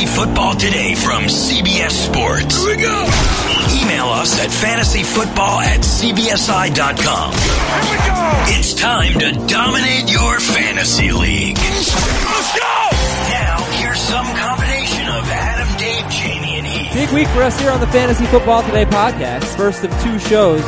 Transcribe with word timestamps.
Fantasy 0.00 0.18
Football 0.18 0.54
Today 0.54 0.94
from 0.94 1.24
CBS 1.24 1.90
Sports. 1.90 2.64
Here 2.64 2.74
we 2.74 2.82
go. 2.82 3.04
Email 3.82 4.06
us 4.06 4.40
at 4.40 4.48
fantasyfootball 4.48 5.60
at 5.60 5.80
cbsi.com. 5.80 7.32
Here 7.32 7.90
we 7.90 7.98
go. 8.08 8.58
It's 8.58 8.72
time 8.72 9.18
to 9.18 9.32
dominate 9.46 10.10
your 10.10 10.40
fantasy 10.40 11.12
league. 11.12 11.58
Let's 11.58 12.58
go. 12.58 12.88
Now, 13.28 13.62
here's 13.76 14.00
some 14.00 14.24
combination 14.24 15.06
of 15.06 15.28
Adam, 15.28 15.68
Dave, 15.76 16.10
Jamie, 16.10 16.56
and 16.56 16.66
Heath. 16.66 16.94
Big 16.94 17.10
week 17.10 17.28
for 17.28 17.42
us 17.42 17.60
here 17.60 17.70
on 17.70 17.80
the 17.80 17.86
Fantasy 17.88 18.24
Football 18.26 18.62
Today 18.62 18.86
podcast. 18.86 19.44
First 19.54 19.84
of 19.84 19.90
two 20.02 20.18
shows. 20.18 20.62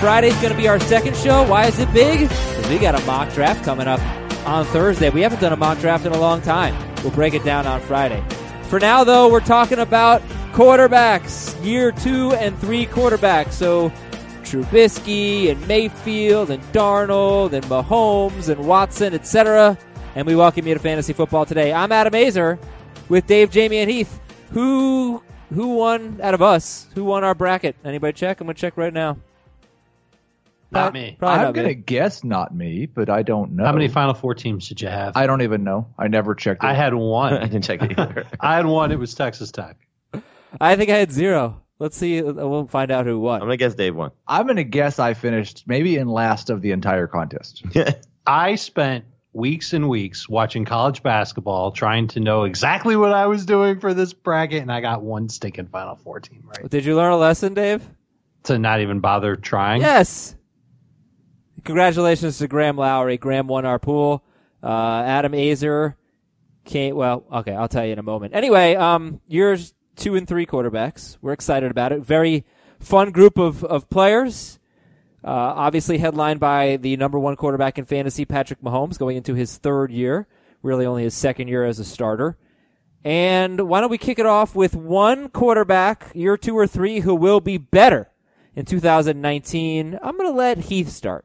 Friday's 0.00 0.34
going 0.36 0.52
to 0.52 0.58
be 0.58 0.68
our 0.68 0.80
second 0.80 1.14
show. 1.16 1.46
Why 1.46 1.66
is 1.66 1.78
it 1.78 1.92
big? 1.92 2.20
Because 2.20 2.68
we 2.70 2.78
got 2.78 2.98
a 2.98 3.04
mock 3.04 3.34
draft 3.34 3.66
coming 3.66 3.86
up 3.86 4.00
on 4.46 4.64
Thursday. 4.64 5.10
We 5.10 5.20
haven't 5.20 5.42
done 5.42 5.52
a 5.52 5.56
mock 5.56 5.78
draft 5.78 6.06
in 6.06 6.12
a 6.12 6.18
long 6.18 6.40
time. 6.40 6.74
We'll 7.02 7.12
break 7.12 7.34
it 7.34 7.44
down 7.44 7.66
on 7.66 7.82
Friday. 7.82 8.24
For 8.72 8.80
now, 8.80 9.04
though, 9.04 9.30
we're 9.30 9.40
talking 9.40 9.80
about 9.80 10.22
quarterbacks, 10.52 11.62
year 11.62 11.92
two 11.92 12.32
and 12.32 12.58
three 12.58 12.86
quarterbacks. 12.86 13.52
So 13.52 13.90
Trubisky 14.44 15.50
and 15.50 15.68
Mayfield 15.68 16.50
and 16.50 16.62
Darnold 16.72 17.52
and 17.52 17.62
Mahomes 17.66 18.48
and 18.48 18.66
Watson, 18.66 19.12
etc. 19.12 19.76
And 20.14 20.26
we 20.26 20.34
welcome 20.34 20.66
you 20.66 20.72
to 20.72 20.80
Fantasy 20.80 21.12
Football 21.12 21.44
today. 21.44 21.70
I'm 21.70 21.92
Adam 21.92 22.14
Aizer 22.14 22.58
with 23.10 23.26
Dave, 23.26 23.50
Jamie, 23.50 23.76
and 23.76 23.90
Heath. 23.90 24.18
Who 24.52 25.22
who 25.52 25.74
won 25.74 26.18
out 26.22 26.32
of 26.32 26.40
us? 26.40 26.86
Who 26.94 27.04
won 27.04 27.24
our 27.24 27.34
bracket? 27.34 27.76
Anybody 27.84 28.14
check? 28.14 28.40
I'm 28.40 28.46
gonna 28.46 28.54
check 28.54 28.78
right 28.78 28.94
now. 28.94 29.18
Not 30.72 30.92
me. 30.94 31.16
Probably 31.18 31.38
I'm 31.38 31.44
not 31.44 31.54
gonna 31.54 31.68
me. 31.68 31.74
guess 31.74 32.24
not 32.24 32.54
me, 32.54 32.86
but 32.86 33.10
I 33.10 33.22
don't 33.22 33.52
know. 33.52 33.64
How 33.64 33.72
many 33.72 33.88
Final 33.88 34.14
Four 34.14 34.34
teams 34.34 34.68
did 34.68 34.80
you 34.80 34.88
have? 34.88 35.16
I 35.16 35.26
don't 35.26 35.42
even 35.42 35.64
know. 35.64 35.86
I 35.98 36.08
never 36.08 36.34
checked. 36.34 36.64
It. 36.64 36.66
I 36.66 36.74
had 36.74 36.94
one. 36.94 37.34
I 37.42 37.44
didn't 37.46 37.64
check 37.64 37.82
it 37.82 37.98
either. 37.98 38.26
I 38.40 38.56
had 38.56 38.66
one. 38.66 38.92
It 38.92 38.98
was 38.98 39.14
Texas 39.14 39.50
Tech. 39.50 39.76
I 40.60 40.76
think 40.76 40.90
I 40.90 40.96
had 40.98 41.12
zero. 41.12 41.62
Let's 41.78 41.96
see. 41.96 42.22
We'll 42.22 42.66
find 42.68 42.90
out 42.92 43.06
who 43.06 43.18
won. 43.18 43.40
I'm 43.40 43.48
gonna 43.48 43.56
guess 43.56 43.74
Dave 43.74 43.96
won. 43.96 44.12
I'm 44.26 44.46
gonna 44.46 44.62
guess 44.62 44.98
I 44.98 45.14
finished 45.14 45.64
maybe 45.66 45.96
in 45.96 46.08
last 46.08 46.48
of 46.48 46.62
the 46.62 46.70
entire 46.70 47.06
contest. 47.06 47.64
I 48.26 48.54
spent 48.54 49.04
weeks 49.32 49.72
and 49.72 49.88
weeks 49.88 50.28
watching 50.28 50.64
college 50.64 51.02
basketball, 51.02 51.72
trying 51.72 52.06
to 52.08 52.20
know 52.20 52.44
exactly 52.44 52.96
what 52.96 53.12
I 53.12 53.26
was 53.26 53.46
doing 53.46 53.80
for 53.80 53.94
this 53.94 54.12
bracket, 54.12 54.62
and 54.62 54.70
I 54.70 54.80
got 54.80 55.02
one 55.02 55.28
stinking 55.28 55.68
Final 55.68 55.96
Four 55.96 56.20
team 56.20 56.44
right. 56.44 56.70
Did 56.70 56.84
you 56.84 56.94
learn 56.94 57.12
a 57.12 57.16
lesson, 57.16 57.54
Dave? 57.54 57.82
To 58.44 58.58
not 58.58 58.80
even 58.80 59.00
bother 59.00 59.36
trying. 59.36 59.80
Yes. 59.80 60.36
Congratulations 61.64 62.38
to 62.38 62.48
Graham 62.48 62.76
Lowry. 62.76 63.16
Graham 63.18 63.46
won 63.46 63.64
our 63.64 63.78
pool. 63.78 64.24
Uh, 64.62 65.02
Adam 65.04 65.32
Aizer 65.32 65.94
came. 66.64 66.96
Well, 66.96 67.24
okay, 67.32 67.52
I'll 67.52 67.68
tell 67.68 67.86
you 67.86 67.92
in 67.92 67.98
a 67.98 68.02
moment. 68.02 68.34
Anyway, 68.34 68.74
um, 68.74 69.20
yours 69.28 69.74
two 69.96 70.16
and 70.16 70.26
three 70.26 70.46
quarterbacks. 70.46 71.18
We're 71.20 71.32
excited 71.32 71.70
about 71.70 71.92
it. 71.92 72.00
Very 72.00 72.44
fun 72.80 73.10
group 73.10 73.38
of 73.38 73.64
of 73.64 73.88
players. 73.90 74.58
Uh, 75.24 75.30
obviously 75.30 75.98
headlined 75.98 76.40
by 76.40 76.76
the 76.78 76.96
number 76.96 77.16
one 77.16 77.36
quarterback 77.36 77.78
in 77.78 77.84
fantasy, 77.84 78.24
Patrick 78.24 78.60
Mahomes, 78.60 78.98
going 78.98 79.16
into 79.16 79.34
his 79.34 79.56
third 79.56 79.92
year. 79.92 80.26
Really, 80.62 80.84
only 80.84 81.04
his 81.04 81.14
second 81.14 81.48
year 81.48 81.64
as 81.64 81.78
a 81.78 81.84
starter. 81.84 82.36
And 83.04 83.68
why 83.68 83.80
don't 83.80 83.90
we 83.90 83.98
kick 83.98 84.18
it 84.18 84.26
off 84.26 84.54
with 84.54 84.76
one 84.76 85.28
quarterback, 85.28 86.10
year 86.14 86.36
two 86.36 86.56
or 86.56 86.66
three, 86.66 87.00
who 87.00 87.14
will 87.14 87.40
be 87.40 87.58
better 87.58 88.10
in 88.54 88.64
2019? 88.64 89.98
I'm 90.00 90.16
going 90.16 90.30
to 90.30 90.36
let 90.36 90.58
Heath 90.58 90.88
start. 90.88 91.24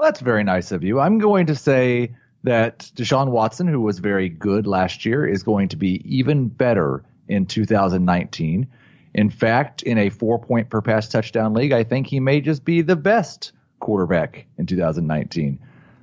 Well, 0.00 0.08
that's 0.08 0.22
very 0.22 0.44
nice 0.44 0.72
of 0.72 0.82
you. 0.82 0.98
I'm 0.98 1.18
going 1.18 1.44
to 1.44 1.54
say 1.54 2.14
that 2.44 2.90
Deshaun 2.94 3.32
Watson, 3.32 3.68
who 3.68 3.82
was 3.82 3.98
very 3.98 4.30
good 4.30 4.66
last 4.66 5.04
year, 5.04 5.26
is 5.26 5.42
going 5.42 5.68
to 5.68 5.76
be 5.76 6.00
even 6.06 6.48
better 6.48 7.04
in 7.28 7.44
2019. 7.44 8.66
In 9.12 9.28
fact, 9.28 9.82
in 9.82 9.98
a 9.98 10.08
four 10.08 10.38
point 10.38 10.70
per 10.70 10.80
pass 10.80 11.06
touchdown 11.06 11.52
league, 11.52 11.72
I 11.72 11.84
think 11.84 12.06
he 12.06 12.18
may 12.18 12.40
just 12.40 12.64
be 12.64 12.80
the 12.80 12.96
best 12.96 13.52
quarterback 13.80 14.46
in 14.56 14.64
2019. 14.64 15.58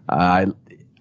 I 0.09 0.45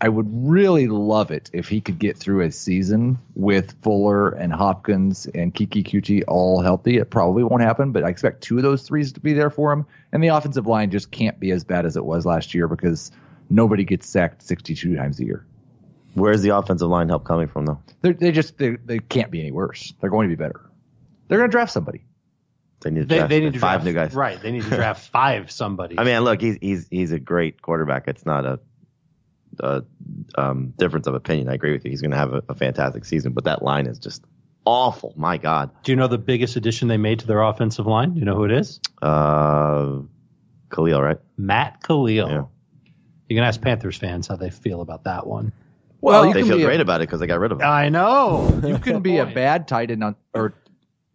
I 0.01 0.09
would 0.09 0.27
really 0.31 0.89
love 0.89 1.31
it 1.31 1.51
if 1.55 1.69
he 1.69 1.81
could 1.81 1.99
get 1.99 2.19
through 2.19 2.43
a 2.43 2.53
season 2.53 3.19
with 3.35 3.81
Fuller 3.83 4.29
and 4.29 4.53
Hopkins 4.53 5.27
and 5.27 5.55
Keke 5.55 5.87
Coutee 5.87 6.23
all 6.29 6.61
healthy. 6.61 6.99
It 6.99 7.11
probably 7.11 7.43
won't 7.45 7.63
happen, 7.63 7.93
but 7.93 8.05
I 8.05 8.11
expect 8.11 8.43
two 8.43 8.59
of 8.59 8.63
those 8.63 8.83
threes 8.83 9.13
to 9.13 9.21
be 9.21 9.33
there 9.33 9.49
for 9.49 9.73
him. 9.73 9.87
And 10.13 10.23
the 10.23 10.29
offensive 10.29 10.67
line 10.67 10.91
just 10.91 11.11
can't 11.11 11.41
be 11.41 11.51
as 11.51 11.65
bad 11.65 11.87
as 11.87 11.97
it 11.97 12.05
was 12.05 12.27
last 12.27 12.55
year 12.55 12.69
because 12.69 13.11
nobody 13.49 13.85
gets 13.85 14.07
sacked 14.07 14.43
62 14.43 14.97
times 14.97 15.19
a 15.19 15.25
year. 15.25 15.47
Where's 16.15 16.43
the 16.43 16.57
offensive 16.57 16.89
line 16.89 17.09
help 17.09 17.25
coming 17.25 17.49
from 17.49 17.67
though? 17.67 17.81
They're, 18.03 18.15
they 18.15 18.33
just 18.33 18.59
they, 18.59 18.77
they 18.77 18.99
can't 18.99 19.31
be 19.31 19.41
any 19.41 19.53
worse. 19.53 19.95
They're 20.01 20.11
going 20.11 20.29
to 20.29 20.37
be 20.37 20.43
better. 20.43 20.61
They're 21.29 21.39
going 21.39 21.51
to 21.51 21.53
draft 21.53 21.73
somebody. 21.73 22.05
They 22.81 22.91
need 22.91 23.01
to 23.01 23.07
They, 23.07 23.17
draft 23.17 23.31
they 23.31 23.41
need 23.41 23.53
to 23.55 23.59
five 23.59 23.83
draft, 23.83 23.85
new 23.85 23.93
guys. 23.93 24.15
Right. 24.15 24.41
They 24.41 24.53
need 24.53 24.63
to 24.65 24.71
draft 24.71 25.09
five 25.11 25.51
somebody. 25.51 25.99
I 25.99 26.05
mean, 26.05 26.21
look, 26.21 26.41
he's 26.41 26.59
he's 26.61 26.89
he's 26.91 27.13
a 27.13 27.19
great 27.19 27.61
quarterback. 27.63 28.09
It's 28.09 28.25
not 28.25 28.45
a, 28.45 28.61
a 29.61 29.85
um, 30.37 30.73
difference 30.77 31.07
of 31.07 31.15
opinion. 31.15 31.49
I 31.49 31.55
agree 31.55 31.73
with 31.73 31.85
you. 31.85 31.91
He's 31.91 32.01
going 32.01 32.11
to 32.13 32.17
have 32.17 32.33
a, 32.33 32.43
a 32.49 32.55
fantastic 32.55 33.05
season, 33.05 33.33
but 33.33 33.45
that 33.45 33.63
line 33.63 33.87
is 33.87 33.99
just 33.99 34.25
awful. 34.65 35.13
My 35.17 35.37
God. 35.39 35.71
Do 35.83 35.93
you 35.93 35.97
know 35.97 36.09
the 36.09 36.19
biggest 36.19 36.57
addition 36.57 36.89
they 36.89 36.97
made 36.97 37.21
to 37.21 37.27
their 37.27 37.43
offensive 37.43 37.87
line? 37.87 38.15
Do 38.15 38.19
you 38.21 38.25
know 38.27 38.35
who 38.35 38.45
it 38.45 38.53
is? 38.53 38.81
Uh, 39.03 40.01
Kalil, 40.71 41.03
right? 41.03 41.19
Matt 41.37 41.83
Kalil. 41.83 42.29
Yeah. 42.29 42.45
You 43.29 43.37
can 43.37 43.45
ask 43.45 43.61
Panthers 43.61 43.97
fans 43.97 44.29
how 44.29 44.37
they 44.37 44.51
feel 44.51 44.81
about 44.81 45.05
that 45.05 45.27
one. 45.27 45.53
Well, 46.01 46.27
you 46.27 46.35
They 46.35 46.41
can 46.41 46.49
feel 46.49 46.57
be 46.59 46.63
a- 46.63 46.67
great 46.67 46.81
about 46.81 47.01
it 47.01 47.09
because 47.09 47.21
they 47.21 47.27
got 47.27 47.41
rid 47.41 47.53
of 47.53 47.61
him. 47.61 47.67
I 47.67 47.89
know. 47.89 48.61
You 48.65 48.79
can 48.81 49.01
be 49.01 49.19
a 49.19 49.27
bad 49.27 49.67
tight 49.67 49.91
end 49.91 50.05
on, 50.05 50.17
or 50.35 50.55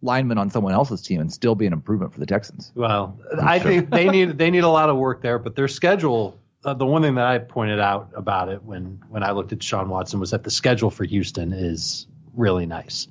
lineman 0.02 0.36
on 0.36 0.50
someone 0.50 0.72
else's 0.72 1.00
team 1.00 1.20
and 1.20 1.32
still 1.32 1.54
be 1.54 1.66
an 1.66 1.72
improvement 1.72 2.12
for 2.12 2.20
the 2.20 2.26
Texans. 2.26 2.72
Well, 2.74 3.18
I 3.40 3.58
think 3.58 3.88
they 3.90 4.08
need 4.08 4.36
they 4.36 4.50
need 4.50 4.64
a 4.64 4.68
lot 4.68 4.90
of 4.90 4.96
work 4.96 5.22
there, 5.22 5.38
but 5.38 5.54
their 5.56 5.68
schedule. 5.68 6.38
Uh, 6.64 6.74
the 6.74 6.86
one 6.86 7.02
thing 7.02 7.16
that 7.16 7.26
I 7.26 7.38
pointed 7.38 7.80
out 7.80 8.10
about 8.14 8.48
it 8.48 8.62
when 8.62 9.00
when 9.08 9.22
I 9.24 9.32
looked 9.32 9.52
at 9.52 9.62
Sean 9.62 9.88
Watson 9.88 10.20
was 10.20 10.30
that 10.30 10.44
the 10.44 10.50
schedule 10.50 10.90
for 10.90 11.04
Houston 11.04 11.52
is 11.52 12.06
really 12.34 12.66
nice. 12.66 13.08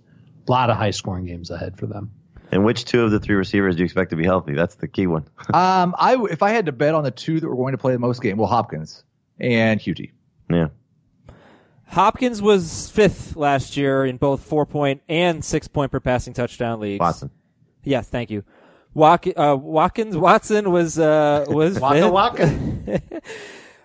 A 0.47 0.51
lot 0.51 0.69
of 0.69 0.77
high 0.77 0.91
scoring 0.91 1.25
games 1.25 1.51
ahead 1.51 1.77
for 1.77 1.85
them. 1.85 2.11
And 2.51 2.65
which 2.65 2.85
two 2.85 3.03
of 3.03 3.11
the 3.11 3.19
three 3.19 3.35
receivers 3.35 3.75
do 3.75 3.79
you 3.79 3.85
expect 3.85 4.09
to 4.09 4.15
be 4.15 4.25
healthy? 4.25 4.53
That's 4.53 4.75
the 4.75 4.87
key 4.87 5.07
one. 5.07 5.25
Um, 5.53 5.95
I 5.97 6.11
w- 6.13 6.31
if 6.31 6.43
I 6.43 6.51
had 6.51 6.65
to 6.67 6.71
bet 6.71 6.95
on 6.95 7.03
the 7.03 7.11
two 7.11 7.39
that 7.39 7.47
were 7.47 7.55
going 7.55 7.71
to 7.73 7.77
play 7.77 7.93
the 7.93 7.99
most 7.99 8.21
game, 8.21 8.37
well, 8.37 8.47
Hopkins 8.47 9.03
and 9.39 9.79
Hughes. 9.81 10.09
yeah. 10.49 10.67
Hopkins 11.87 12.41
was 12.41 12.89
fifth 12.89 13.35
last 13.35 13.75
year 13.75 14.05
in 14.05 14.15
both 14.17 14.43
four 14.43 14.65
point 14.65 15.01
and 15.09 15.43
six 15.43 15.67
point 15.67 15.91
per 15.91 15.99
passing 15.99 16.33
touchdown 16.33 16.79
leagues. 16.79 17.01
Watson. 17.01 17.31
Yes, 17.83 18.07
thank 18.07 18.29
you. 18.31 18.43
Walk, 18.93 19.25
uh, 19.35 19.57
Watkins 19.59 20.17
Watson 20.17 20.71
was 20.71 20.99
uh, 20.99 21.45
was 21.47 21.79
Waka 21.79 22.09
waka. 22.09 23.01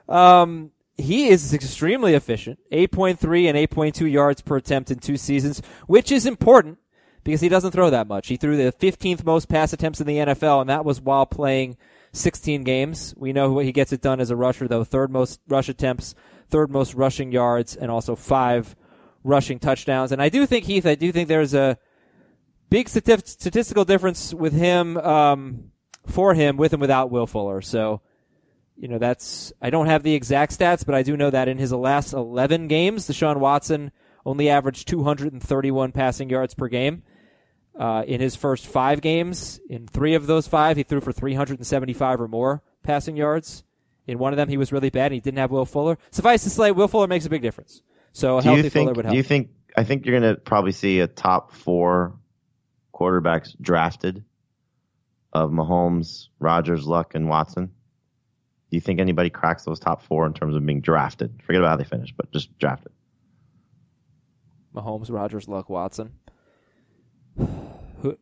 Um, 0.08 0.70
he 0.96 1.28
is 1.28 1.52
extremely 1.52 2.14
efficient. 2.14 2.58
8.3 2.72 3.48
and 3.48 3.58
8.2 3.58 4.10
yards 4.10 4.40
per 4.40 4.56
attempt 4.56 4.90
in 4.90 4.98
two 4.98 5.16
seasons, 5.16 5.60
which 5.86 6.10
is 6.10 6.26
important 6.26 6.78
because 7.24 7.40
he 7.40 7.48
doesn't 7.48 7.72
throw 7.72 7.90
that 7.90 8.06
much. 8.06 8.28
He 8.28 8.36
threw 8.36 8.56
the 8.56 8.72
15th 8.72 9.24
most 9.24 9.48
pass 9.48 9.72
attempts 9.72 10.00
in 10.00 10.06
the 10.06 10.18
NFL, 10.18 10.60
and 10.60 10.70
that 10.70 10.84
was 10.84 11.00
while 11.00 11.26
playing 11.26 11.76
16 12.12 12.62
games. 12.62 13.14
We 13.16 13.32
know 13.32 13.52
what 13.52 13.64
he 13.64 13.72
gets 13.72 13.92
it 13.92 14.00
done 14.00 14.20
as 14.20 14.30
a 14.30 14.36
rusher, 14.36 14.68
though. 14.68 14.84
Third 14.84 15.10
most 15.10 15.40
rush 15.48 15.68
attempts, 15.68 16.14
third 16.48 16.70
most 16.70 16.94
rushing 16.94 17.32
yards, 17.32 17.76
and 17.76 17.90
also 17.90 18.14
five 18.14 18.76
rushing 19.22 19.58
touchdowns. 19.58 20.12
And 20.12 20.22
I 20.22 20.28
do 20.28 20.46
think, 20.46 20.64
Heath, 20.64 20.86
I 20.86 20.94
do 20.94 21.12
think 21.12 21.28
there's 21.28 21.52
a 21.52 21.78
big 22.70 22.88
stati- 22.88 23.26
statistical 23.26 23.84
difference 23.84 24.34
with 24.34 24.52
him, 24.52 24.96
um, 24.98 25.70
for 26.06 26.34
him, 26.34 26.56
with 26.56 26.72
and 26.72 26.80
without 26.80 27.10
Will 27.10 27.26
Fuller. 27.26 27.60
So, 27.60 28.00
you 28.76 28.88
know, 28.88 28.98
that's, 28.98 29.52
I 29.60 29.70
don't 29.70 29.86
have 29.86 30.02
the 30.02 30.14
exact 30.14 30.58
stats, 30.58 30.84
but 30.84 30.94
I 30.94 31.02
do 31.02 31.16
know 31.16 31.30
that 31.30 31.48
in 31.48 31.58
his 31.58 31.72
last 31.72 32.12
11 32.12 32.68
games, 32.68 33.08
Deshaun 33.08 33.38
Watson 33.38 33.92
only 34.24 34.48
averaged 34.48 34.88
231 34.88 35.92
passing 35.92 36.28
yards 36.28 36.54
per 36.54 36.68
game. 36.68 37.02
Uh, 37.78 38.02
in 38.06 38.22
his 38.22 38.34
first 38.34 38.66
five 38.66 39.02
games, 39.02 39.60
in 39.68 39.86
three 39.86 40.14
of 40.14 40.26
those 40.26 40.48
five, 40.48 40.78
he 40.78 40.82
threw 40.82 40.98
for 40.98 41.12
375 41.12 42.22
or 42.22 42.26
more 42.26 42.62
passing 42.82 43.16
yards. 43.16 43.64
In 44.06 44.18
one 44.18 44.32
of 44.32 44.38
them, 44.38 44.48
he 44.48 44.56
was 44.56 44.72
really 44.72 44.88
bad 44.88 45.06
and 45.06 45.14
he 45.14 45.20
didn't 45.20 45.38
have 45.38 45.50
Will 45.50 45.66
Fuller. 45.66 45.98
Suffice 46.10 46.42
to 46.44 46.50
say, 46.50 46.70
Will 46.70 46.88
Fuller 46.88 47.06
makes 47.06 47.26
a 47.26 47.30
big 47.30 47.42
difference. 47.42 47.82
So 48.12 48.38
a 48.38 48.42
Do 48.42 48.48
healthy 48.48 48.62
you 48.62 48.70
Fuller 48.70 48.92
would 48.94 49.04
help. 49.04 49.12
Do 49.12 49.16
you 49.16 49.22
think? 49.22 49.50
I 49.76 49.84
think 49.84 50.06
you're 50.06 50.18
going 50.18 50.34
to 50.34 50.40
probably 50.40 50.72
see 50.72 51.00
a 51.00 51.06
top 51.06 51.52
four 51.52 52.18
quarterbacks 52.96 53.54
drafted 53.60 54.24
of 55.32 55.50
Mahomes, 55.50 56.28
Rodgers, 56.38 56.86
Luck, 56.86 57.14
and 57.14 57.28
Watson. 57.28 57.66
Do 57.66 58.76
you 58.76 58.80
think 58.80 59.00
anybody 59.00 59.30
cracks 59.30 59.64
those 59.64 59.78
top 59.78 60.02
four 60.02 60.26
in 60.26 60.32
terms 60.32 60.56
of 60.56 60.64
being 60.64 60.80
drafted? 60.80 61.40
Forget 61.44 61.60
about 61.60 61.70
how 61.70 61.76
they 61.76 61.84
finish, 61.84 62.12
but 62.16 62.32
just 62.32 62.56
drafted. 62.58 62.92
Mahomes, 64.74 65.10
Rodgers, 65.10 65.46
Luck, 65.48 65.68
Watson. 65.68 66.12
Who, 68.02 68.16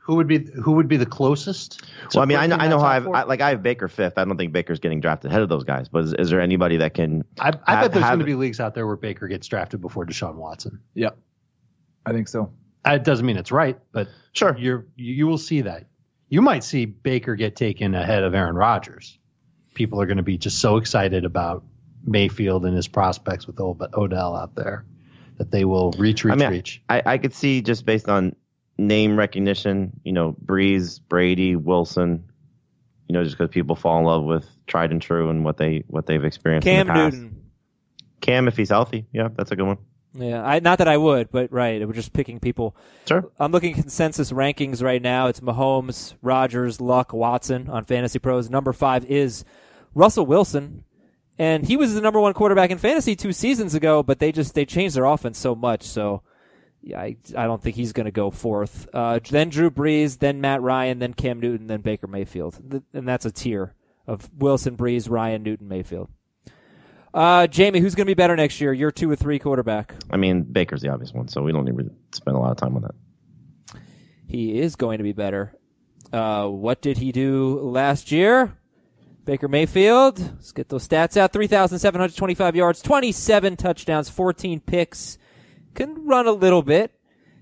Who 0.00 0.14
would 0.14 0.26
be 0.26 0.38
who 0.62 0.72
would 0.72 0.88
be 0.88 0.96
the 0.96 1.04
closest? 1.06 1.80
to 1.80 1.86
Well, 2.14 2.22
I 2.22 2.26
mean, 2.26 2.38
I 2.38 2.46
know, 2.46 2.56
I 2.56 2.68
know 2.68 2.78
how 2.78 2.86
I've? 2.86 3.06
I, 3.08 3.22
like 3.24 3.40
I 3.40 3.50
have 3.50 3.62
Baker 3.62 3.88
fifth. 3.88 4.16
I 4.16 4.24
don't 4.24 4.38
think 4.38 4.52
Baker's 4.52 4.78
getting 4.78 5.00
drafted 5.00 5.30
ahead 5.30 5.42
of 5.42 5.48
those 5.50 5.64
guys. 5.64 5.88
But 5.88 6.04
is, 6.04 6.14
is 6.14 6.30
there 6.30 6.40
anybody 6.40 6.78
that 6.78 6.94
can? 6.94 7.24
I, 7.40 7.52
I 7.66 7.74
have- 7.74 7.84
bet 7.84 7.92
there's 7.92 8.06
going 8.06 8.20
to 8.20 8.24
be 8.24 8.34
leagues 8.34 8.58
out 8.58 8.74
there 8.74 8.86
where 8.86 8.96
Baker 8.96 9.28
gets 9.28 9.46
drafted 9.46 9.80
before 9.80 10.06
Deshaun 10.06 10.36
Watson. 10.36 10.80
Yep. 10.94 11.18
I 12.06 12.12
think 12.12 12.28
so. 12.28 12.50
It 12.86 13.04
doesn't 13.04 13.26
mean 13.26 13.36
it's 13.36 13.52
right, 13.52 13.78
but 13.92 14.08
Sure. 14.32 14.56
you're 14.58 14.86
you 14.96 15.14
you 15.14 15.26
will 15.26 15.38
see 15.38 15.62
that. 15.62 15.86
You 16.28 16.42
might 16.42 16.64
see 16.64 16.84
Baker 16.86 17.34
get 17.36 17.56
taken 17.56 17.94
ahead 17.94 18.22
of 18.22 18.34
Aaron 18.34 18.56
Rodgers. 18.56 19.18
People 19.74 20.00
are 20.00 20.06
going 20.06 20.16
to 20.16 20.22
be 20.22 20.38
just 20.38 20.58
so 20.58 20.76
excited 20.76 21.24
about 21.24 21.64
Mayfield 22.04 22.64
and 22.64 22.74
his 22.74 22.88
prospects 22.88 23.46
with 23.46 23.60
Od- 23.60 23.94
Odell 23.94 24.36
out 24.36 24.54
there 24.54 24.84
that 25.38 25.50
they 25.50 25.64
will 25.64 25.90
reach, 25.92 26.24
reach, 26.24 26.32
I 26.32 26.36
mean, 26.36 26.50
reach. 26.50 26.82
I, 26.88 27.02
I 27.04 27.18
could 27.18 27.34
see 27.34 27.60
just 27.60 27.84
based 27.84 28.08
on 28.08 28.34
name 28.78 29.18
recognition, 29.18 29.92
you 30.04 30.12
know, 30.12 30.34
Brees, 30.44 31.00
Brady, 31.06 31.56
Wilson, 31.56 32.24
you 33.08 33.12
know, 33.12 33.22
just 33.22 33.36
because 33.36 33.50
people 33.52 33.76
fall 33.76 33.98
in 33.98 34.04
love 34.04 34.24
with 34.24 34.48
tried 34.66 34.90
and 34.92 35.00
true 35.02 35.28
and 35.30 35.44
what 35.44 35.56
they 35.58 35.84
what 35.88 36.06
they've 36.06 36.24
experienced. 36.24 36.64
Cam 36.66 36.80
in 36.82 36.86
the 36.86 36.92
past. 36.92 37.16
Newton. 37.16 37.42
Cam, 38.20 38.48
if 38.48 38.56
he's 38.56 38.70
healthy, 38.70 39.06
yeah, 39.12 39.28
that's 39.36 39.50
a 39.52 39.56
good 39.56 39.66
one. 39.66 39.78
Yeah, 40.18 40.42
I, 40.42 40.60
not 40.60 40.78
that 40.78 40.88
I 40.88 40.96
would, 40.96 41.30
but 41.30 41.52
right, 41.52 41.86
we're 41.86 41.92
just 41.92 42.12
picking 42.12 42.40
people. 42.40 42.76
Sure. 43.06 43.30
I'm 43.38 43.52
looking 43.52 43.74
at 43.74 43.80
consensus 43.80 44.32
rankings 44.32 44.82
right 44.82 45.02
now. 45.02 45.26
It's 45.26 45.40
Mahomes, 45.40 46.14
Rodgers, 46.22 46.80
Luck, 46.80 47.12
Watson 47.12 47.68
on 47.68 47.84
Fantasy 47.84 48.18
Pros. 48.18 48.48
Number 48.48 48.72
five 48.72 49.04
is 49.04 49.44
Russell 49.94 50.26
Wilson, 50.26 50.84
and 51.38 51.66
he 51.66 51.76
was 51.76 51.94
the 51.94 52.00
number 52.00 52.20
one 52.20 52.34
quarterback 52.34 52.70
in 52.70 52.78
fantasy 52.78 53.14
two 53.14 53.32
seasons 53.32 53.74
ago. 53.74 54.02
But 54.02 54.18
they 54.18 54.32
just 54.32 54.54
they 54.54 54.64
changed 54.64 54.96
their 54.96 55.04
offense 55.04 55.38
so 55.38 55.54
much, 55.54 55.82
so 55.82 56.22
yeah, 56.82 57.00
I, 57.00 57.16
I 57.36 57.44
don't 57.46 57.62
think 57.62 57.76
he's 57.76 57.92
going 57.92 58.06
to 58.06 58.12
go 58.12 58.30
fourth. 58.30 58.88
Uh, 58.92 59.18
then 59.30 59.48
Drew 59.48 59.70
Brees, 59.70 60.18
then 60.18 60.40
Matt 60.40 60.62
Ryan, 60.62 60.98
then 60.98 61.14
Cam 61.14 61.40
Newton, 61.40 61.66
then 61.66 61.80
Baker 61.80 62.06
Mayfield, 62.06 62.82
and 62.92 63.08
that's 63.08 63.26
a 63.26 63.32
tier 63.32 63.74
of 64.06 64.30
Wilson, 64.38 64.76
Brees, 64.76 65.10
Ryan, 65.10 65.42
Newton, 65.42 65.68
Mayfield. 65.68 66.08
Uh, 67.16 67.46
Jamie, 67.46 67.80
who's 67.80 67.94
going 67.94 68.04
to 68.04 68.10
be 68.10 68.14
better 68.14 68.36
next 68.36 68.60
year? 68.60 68.74
Your 68.74 68.90
two 68.90 69.10
or 69.10 69.16
three 69.16 69.38
quarterback. 69.38 69.94
I 70.10 70.18
mean, 70.18 70.42
Baker's 70.42 70.82
the 70.82 70.90
obvious 70.90 71.14
one, 71.14 71.28
so 71.28 71.40
we 71.42 71.50
don't 71.50 71.64
need 71.64 71.78
to 71.78 71.90
spend 72.12 72.36
a 72.36 72.40
lot 72.40 72.50
of 72.50 72.58
time 72.58 72.76
on 72.76 72.82
that. 72.82 72.94
he 74.26 74.58
is 74.60 74.76
going 74.76 74.98
to 74.98 75.04
be 75.04 75.12
better. 75.12 75.56
Uh, 76.12 76.46
what 76.46 76.82
did 76.82 76.98
he 76.98 77.12
do 77.12 77.58
last 77.60 78.12
year? 78.12 78.58
Baker 79.24 79.48
Mayfield. 79.48 80.18
Let's 80.18 80.52
get 80.52 80.68
those 80.68 80.86
stats 80.86 81.16
out. 81.16 81.32
3,725 81.32 82.54
yards, 82.54 82.82
27 82.82 83.56
touchdowns, 83.56 84.10
14 84.10 84.60
picks. 84.60 85.16
Can 85.74 86.06
run 86.06 86.26
a 86.26 86.32
little 86.32 86.62
bit. 86.62 86.92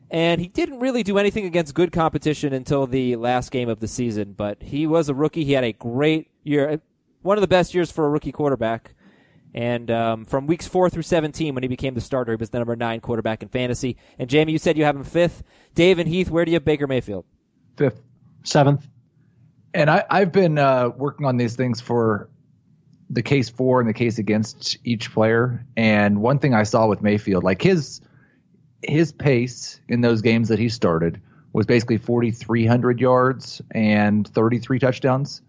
And 0.08 0.40
he 0.40 0.46
didn't 0.46 0.78
really 0.78 1.02
do 1.02 1.18
anything 1.18 1.46
against 1.46 1.74
good 1.74 1.90
competition 1.90 2.52
until 2.52 2.86
the 2.86 3.16
last 3.16 3.50
game 3.50 3.68
of 3.68 3.80
the 3.80 3.88
season, 3.88 4.34
but 4.34 4.62
he 4.62 4.86
was 4.86 5.08
a 5.08 5.14
rookie. 5.14 5.44
He 5.44 5.52
had 5.52 5.64
a 5.64 5.72
great 5.72 6.30
year. 6.44 6.80
One 7.22 7.36
of 7.36 7.40
the 7.42 7.48
best 7.48 7.74
years 7.74 7.90
for 7.90 8.06
a 8.06 8.08
rookie 8.08 8.30
quarterback. 8.30 8.93
And 9.54 9.90
um, 9.90 10.24
from 10.24 10.46
weeks 10.46 10.66
four 10.66 10.90
through 10.90 11.02
17, 11.02 11.54
when 11.54 11.62
he 11.62 11.68
became 11.68 11.94
the 11.94 12.00
starter, 12.00 12.32
he 12.32 12.36
was 12.36 12.50
the 12.50 12.58
number 12.58 12.74
nine 12.74 13.00
quarterback 13.00 13.42
in 13.42 13.48
fantasy. 13.48 13.96
And 14.18 14.28
Jamie, 14.28 14.52
you 14.52 14.58
said 14.58 14.76
you 14.76 14.84
have 14.84 14.96
him 14.96 15.04
fifth. 15.04 15.44
Dave 15.74 16.00
and 16.00 16.08
Heath, 16.08 16.28
where 16.28 16.44
do 16.44 16.50
you 16.50 16.56
have 16.56 16.64
Baker 16.64 16.88
Mayfield? 16.88 17.24
Fifth. 17.76 18.02
Seventh. 18.42 18.86
And 19.72 19.88
I, 19.88 20.04
I've 20.10 20.32
been 20.32 20.58
uh, 20.58 20.90
working 20.96 21.24
on 21.26 21.36
these 21.36 21.56
things 21.56 21.80
for 21.80 22.28
the 23.10 23.22
case 23.22 23.48
for 23.48 23.80
and 23.80 23.88
the 23.88 23.94
case 23.94 24.18
against 24.18 24.76
each 24.84 25.12
player. 25.12 25.64
And 25.76 26.20
one 26.20 26.38
thing 26.38 26.54
I 26.54 26.64
saw 26.64 26.86
with 26.86 27.02
Mayfield, 27.02 27.44
like 27.44 27.62
his 27.62 28.00
his 28.82 29.12
pace 29.12 29.80
in 29.88 30.02
those 30.02 30.20
games 30.20 30.48
that 30.48 30.58
he 30.58 30.68
started 30.68 31.20
was 31.54 31.64
basically 31.64 31.96
4,300 31.96 33.00
yards 33.00 33.62
and 33.70 34.28
33 34.28 34.78
touchdowns. 34.78 35.40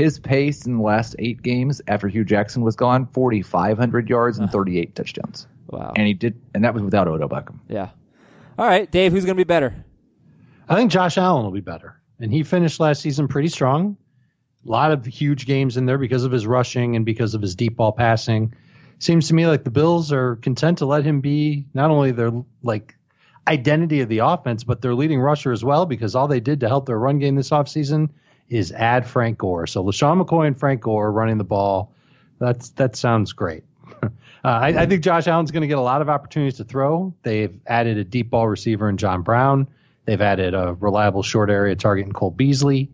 His 0.00 0.18
pace 0.18 0.64
in 0.64 0.78
the 0.78 0.82
last 0.82 1.14
eight 1.18 1.42
games 1.42 1.82
after 1.86 2.08
Hue 2.08 2.24
Jackson 2.24 2.62
was 2.62 2.74
gone, 2.74 3.06
4,500 3.12 4.08
yards 4.08 4.38
and 4.38 4.50
38 4.50 4.94
touchdowns. 4.94 5.46
Wow. 5.66 5.92
And 5.94 6.06
he 6.06 6.14
did, 6.14 6.40
and 6.54 6.64
that 6.64 6.72
was 6.72 6.82
without 6.82 7.06
Odell 7.06 7.28
Beckham. 7.28 7.58
Yeah. 7.68 7.90
All 8.58 8.66
right, 8.66 8.90
Dave, 8.90 9.12
who's 9.12 9.26
going 9.26 9.36
to 9.36 9.40
be 9.40 9.44
better? 9.44 9.84
I 10.70 10.74
think 10.74 10.90
Josh 10.90 11.18
Allen 11.18 11.44
will 11.44 11.52
be 11.52 11.60
better. 11.60 12.00
And 12.18 12.32
he 12.32 12.44
finished 12.44 12.80
last 12.80 13.02
season 13.02 13.28
pretty 13.28 13.48
strong. 13.48 13.98
A 14.66 14.70
lot 14.70 14.90
of 14.90 15.04
huge 15.04 15.44
games 15.44 15.76
in 15.76 15.84
there 15.84 15.98
because 15.98 16.24
of 16.24 16.32
his 16.32 16.46
rushing 16.46 16.96
and 16.96 17.04
because 17.04 17.34
of 17.34 17.42
his 17.42 17.54
deep 17.54 17.76
ball 17.76 17.92
passing. 17.92 18.54
Seems 19.00 19.28
to 19.28 19.34
me 19.34 19.46
like 19.46 19.64
the 19.64 19.70
Bills 19.70 20.12
are 20.12 20.36
content 20.36 20.78
to 20.78 20.86
let 20.86 21.04
him 21.04 21.20
be 21.20 21.66
not 21.74 21.90
only 21.90 22.12
their 22.12 22.32
like 22.62 22.96
identity 23.46 24.00
of 24.00 24.08
the 24.08 24.20
offense, 24.20 24.64
but 24.64 24.80
their 24.80 24.94
leading 24.94 25.20
rusher 25.20 25.52
as 25.52 25.62
well, 25.62 25.84
because 25.84 26.14
all 26.14 26.26
they 26.26 26.40
did 26.40 26.60
to 26.60 26.68
help 26.68 26.86
their 26.86 26.98
run 26.98 27.18
game 27.18 27.34
this 27.34 27.50
offseason 27.50 28.08
is 28.50 28.72
add 28.72 29.06
Frank 29.06 29.38
Gore. 29.38 29.66
So 29.66 29.82
LeSean 29.82 30.22
McCoy 30.22 30.48
and 30.48 30.58
Frank 30.58 30.82
Gore 30.82 31.10
running 31.10 31.38
the 31.38 31.44
ball. 31.44 31.94
That's 32.38 32.70
that 32.70 32.96
sounds 32.96 33.32
great. 33.32 33.64
uh, 34.02 34.08
I, 34.44 34.68
I 34.68 34.86
think 34.86 35.02
Josh 35.02 35.28
Allen's 35.28 35.52
going 35.52 35.62
to 35.62 35.68
get 35.68 35.78
a 35.78 35.82
lot 35.82 36.02
of 36.02 36.08
opportunities 36.08 36.56
to 36.58 36.64
throw. 36.64 37.14
They've 37.22 37.58
added 37.66 37.96
a 37.96 38.04
deep 38.04 38.30
ball 38.30 38.48
receiver 38.48 38.88
in 38.88 38.96
John 38.96 39.22
Brown. 39.22 39.68
They've 40.04 40.20
added 40.20 40.54
a 40.54 40.74
reliable 40.80 41.22
short 41.22 41.50
area 41.50 41.76
target 41.76 42.06
in 42.06 42.12
Cole 42.12 42.30
Beasley. 42.30 42.90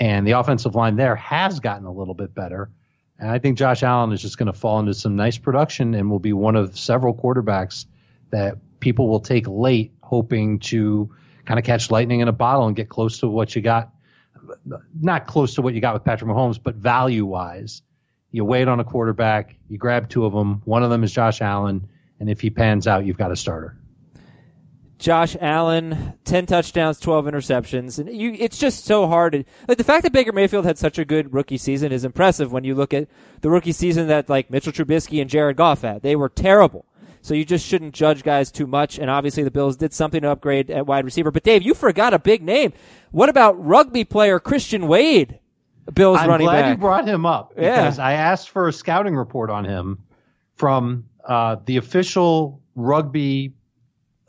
And 0.00 0.26
the 0.26 0.32
offensive 0.32 0.74
line 0.74 0.96
there 0.96 1.16
has 1.16 1.60
gotten 1.60 1.86
a 1.86 1.92
little 1.92 2.14
bit 2.14 2.34
better. 2.34 2.70
And 3.18 3.30
I 3.30 3.38
think 3.38 3.58
Josh 3.58 3.82
Allen 3.82 4.12
is 4.12 4.22
just 4.22 4.38
going 4.38 4.46
to 4.46 4.52
fall 4.52 4.78
into 4.78 4.94
some 4.94 5.16
nice 5.16 5.38
production 5.38 5.94
and 5.94 6.10
will 6.10 6.20
be 6.20 6.32
one 6.32 6.56
of 6.56 6.78
several 6.78 7.14
quarterbacks 7.14 7.86
that 8.30 8.58
people 8.80 9.08
will 9.08 9.20
take 9.20 9.46
late, 9.48 9.92
hoping 10.02 10.60
to 10.60 11.12
kind 11.44 11.58
of 11.58 11.64
catch 11.64 11.90
lightning 11.90 12.20
in 12.20 12.28
a 12.28 12.32
bottle 12.32 12.66
and 12.66 12.76
get 12.76 12.88
close 12.88 13.18
to 13.18 13.28
what 13.28 13.56
you 13.56 13.62
got. 13.62 13.92
Not 15.00 15.26
close 15.26 15.54
to 15.54 15.62
what 15.62 15.74
you 15.74 15.80
got 15.80 15.94
with 15.94 16.04
Patrick 16.04 16.30
Mahomes, 16.30 16.58
but 16.62 16.74
value 16.74 17.26
wise. 17.26 17.82
You 18.30 18.44
wait 18.44 18.68
on 18.68 18.78
a 18.80 18.84
quarterback, 18.84 19.56
you 19.68 19.78
grab 19.78 20.08
two 20.08 20.24
of 20.24 20.32
them. 20.32 20.62
One 20.64 20.82
of 20.82 20.90
them 20.90 21.02
is 21.02 21.12
Josh 21.12 21.40
Allen. 21.40 21.88
And 22.20 22.28
if 22.28 22.40
he 22.40 22.50
pans 22.50 22.86
out, 22.86 23.06
you've 23.06 23.16
got 23.16 23.30
a 23.30 23.36
starter. 23.36 23.76
Josh 24.98 25.36
Allen, 25.40 26.14
10 26.24 26.46
touchdowns, 26.46 26.98
12 26.98 27.26
interceptions. 27.26 27.98
And 28.00 28.14
you, 28.14 28.34
it's 28.36 28.58
just 28.58 28.84
so 28.84 29.06
hard. 29.06 29.44
Like 29.68 29.78
the 29.78 29.84
fact 29.84 30.02
that 30.02 30.12
Baker 30.12 30.32
Mayfield 30.32 30.64
had 30.64 30.76
such 30.76 30.98
a 30.98 31.04
good 31.04 31.32
rookie 31.32 31.56
season 31.56 31.92
is 31.92 32.04
impressive 32.04 32.50
when 32.50 32.64
you 32.64 32.74
look 32.74 32.92
at 32.92 33.08
the 33.40 33.48
rookie 33.48 33.72
season 33.72 34.08
that 34.08 34.28
like 34.28 34.50
Mitchell 34.50 34.72
Trubisky 34.72 35.20
and 35.20 35.30
Jared 35.30 35.56
Goff 35.56 35.82
had. 35.82 36.02
They 36.02 36.16
were 36.16 36.28
terrible. 36.28 36.84
So 37.28 37.34
you 37.34 37.44
just 37.44 37.66
shouldn't 37.66 37.92
judge 37.92 38.22
guys 38.22 38.50
too 38.50 38.66
much. 38.66 38.98
And 38.98 39.10
obviously 39.10 39.42
the 39.42 39.50
Bills 39.50 39.76
did 39.76 39.92
something 39.92 40.22
to 40.22 40.30
upgrade 40.30 40.70
at 40.70 40.86
wide 40.86 41.04
receiver. 41.04 41.30
But 41.30 41.42
Dave, 41.42 41.62
you 41.62 41.74
forgot 41.74 42.14
a 42.14 42.18
big 42.18 42.42
name. 42.42 42.72
What 43.10 43.28
about 43.28 43.62
rugby 43.62 44.04
player 44.04 44.40
Christian 44.40 44.88
Wade? 44.88 45.38
Bills 45.92 46.16
I'm 46.18 46.28
running 46.30 46.46
back. 46.46 46.54
I'm 46.56 46.60
glad 46.62 46.70
you 46.70 46.76
brought 46.78 47.06
him 47.06 47.26
up 47.26 47.52
Yeah. 47.54 47.82
because 47.82 47.98
I 47.98 48.14
asked 48.14 48.48
for 48.48 48.66
a 48.66 48.72
scouting 48.72 49.14
report 49.14 49.50
on 49.50 49.66
him 49.66 49.98
from 50.54 51.04
uh, 51.22 51.56
the 51.66 51.76
official 51.76 52.62
rugby 52.74 53.52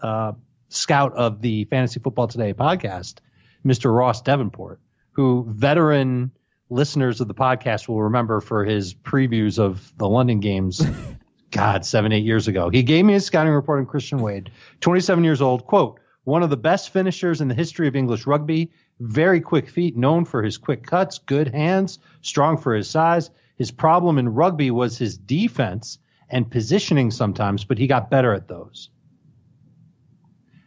uh, 0.01 0.33
scout 0.67 1.13
of 1.13 1.41
the 1.41 1.63
Fantasy 1.65 2.01
Football 2.01 2.27
Today 2.27 2.53
podcast, 2.53 3.19
Mr. 3.65 3.95
Ross 3.95 4.21
Davenport, 4.21 4.81
who 5.13 5.45
veteran 5.47 6.31
listeners 6.69 7.21
of 7.21 7.29
the 7.29 7.33
podcast 7.33 7.87
will 7.87 8.03
remember 8.03 8.41
for 8.41 8.65
his 8.65 8.93
previews 8.93 9.57
of 9.57 9.93
the 9.97 10.09
London 10.09 10.41
games. 10.41 10.85
God, 11.51 11.85
seven, 11.85 12.11
eight 12.11 12.23
years 12.25 12.47
ago. 12.47 12.69
He 12.69 12.83
gave 12.83 13.05
me 13.05 13.15
a 13.15 13.19
scouting 13.19 13.53
report 13.53 13.79
on 13.79 13.85
Christian 13.85 14.19
Wade, 14.19 14.51
27 14.81 15.23
years 15.23 15.41
old. 15.41 15.65
Quote, 15.65 15.99
one 16.25 16.43
of 16.43 16.49
the 16.49 16.57
best 16.57 16.91
finishers 16.91 17.41
in 17.41 17.47
the 17.47 17.55
history 17.55 17.87
of 17.87 17.95
English 17.95 18.27
rugby, 18.27 18.71
very 18.99 19.41
quick 19.41 19.67
feet, 19.69 19.97
known 19.97 20.25
for 20.25 20.43
his 20.43 20.57
quick 20.57 20.85
cuts, 20.85 21.17
good 21.17 21.47
hands, 21.47 21.99
strong 22.21 22.57
for 22.57 22.75
his 22.75 22.89
size. 22.89 23.31
His 23.57 23.71
problem 23.71 24.17
in 24.19 24.29
rugby 24.29 24.69
was 24.69 24.97
his 24.97 25.17
defense 25.17 25.97
and 26.29 26.49
positioning 26.49 27.09
sometimes, 27.09 27.63
but 27.63 27.77
he 27.79 27.87
got 27.87 28.11
better 28.11 28.33
at 28.33 28.47
those. 28.47 28.89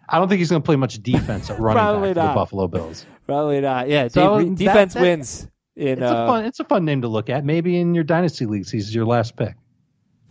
I 0.09 0.19
don't 0.19 0.29
think 0.29 0.41
he's 0.41 0.51
going 0.51 0.63
to 0.63 0.67
play 0.67 0.77
much 0.77 1.03
defense 1.03 1.49
at 1.49 1.59
running 1.61 1.79
Probably 1.81 2.13
back 2.13 2.25
for 2.25 2.29
the. 2.29 2.35
Buffalo 2.35 2.69
Bills. 2.69 3.07
Probably 3.27 3.61
not. 3.61 3.89
Yeah, 3.89 4.09
So 4.09 4.39
that- 4.39 4.55
defense 4.57 4.95
that- 4.95 5.01
wins. 5.03 5.49
In, 5.75 5.89
It's 5.89 6.03
uh, 6.03 6.05
a 6.05 6.27
fun, 6.27 6.45
it's 6.45 6.61
a 6.61 6.65
fun 6.65 6.85
name 6.85 7.01
to 7.01 7.09
look 7.09 7.31
at. 7.31 7.47
Maybe 7.47 7.79
in 7.81 7.95
your 7.95 8.05
dynasty 8.05 8.45
leagues, 8.45 8.71
he's 8.71 8.95
your 8.95 9.07
last 9.07 9.37
pick. 9.37 9.55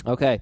Okay. 0.05 0.41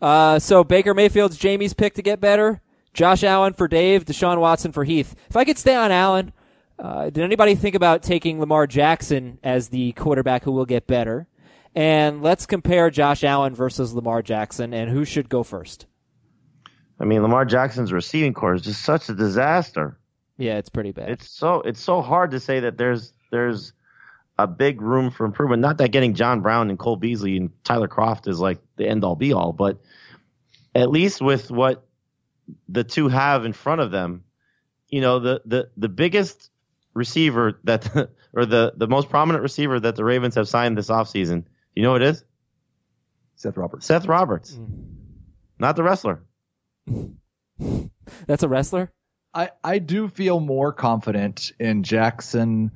Uh, 0.00 0.38
so 0.38 0.64
Baker 0.64 0.94
Mayfield's 0.94 1.36
Jamie's 1.36 1.74
pick 1.74 1.94
to 1.94 2.02
get 2.02 2.20
better. 2.20 2.60
Josh 2.92 3.24
Allen 3.24 3.52
for 3.52 3.68
Dave. 3.68 4.04
Deshaun 4.04 4.40
Watson 4.40 4.72
for 4.72 4.84
Heath. 4.84 5.14
If 5.28 5.36
I 5.36 5.44
could 5.44 5.58
stay 5.58 5.74
on 5.74 5.92
Allen, 5.92 6.32
uh, 6.78 7.04
did 7.04 7.24
anybody 7.24 7.54
think 7.54 7.74
about 7.74 8.02
taking 8.02 8.40
Lamar 8.40 8.66
Jackson 8.66 9.38
as 9.42 9.68
the 9.68 9.92
quarterback 9.92 10.44
who 10.44 10.52
will 10.52 10.66
get 10.66 10.86
better? 10.86 11.26
And 11.74 12.22
let's 12.22 12.46
compare 12.46 12.90
Josh 12.90 13.22
Allen 13.22 13.54
versus 13.54 13.92
Lamar 13.92 14.22
Jackson 14.22 14.72
and 14.72 14.90
who 14.90 15.04
should 15.04 15.28
go 15.28 15.42
first. 15.42 15.86
I 16.98 17.04
mean, 17.04 17.22
Lamar 17.22 17.44
Jackson's 17.44 17.92
receiving 17.92 18.32
core 18.32 18.54
is 18.54 18.62
just 18.62 18.82
such 18.82 19.10
a 19.10 19.14
disaster. 19.14 19.98
Yeah, 20.38 20.56
it's 20.56 20.70
pretty 20.70 20.92
bad. 20.92 21.10
It's 21.10 21.30
so 21.30 21.60
it's 21.62 21.80
so 21.80 22.00
hard 22.00 22.30
to 22.30 22.40
say 22.40 22.60
that 22.60 22.78
there's 22.78 23.12
there's 23.30 23.72
a 24.38 24.46
big 24.46 24.80
room 24.80 25.10
for 25.10 25.24
improvement. 25.24 25.62
Not 25.62 25.78
that 25.78 25.90
getting 25.92 26.14
John 26.14 26.40
Brown 26.40 26.70
and 26.70 26.78
Cole 26.78 26.96
Beasley 26.96 27.36
and 27.36 27.50
Tyler 27.64 27.88
Kroft 27.88 28.28
is 28.28 28.38
like 28.38 28.58
the 28.76 28.86
end 28.86 29.04
all 29.04 29.16
be 29.16 29.32
all, 29.32 29.52
but 29.52 29.80
at 30.74 30.90
least 30.90 31.22
with 31.22 31.50
what 31.50 31.86
the 32.68 32.84
two 32.84 33.08
have 33.08 33.44
in 33.44 33.52
front 33.52 33.80
of 33.80 33.90
them, 33.90 34.24
you 34.88 35.00
know, 35.00 35.18
the 35.18 35.42
the 35.46 35.70
the 35.76 35.88
biggest 35.88 36.50
receiver 36.94 37.58
that 37.64 38.10
or 38.34 38.46
the 38.46 38.72
the 38.76 38.86
most 38.86 39.08
prominent 39.08 39.42
receiver 39.42 39.80
that 39.80 39.96
the 39.96 40.04
Ravens 40.04 40.34
have 40.34 40.48
signed 40.48 40.76
this 40.76 40.88
offseason, 40.88 41.44
you 41.74 41.82
know 41.82 41.92
what 41.92 42.02
it 42.02 42.08
is? 42.08 42.24
Seth 43.36 43.56
Roberts. 43.56 43.86
Seth 43.86 44.06
Roberts. 44.06 44.52
Mm. 44.52 44.84
Not 45.58 45.76
the 45.76 45.82
wrestler. 45.82 46.22
That's 48.26 48.42
a 48.42 48.48
wrestler. 48.48 48.92
I, 49.34 49.50
I 49.62 49.78
do 49.78 50.08
feel 50.08 50.40
more 50.40 50.72
confident 50.72 51.52
in 51.58 51.82
Jackson 51.82 52.70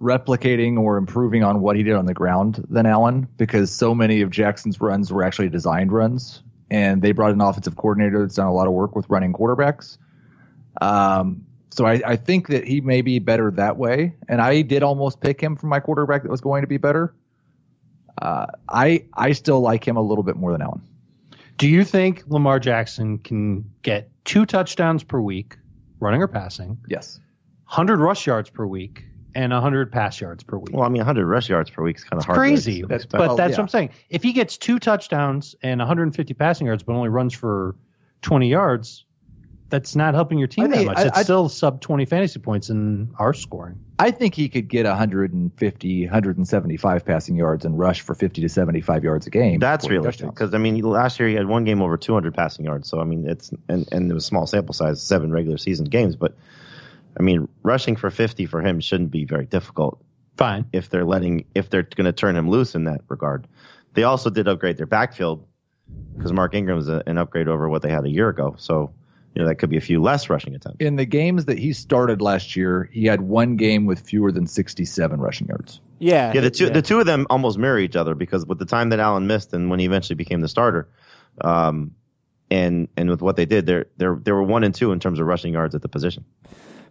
replicating 0.00 0.78
or 0.78 0.96
improving 0.96 1.42
on 1.44 1.60
what 1.60 1.76
he 1.76 1.82
did 1.82 1.94
on 1.94 2.06
the 2.06 2.14
ground 2.14 2.64
than 2.70 2.86
Allen 2.86 3.28
because 3.36 3.70
so 3.70 3.94
many 3.94 4.22
of 4.22 4.30
Jackson's 4.30 4.80
runs 4.80 5.12
were 5.12 5.22
actually 5.22 5.48
designed 5.50 5.92
runs 5.92 6.42
and 6.70 7.02
they 7.02 7.12
brought 7.12 7.32
an 7.32 7.40
offensive 7.40 7.76
coordinator 7.76 8.20
that's 8.22 8.36
done 8.36 8.46
a 8.46 8.52
lot 8.52 8.66
of 8.66 8.72
work 8.72 8.96
with 8.96 9.04
running 9.10 9.32
quarterbacks. 9.32 9.98
Um, 10.80 11.44
so 11.70 11.84
I, 11.84 12.00
I 12.06 12.16
think 12.16 12.48
that 12.48 12.64
he 12.66 12.80
may 12.80 13.02
be 13.02 13.18
better 13.18 13.50
that 13.52 13.76
way. 13.76 14.14
And 14.28 14.40
I 14.40 14.62
did 14.62 14.82
almost 14.82 15.20
pick 15.20 15.40
him 15.40 15.56
for 15.56 15.66
my 15.66 15.80
quarterback 15.80 16.22
that 16.22 16.30
was 16.30 16.40
going 16.40 16.62
to 16.62 16.66
be 16.68 16.78
better. 16.78 17.14
Uh, 18.20 18.46
I 18.68 19.04
I 19.14 19.32
still 19.32 19.60
like 19.60 19.86
him 19.86 19.96
a 19.96 20.02
little 20.02 20.24
bit 20.24 20.36
more 20.36 20.52
than 20.52 20.62
Allen. 20.62 20.82
Do 21.58 21.68
you 21.68 21.84
think 21.84 22.24
Lamar 22.26 22.58
Jackson 22.58 23.18
can 23.18 23.70
get 23.82 24.10
two 24.24 24.46
touchdowns 24.46 25.04
per 25.04 25.20
week, 25.20 25.56
running 26.00 26.22
or 26.22 26.28
passing, 26.28 26.78
Yes. 26.88 27.20
100 27.66 28.00
rush 28.00 28.26
yards 28.26 28.50
per 28.50 28.66
week, 28.66 29.04
and 29.34 29.52
100 29.52 29.92
pass 29.92 30.20
yards 30.20 30.42
per 30.42 30.56
week? 30.58 30.74
Well, 30.74 30.84
I 30.84 30.88
mean, 30.88 31.00
100 31.00 31.26
rush 31.26 31.48
yards 31.48 31.70
per 31.70 31.82
week 31.82 31.96
is 31.96 32.04
kind 32.04 32.14
of 32.14 32.18
It's 32.18 32.26
hard. 32.26 32.36
crazy. 32.38 32.80
To 32.82 32.86
but 32.88 32.94
expect. 32.96 33.20
well, 33.20 33.32
oh, 33.32 33.36
that's 33.36 33.50
yeah. 33.52 33.56
what 33.56 33.62
I'm 33.62 33.68
saying. 33.68 33.90
If 34.08 34.22
he 34.22 34.32
gets 34.32 34.56
two 34.58 34.78
touchdowns 34.78 35.54
and 35.62 35.78
150 35.78 36.34
passing 36.34 36.66
yards, 36.66 36.82
but 36.82 36.94
only 36.94 37.08
runs 37.08 37.32
for 37.34 37.76
20 38.22 38.48
yards, 38.48 39.04
that's 39.68 39.94
not 39.94 40.14
helping 40.14 40.38
your 40.38 40.48
team 40.48 40.64
I 40.64 40.68
that 40.68 40.74
think- 40.76 40.86
much. 40.88 40.98
I- 40.98 41.02
it's 41.06 41.18
I- 41.18 41.22
still 41.22 41.48
sub 41.48 41.80
20 41.80 42.04
fantasy 42.04 42.40
points 42.40 42.70
in 42.70 43.10
our 43.18 43.32
scoring. 43.32 43.78
I 44.00 44.10
think 44.10 44.34
he 44.34 44.48
could 44.48 44.66
get 44.68 44.84
150, 44.86 46.04
175 46.06 47.04
passing 47.04 47.36
yards 47.36 47.64
and 47.64 47.78
rush 47.78 48.00
for 48.00 48.14
50 48.14 48.40
to 48.42 48.48
75 48.48 49.04
yards 49.04 49.26
a 49.26 49.30
game. 49.30 49.60
That's 49.60 49.84
40 49.84 49.98
realistic 49.98 50.26
because 50.30 50.54
I 50.54 50.58
mean, 50.58 50.80
last 50.80 51.20
year 51.20 51.28
he 51.28 51.34
had 51.34 51.46
one 51.46 51.64
game 51.64 51.82
over 51.82 51.96
200 51.96 52.34
passing 52.34 52.64
yards. 52.64 52.88
So 52.88 53.00
I 53.00 53.04
mean, 53.04 53.28
it's 53.28 53.52
and 53.68 53.86
and 53.92 54.10
it 54.10 54.14
was 54.14 54.24
a 54.24 54.26
small 54.26 54.46
sample 54.46 54.72
size, 54.74 55.02
seven 55.02 55.30
regular 55.30 55.58
season 55.58 55.84
games. 55.84 56.16
But 56.16 56.34
I 57.18 57.22
mean, 57.22 57.48
rushing 57.62 57.96
for 57.96 58.10
50 58.10 58.46
for 58.46 58.62
him 58.62 58.80
shouldn't 58.80 59.10
be 59.10 59.24
very 59.24 59.46
difficult 59.46 60.02
Fine. 60.36 60.66
if 60.72 60.88
they're 60.90 61.04
letting 61.04 61.46
if 61.54 61.70
they're 61.70 61.82
going 61.82 62.06
to 62.06 62.12
turn 62.12 62.36
him 62.36 62.48
loose 62.48 62.74
in 62.74 62.84
that 62.84 63.02
regard. 63.08 63.46
They 63.94 64.04
also 64.04 64.30
did 64.30 64.46
upgrade 64.46 64.76
their 64.76 64.86
backfield 64.86 65.46
because 66.16 66.32
Mark 66.32 66.54
Ingram 66.54 66.78
is 66.78 66.88
a, 66.88 67.02
an 67.06 67.18
upgrade 67.18 67.48
over 67.48 67.68
what 67.68 67.82
they 67.82 67.90
had 67.90 68.04
a 68.04 68.10
year 68.10 68.28
ago. 68.28 68.54
So 68.58 68.92
you 69.34 69.42
know 69.42 69.48
that 69.48 69.56
could 69.56 69.70
be 69.70 69.76
a 69.76 69.80
few 69.80 70.02
less 70.02 70.28
rushing 70.30 70.54
attempts. 70.54 70.78
In 70.80 70.96
the 70.96 71.04
games 71.04 71.44
that 71.46 71.58
he 71.58 71.72
started 71.72 72.20
last 72.20 72.56
year, 72.56 72.88
he 72.92 73.06
had 73.06 73.20
one 73.20 73.56
game 73.56 73.86
with 73.86 74.00
fewer 74.00 74.32
than 74.32 74.46
67 74.46 75.20
rushing 75.20 75.48
yards. 75.48 75.80
Yeah. 75.98 76.32
Yeah, 76.34 76.40
the 76.40 76.50
two 76.50 76.70
the 76.70 76.82
two 76.82 77.00
of 77.00 77.06
them 77.06 77.26
almost 77.30 77.58
mirror 77.58 77.78
each 77.78 77.96
other 77.96 78.14
because 78.14 78.46
with 78.46 78.58
the 78.58 78.64
time 78.64 78.90
that 78.90 79.00
Allen 79.00 79.26
missed 79.26 79.52
and 79.52 79.70
when 79.70 79.78
he 79.78 79.86
eventually 79.86 80.16
became 80.16 80.40
the 80.40 80.48
starter, 80.48 80.88
um, 81.40 81.94
and 82.50 82.88
and 82.96 83.08
with 83.08 83.22
what 83.22 83.36
they 83.36 83.46
did, 83.46 83.66
they're 83.66 83.86
they're 83.96 84.16
they 84.16 84.32
were 84.32 84.42
one 84.42 84.64
and 84.64 84.74
two 84.74 84.92
in 84.92 85.00
terms 85.00 85.20
of 85.20 85.26
rushing 85.26 85.52
yards 85.52 85.74
at 85.74 85.82
the 85.82 85.88
position. 85.88 86.24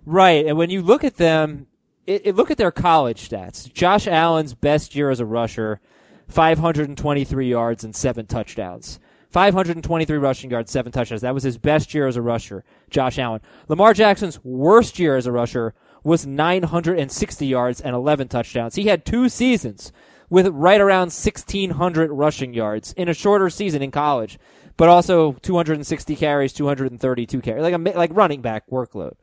Right, 0.06 0.46
and 0.46 0.58
when 0.58 0.70
you 0.70 0.82
look 0.82 1.04
at 1.04 1.18
them, 1.18 1.68
it, 2.08 2.22
it- 2.26 2.36
look 2.36 2.52
at 2.52 2.58
their 2.58 2.72
college 2.72 3.30
stats. 3.30 3.72
Josh 3.72 4.08
Allen's 4.08 4.54
best 4.54 4.96
year 4.96 5.10
as 5.12 5.20
a 5.20 5.26
rusher, 5.26 5.80
523 6.28 7.50
yards 7.50 7.84
and 7.84 7.96
seven 7.96 8.26
touchdowns. 8.26 9.00
523 9.32 10.18
rushing 10.18 10.50
yards, 10.50 10.72
seven 10.72 10.92
touchdowns. 10.92 11.22
That 11.22 11.36
was 11.36 11.44
his 11.44 11.60
best 11.60 11.94
year 11.94 12.08
as 12.08 12.16
a 12.16 12.22
rusher, 12.22 12.64
Josh 12.90 13.20
Allen. 13.20 13.42
Lamar 13.68 13.94
Jackson's 13.94 14.44
worst 14.44 14.98
year 14.98 15.18
as 15.18 15.28
a 15.28 15.32
rusher 15.32 15.76
was 16.04 16.26
960 16.26 17.46
yards 17.46 17.80
and 17.80 17.94
11 17.96 18.28
touchdowns. 18.28 18.74
He 18.76 18.86
had 18.86 19.06
two 19.06 19.30
seasons 19.30 19.92
with 20.32 20.48
right 20.48 20.82
around 20.82 21.12
1,600 21.12 22.10
rushing 22.12 22.54
yards 22.56 22.94
in 22.94 23.08
a 23.08 23.14
shorter 23.14 23.50
season 23.52 23.84
in 23.84 23.92
college, 23.92 24.40
but 24.78 24.90
also 24.90 25.34
260 25.34 26.16
carries, 26.16 26.54
232 26.54 27.42
carries, 27.42 27.62
like 27.62 27.74
a 27.74 27.98
like 27.98 28.12
running 28.16 28.42
back 28.42 28.68
workload. 28.70 29.14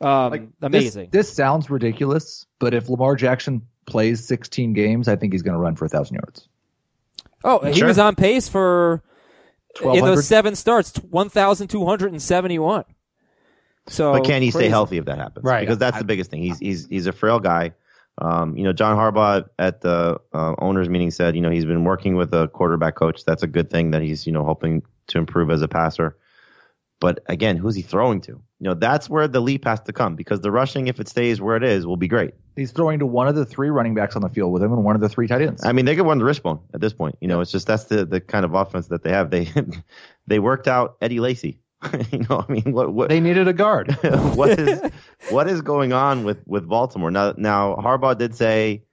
Um, 0.00 0.32
This- 0.32 0.40
amazing. 0.62 1.08
This, 1.10 1.32
sounds 1.32 1.70
ridiculous, 1.70 2.46
but 2.58 2.74
if 2.74 2.88
Lamar 2.88 3.16
Jackson 3.16 3.62
plays 3.86 4.24
16 4.26 4.72
games, 4.72 5.08
I 5.08 5.16
think 5.16 5.32
he's 5.32 5.42
going 5.42 5.54
to 5.54 5.60
run 5.60 5.76
for 5.76 5.84
1,000 5.86 6.14
yards. 6.14 6.48
oh, 7.44 7.60
he 7.70 7.82
was 7.82 7.98
on 7.98 8.14
pace 8.14 8.48
for 8.48 9.02
in 9.82 10.04
those 10.04 10.26
seven 10.26 10.54
starts, 10.54 10.96
1,271. 10.96 12.84
So, 13.88 14.12
But 14.12 14.24
can 14.24 14.42
he 14.42 14.50
stay 14.50 14.68
healthy 14.68 14.98
if 14.98 15.04
that 15.04 15.18
happens? 15.18 15.44
Right. 15.44 15.60
Because 15.60 15.78
that's 15.78 15.98
the 15.98 16.04
biggest 16.04 16.30
thing. 16.30 16.42
He's 16.42 16.58
he's 16.58 16.86
he's 16.86 17.06
a 17.06 17.12
frail 17.12 17.38
guy. 17.38 17.72
Um, 18.18 18.56
you 18.56 18.64
know, 18.64 18.72
John 18.72 18.96
Harbaugh 18.96 19.44
at 19.58 19.82
the 19.82 20.18
uh, 20.32 20.54
owners 20.58 20.88
meeting 20.88 21.10
said, 21.10 21.36
you 21.36 21.42
know, 21.42 21.50
he's 21.50 21.66
been 21.66 21.84
working 21.84 22.16
with 22.16 22.32
a 22.32 22.48
quarterback 22.48 22.94
coach. 22.96 23.24
That's 23.24 23.42
a 23.42 23.46
good 23.46 23.70
thing 23.70 23.90
that 23.92 24.02
he's 24.02 24.26
you 24.26 24.32
know 24.32 24.44
hoping 24.44 24.82
to 25.08 25.18
improve 25.18 25.50
as 25.50 25.62
a 25.62 25.68
passer. 25.68 26.16
But 27.00 27.20
again, 27.26 27.56
who's 27.56 27.74
he 27.74 27.82
throwing 27.82 28.22
to? 28.22 28.32
You 28.32 28.42
know, 28.60 28.74
that's 28.74 29.08
where 29.10 29.28
the 29.28 29.40
leap 29.40 29.66
has 29.66 29.80
to 29.82 29.92
come 29.92 30.16
because 30.16 30.40
the 30.40 30.50
rushing, 30.50 30.86
if 30.86 30.98
it 30.98 31.08
stays 31.08 31.40
where 31.40 31.56
it 31.56 31.62
is, 31.62 31.86
will 31.86 31.98
be 31.98 32.08
great. 32.08 32.32
He's 32.56 32.72
throwing 32.72 33.00
to 33.00 33.06
one 33.06 33.28
of 33.28 33.34
the 33.34 33.44
three 33.44 33.68
running 33.68 33.94
backs 33.94 34.16
on 34.16 34.22
the 34.22 34.30
field 34.30 34.50
with 34.50 34.62
him 34.62 34.72
and 34.72 34.82
one 34.82 34.94
of 34.94 35.02
the 35.02 35.10
three 35.10 35.26
tight 35.26 35.42
ends. 35.42 35.62
I 35.62 35.72
mean, 35.72 35.84
they 35.84 35.94
could 35.94 36.06
run 36.06 36.18
the 36.18 36.24
wristbone 36.24 36.60
at 36.72 36.80
this 36.80 36.94
point. 36.94 37.16
You 37.20 37.28
know, 37.28 37.42
it's 37.42 37.52
just 37.52 37.66
that's 37.66 37.84
the 37.84 38.06
the 38.06 38.20
kind 38.20 38.46
of 38.46 38.54
offense 38.54 38.86
that 38.88 39.02
they 39.02 39.10
have. 39.10 39.30
They 39.30 39.50
they 40.26 40.38
worked 40.38 40.68
out 40.68 40.96
Eddie 41.02 41.20
Lacy. 41.20 41.60
you 42.10 42.20
know, 42.30 42.44
I 42.48 42.50
mean, 42.50 42.72
what 42.72 42.92
what 42.94 43.10
They 43.10 43.20
needed 43.20 43.46
a 43.46 43.52
guard. 43.52 43.92
what 44.34 44.58
is 44.58 44.80
what 45.28 45.48
is 45.48 45.60
going 45.60 45.92
on 45.92 46.24
with 46.24 46.38
with 46.46 46.66
Baltimore 46.66 47.10
now? 47.10 47.34
Now 47.36 47.76
Harbaugh 47.76 48.16
did 48.16 48.34
say, 48.34 48.84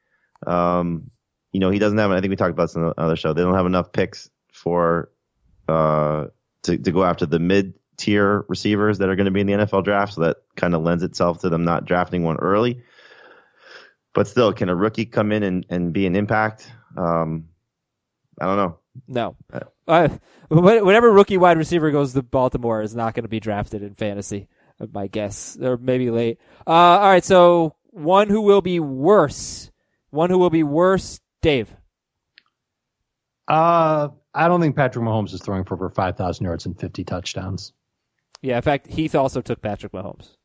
um, 0.45 1.10
you 1.53 1.62
know, 1.62 1.69
he 1.69 1.79
doesn't 1.79 1.98
have. 1.98 2.12
I 2.12 2.19
think 2.19 2.31
we 2.31 2.36
talked 2.36 2.51
about 2.51 2.63
this 2.63 2.75
on 2.75 2.83
the 2.83 3.00
other 3.00 3.15
show. 3.15 3.31
They 3.31 3.43
don't 3.43 3.55
have 3.55 3.65
enough 3.65 3.93
picks 3.93 4.29
for 4.51 5.10
uh 5.69 6.25
to 6.63 6.77
to 6.77 6.91
go 6.91 7.05
after 7.05 7.25
the 7.25 7.39
mid 7.39 7.75
tier 7.97 8.45
receivers 8.47 8.97
that 9.00 9.09
are 9.09 9.15
going 9.15 9.25
to 9.25 9.31
be 9.31 9.41
in 9.41 9.47
the 9.47 9.53
NFL 9.53 9.83
draft. 9.83 10.13
So 10.13 10.21
that 10.21 10.38
kind 10.55 10.75
of 10.75 10.81
lends 10.81 11.03
itself 11.03 11.41
to 11.41 11.50
them 11.50 11.63
not 11.63 11.85
drafting 11.85 12.23
one 12.23 12.38
early. 12.38 12.83
But 14.13 14.27
still, 14.27 14.53
can 14.53 14.69
a 14.69 14.75
rookie 14.75 15.05
come 15.05 15.31
in 15.31 15.43
and, 15.43 15.65
and 15.69 15.91
be 15.93 16.05
an 16.05 16.15
impact? 16.15 16.71
Um, 16.95 17.50
I 18.39 18.45
don't 18.45 18.57
know. 18.57 18.77
No. 19.07 19.35
Uh, 19.88 20.09
whatever 20.50 21.12
rookie 21.12 21.38
wide 21.38 21.57
receiver 21.57 21.91
goes 21.91 22.13
to 22.13 22.21
Baltimore 22.21 22.81
is 22.81 22.95
not 22.95 23.15
going 23.15 23.23
to 23.23 23.29
be 23.29 23.39
drafted 23.39 23.81
in 23.81 23.95
fantasy, 23.95 24.47
uh, 24.79 24.88
my 24.93 25.07
guess, 25.07 25.57
or 25.59 25.77
maybe 25.77 26.12
late. 26.12 26.39
Uh, 26.65 26.71
all 26.71 27.09
right, 27.09 27.25
so 27.25 27.75
one 27.89 28.29
who 28.29 28.41
will 28.41 28.62
be 28.62 28.79
worse. 28.79 29.71
One 30.12 30.29
who 30.29 30.38
will 30.38 30.51
be 30.51 30.63
worse, 30.63 31.19
Dave. 31.41 31.75
Uh, 33.47 34.09
I 34.33 34.47
don't 34.47 34.62
think 34.62 34.75
Patrick 34.75 35.03
Mahomes 35.03 35.33
is 35.33 35.41
throwing 35.41 35.63
for 35.63 35.75
over 35.75 35.89
5,000 35.89 36.43
yards 36.43 36.65
and 36.65 36.79
50 36.79 37.03
touchdowns. 37.03 37.73
Yeah, 38.43 38.57
in 38.57 38.62
fact, 38.62 38.85
Heath 38.88 39.15
also 39.15 39.41
took 39.41 39.62
Patrick 39.62 39.93
Mahomes. 39.93 40.35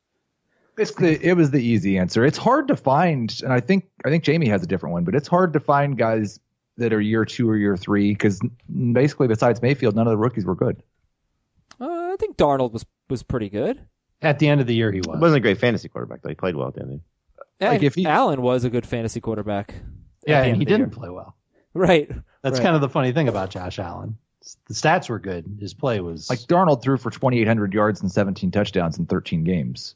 It's 0.77 0.95
the 0.95 1.19
it 1.21 1.33
was 1.33 1.51
the 1.51 1.59
easy 1.61 1.97
answer. 1.97 2.25
It's 2.25 2.37
hard 2.37 2.69
to 2.69 2.75
find, 2.77 3.37
and 3.43 3.51
I 3.53 3.59
think 3.59 3.85
I 4.05 4.09
think 4.09 4.23
Jamie 4.23 4.47
has 4.47 4.63
a 4.63 4.67
different 4.67 4.93
one, 4.93 5.03
but 5.03 5.13
it's 5.13 5.27
hard 5.27 5.51
to 5.53 5.59
find 5.59 5.97
guys 5.97 6.39
that 6.77 6.93
are 6.93 7.01
year 7.01 7.25
two 7.25 7.49
or 7.49 7.57
year 7.57 7.75
three 7.75 8.11
because 8.11 8.39
basically 8.93 9.27
besides 9.27 9.61
Mayfield, 9.61 9.95
none 9.95 10.07
of 10.07 10.11
the 10.11 10.17
rookies 10.17 10.45
were 10.45 10.55
good. 10.55 10.81
Uh, 11.81 11.85
I 12.13 12.15
think 12.17 12.37
Darnold 12.37 12.71
was 12.71 12.85
was 13.09 13.21
pretty 13.23 13.49
good. 13.49 13.81
At 14.21 14.39
the 14.39 14.47
end 14.47 14.61
of 14.61 14.67
the 14.67 14.75
year, 14.75 14.91
he 14.91 14.97
He 14.99 15.01
was. 15.09 15.19
wasn't 15.19 15.37
a 15.37 15.41
great 15.41 15.57
fantasy 15.57 15.89
quarterback 15.89 16.21
though. 16.21 16.29
He 16.29 16.35
played 16.35 16.55
well 16.55 16.69
at 16.69 16.75
the 16.75 16.81
end. 16.81 17.01
And 17.59 17.71
Like, 17.73 17.83
if 17.83 17.95
he- 17.95 18.05
Allen 18.05 18.41
was 18.41 18.63
a 18.63 18.69
good 18.69 18.85
fantasy 18.85 19.19
quarterback. 19.19 19.75
yeah, 20.25 20.43
and 20.43 20.55
he 20.55 20.63
didn't 20.63 20.79
year. 20.79 20.87
play 20.89 21.09
well. 21.09 21.35
Right. 21.73 22.09
That's 22.41 22.57
right. 22.59 22.63
kind 22.63 22.75
of 22.75 22.81
the 22.81 22.89
funny 22.89 23.11
thing 23.11 23.27
about 23.27 23.49
Josh 23.49 23.79
Allen. 23.79 24.17
The 24.67 24.73
stats 24.73 25.09
were 25.09 25.19
good. 25.19 25.57
His 25.59 25.73
play 25.73 25.99
was 25.99 26.29
Like 26.29 26.39
Darnold 26.39 26.81
threw 26.81 26.97
for 26.97 27.09
2,800 27.11 27.73
yards 27.73 28.01
and 28.01 28.11
17 28.11 28.51
touchdowns 28.51 28.97
in 28.97 29.05
13 29.05 29.43
games. 29.43 29.95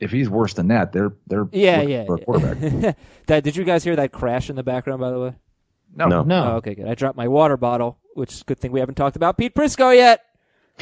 If 0.00 0.10
he's 0.10 0.28
worse 0.28 0.54
than 0.54 0.68
that, 0.68 0.92
they're 0.92 1.12
they're 1.26 1.46
Yeah, 1.52 1.80
yeah. 1.82 2.04
for 2.06 2.16
a 2.16 2.24
quarterback. 2.24 2.58
yeah. 2.60 2.92
that 3.26 3.44
did 3.44 3.56
you 3.56 3.64
guys 3.64 3.84
hear 3.84 3.96
that 3.96 4.12
crash 4.12 4.50
in 4.50 4.56
the 4.56 4.62
background? 4.62 5.00
By 5.00 5.10
the 5.10 5.18
way. 5.20 5.34
No, 5.94 6.06
No. 6.08 6.22
no. 6.22 6.44
Oh, 6.44 6.56
okay, 6.56 6.74
good. 6.74 6.86
I 6.88 6.94
dropped 6.94 7.16
my 7.16 7.28
water 7.28 7.56
bottle, 7.56 7.98
which 8.14 8.32
is 8.32 8.40
a 8.42 8.44
good 8.44 8.58
thing 8.58 8.72
we 8.72 8.80
haven't 8.80 8.96
talked 8.96 9.16
about 9.16 9.38
Pete 9.38 9.54
Prisco 9.54 9.94
yet, 9.94 10.22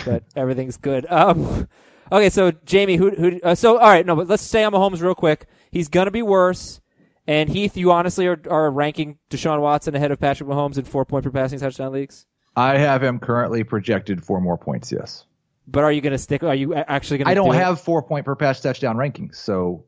but 0.04 0.24
everything's 0.36 0.76
good. 0.76 1.04
Um, 1.10 1.68
okay, 2.10 2.30
so 2.30 2.50
Jamie, 2.64 2.96
who, 2.96 3.10
who, 3.10 3.40
uh, 3.42 3.54
so 3.54 3.76
all 3.78 3.88
right, 3.90 4.06
no, 4.06 4.16
but 4.16 4.26
let's 4.28 4.42
stay 4.42 4.64
on 4.64 4.72
Mahomes 4.72 5.02
real 5.02 5.14
quick. 5.14 5.46
He's 5.70 5.88
gonna 5.88 6.10
be 6.10 6.22
worse. 6.22 6.80
And 7.26 7.48
Heath, 7.50 7.76
you 7.76 7.92
honestly 7.92 8.26
are, 8.26 8.40
are 8.48 8.70
ranking 8.70 9.18
Deshaun 9.30 9.60
Watson 9.60 9.94
ahead 9.94 10.10
of 10.10 10.18
Patrick 10.18 10.48
Mahomes 10.48 10.78
in 10.78 10.84
four 10.84 11.04
point 11.04 11.24
per 11.24 11.30
passing 11.30 11.60
touchdown 11.60 11.92
leagues. 11.92 12.26
I 12.60 12.78
have 12.78 13.02
him 13.02 13.18
currently 13.18 13.64
projected 13.64 14.22
for 14.22 14.40
more 14.40 14.58
points. 14.58 14.92
Yes, 14.92 15.24
But 15.66 15.84
are 15.84 15.92
you 15.92 16.00
gonna 16.00 16.18
stick? 16.18 16.42
Are 16.42 16.54
you 16.54 16.74
actually 16.74 17.18
gonna? 17.18 17.30
I 17.30 17.34
don't 17.34 17.46
do 17.48 17.52
it? 17.52 17.56
have 17.56 17.80
four 17.80 18.02
point 18.02 18.24
per 18.26 18.34
pass 18.36 18.60
touchdown 18.60 18.96
rankings, 18.96 19.36
so 19.36 19.84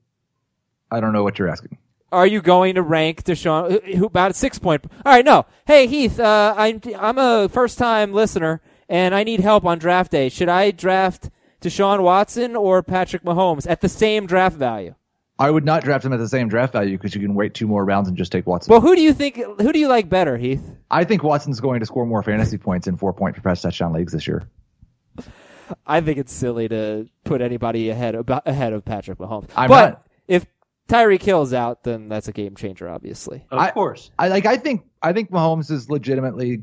I 0.90 1.00
don't 1.00 1.12
know 1.12 1.22
what 1.22 1.38
you're 1.38 1.48
asking. 1.48 1.78
Are 2.10 2.26
you 2.26 2.42
going 2.42 2.74
to 2.74 2.82
rank 2.82 3.24
Deshaun 3.24 3.82
who- 3.84 3.96
who 3.98 4.04
about 4.06 4.34
six 4.36 4.58
point? 4.58 4.84
All 5.04 5.12
right, 5.12 5.24
no. 5.24 5.46
Hey 5.66 5.86
Heath, 5.86 6.20
uh, 6.20 6.54
I'm 6.56 6.80
I'm 6.98 7.18
a 7.18 7.48
first 7.48 7.78
time 7.78 8.12
listener 8.12 8.60
and 8.88 9.14
I 9.14 9.24
need 9.24 9.40
help 9.40 9.64
on 9.64 9.78
draft 9.78 10.10
day. 10.12 10.28
Should 10.28 10.50
I 10.50 10.70
draft 10.72 11.30
Deshaun 11.62 12.02
Watson 12.02 12.54
or 12.56 12.82
Patrick 12.82 13.22
Mahomes 13.24 13.66
at 13.68 13.80
the 13.80 13.88
same 13.88 14.26
draft 14.26 14.56
value? 14.56 14.94
I 15.38 15.50
would 15.50 15.64
not 15.64 15.82
draft 15.82 16.04
him 16.04 16.12
at 16.12 16.18
the 16.18 16.28
same 16.28 16.48
draft 16.48 16.72
value 16.72 16.96
because 16.96 17.14
you 17.14 17.20
can 17.20 17.34
wait 17.34 17.54
two 17.54 17.66
more 17.66 17.84
rounds 17.84 18.06
and 18.08 18.16
just 18.16 18.30
take 18.30 18.46
Watson. 18.46 18.70
Well, 18.70 18.80
who 18.80 18.94
do 18.94 19.02
you 19.02 19.12
think? 19.12 19.36
Who 19.36 19.72
do 19.72 19.78
you 19.78 19.88
like 19.88 20.08
better, 20.08 20.36
Heath? 20.36 20.62
I 20.90 21.04
think 21.04 21.22
Watson's 21.22 21.58
going 21.60 21.80
to 21.80 21.86
score 21.86 22.06
more 22.06 22.22
fantasy 22.22 22.58
points 22.58 22.86
in 22.86 22.96
four 22.96 23.12
point 23.12 23.34
per 23.36 23.42
pass 23.42 23.62
touchdown 23.62 23.92
leagues 23.92 24.12
this 24.12 24.26
year. 24.28 24.48
I 25.86 26.00
think 26.00 26.18
it's 26.18 26.32
silly 26.32 26.68
to 26.68 27.08
put 27.24 27.40
anybody 27.40 27.88
ahead 27.88 28.14
of, 28.14 28.28
ahead 28.28 28.72
of 28.74 28.84
Patrick 28.84 29.18
Mahomes. 29.18 29.48
I'm 29.56 29.68
but 29.68 29.88
not- 29.90 30.06
if 30.28 30.46
Tyreek 30.88 31.22
Hill's 31.22 31.54
out, 31.54 31.82
then 31.82 32.08
that's 32.08 32.28
a 32.28 32.32
game 32.32 32.54
changer, 32.54 32.88
obviously. 32.88 33.46
Of 33.50 33.58
I- 33.58 33.70
course. 33.70 34.10
I 34.18 34.28
like. 34.28 34.46
I 34.46 34.56
think. 34.58 34.82
I 35.02 35.12
think 35.12 35.30
Mahomes 35.30 35.70
is 35.70 35.88
legitimately 35.90 36.62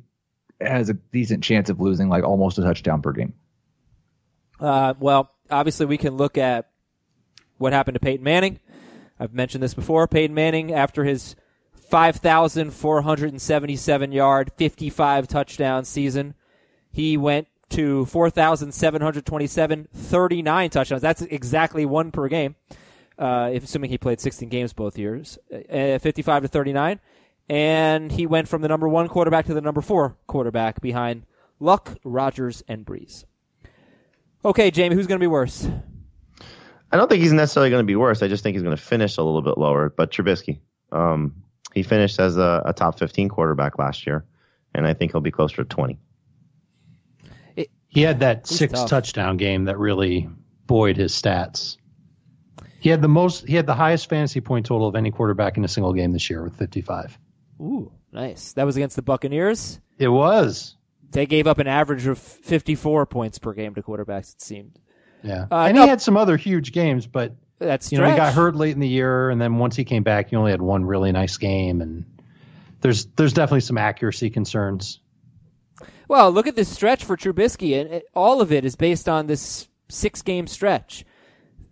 has 0.61 0.89
a 0.89 0.93
decent 0.93 1.43
chance 1.43 1.69
of 1.69 1.79
losing 1.81 2.07
like 2.07 2.23
almost 2.23 2.59
a 2.59 2.61
touchdown 2.61 3.01
per 3.01 3.11
game. 3.13 3.33
Uh, 4.59 4.93
well, 4.99 5.31
obviously, 5.49 5.85
we 5.85 5.97
can 5.97 6.15
look 6.17 6.37
at 6.37 6.68
what 7.59 7.73
happened 7.73 7.93
to 7.93 7.99
Peyton 7.99 8.23
Manning. 8.23 8.59
I've 9.19 9.33
mentioned 9.33 9.61
this 9.61 9.75
before. 9.75 10.07
Peyton 10.07 10.33
Manning, 10.33 10.73
after 10.73 11.03
his 11.03 11.35
5,477 11.73 14.11
yard, 14.11 14.51
55 14.57 15.27
touchdown 15.27 15.85
season, 15.85 16.33
he 16.91 17.17
went 17.17 17.47
to 17.69 18.05
4,727, 18.05 19.87
39 19.93 20.69
touchdowns. 20.69 21.01
That's 21.01 21.21
exactly 21.21 21.85
one 21.85 22.11
per 22.11 22.27
game, 22.27 22.55
uh, 23.17 23.51
if 23.53 23.63
assuming 23.63 23.91
he 23.91 23.97
played 23.97 24.19
16 24.19 24.49
games 24.49 24.73
both 24.73 24.97
years, 24.97 25.37
uh, 25.51 25.99
55 25.99 26.43
to 26.43 26.47
39. 26.47 26.99
And 27.47 28.11
he 28.11 28.25
went 28.25 28.47
from 28.47 28.61
the 28.61 28.67
number 28.67 28.87
one 28.87 29.07
quarterback 29.07 29.45
to 29.47 29.53
the 29.53 29.61
number 29.61 29.81
four 29.81 30.17
quarterback 30.27 30.81
behind 30.81 31.25
Luck, 31.59 31.97
Rodgers, 32.03 32.63
and 32.67 32.85
Brees. 32.85 33.25
Okay, 34.45 34.71
Jamie, 34.71 34.95
who's 34.95 35.07
going 35.07 35.19
to 35.19 35.23
be 35.23 35.27
worse? 35.27 35.67
I 36.91 36.97
don't 36.97 37.09
think 37.09 37.21
he's 37.21 37.33
necessarily 37.33 37.69
going 37.69 37.83
to 37.83 37.87
be 37.87 37.95
worse. 37.95 38.23
I 38.23 38.27
just 38.27 38.43
think 38.43 38.55
he's 38.55 38.63
going 38.63 38.75
to 38.75 38.81
finish 38.81 39.17
a 39.17 39.23
little 39.23 39.41
bit 39.41 39.57
lower. 39.57 39.89
But 39.89 40.11
Trubisky, 40.11 40.59
um, 40.91 41.43
he 41.73 41.83
finished 41.83 42.19
as 42.19 42.37
a, 42.37 42.63
a 42.65 42.73
top 42.73 42.97
15 42.97 43.29
quarterback 43.29 43.77
last 43.77 44.07
year, 44.07 44.25
and 44.73 44.87
I 44.87 44.93
think 44.93 45.11
he'll 45.11 45.21
be 45.21 45.31
closer 45.31 45.57
to 45.57 45.65
20. 45.65 45.99
He 47.89 48.01
had 48.01 48.19
that 48.19 48.47
six 48.47 48.73
tough. 48.73 48.89
touchdown 48.89 49.37
game 49.37 49.65
that 49.65 49.79
really 49.79 50.29
buoyed 50.67 50.95
his 50.95 51.11
stats. 51.11 51.77
He 52.79 52.89
had 52.89 53.01
the 53.01 53.07
most. 53.07 53.47
He 53.47 53.55
had 53.55 53.65
the 53.65 53.73
highest 53.73 54.07
fantasy 54.07 54.41
point 54.41 54.67
total 54.67 54.87
of 54.87 54.95
any 54.95 55.11
quarterback 55.11 55.57
in 55.57 55.65
a 55.65 55.67
single 55.67 55.93
game 55.93 56.11
this 56.11 56.29
year 56.29 56.43
with 56.43 56.55
55. 56.55 57.17
Ooh, 57.59 57.91
nice. 58.11 58.53
That 58.53 58.65
was 58.65 58.77
against 58.77 58.95
the 58.95 59.01
Buccaneers. 59.01 59.79
It 59.97 60.07
was. 60.07 60.75
They 61.11 61.25
gave 61.25 61.47
up 61.47 61.57
an 61.57 61.67
average 61.67 62.05
of 62.05 62.19
54 62.19 63.07
points 63.07 63.39
per 63.39 63.53
game 63.53 63.73
to 63.73 63.81
quarterbacks, 63.81 64.35
it 64.35 64.41
seemed. 64.41 64.79
Yeah. 65.23 65.47
Uh, 65.51 65.63
and 65.63 65.77
he 65.77 65.87
had 65.87 66.01
some 66.01 66.17
other 66.17 66.37
huge 66.37 66.71
games, 66.71 67.07
but 67.07 67.35
That's 67.59 67.91
you 67.91 67.97
know 67.97 68.09
he 68.09 68.15
got 68.15 68.33
hurt 68.33 68.55
late 68.55 68.73
in 68.73 68.79
the 68.79 68.87
year, 68.87 69.29
and 69.29 69.39
then 69.41 69.57
once 69.57 69.75
he 69.75 69.83
came 69.83 70.03
back, 70.03 70.29
he 70.29 70.35
only 70.35 70.51
had 70.51 70.61
one 70.61 70.85
really 70.85 71.11
nice 71.11 71.37
game, 71.37 71.81
and 71.81 72.05
there's 72.81 73.05
there's 73.17 73.33
definitely 73.33 73.61
some 73.61 73.77
accuracy 73.77 74.29
concerns. 74.29 74.99
Well, 76.07 76.31
look 76.31 76.47
at 76.47 76.55
this 76.55 76.69
stretch 76.69 77.03
for 77.03 77.15
Trubisky, 77.15 77.79
and 77.79 77.91
it, 77.91 78.05
all 78.15 78.41
of 78.41 78.51
it 78.51 78.65
is 78.65 78.75
based 78.75 79.07
on 79.07 79.27
this 79.27 79.67
six 79.89 80.21
game 80.21 80.47
stretch. 80.47 81.05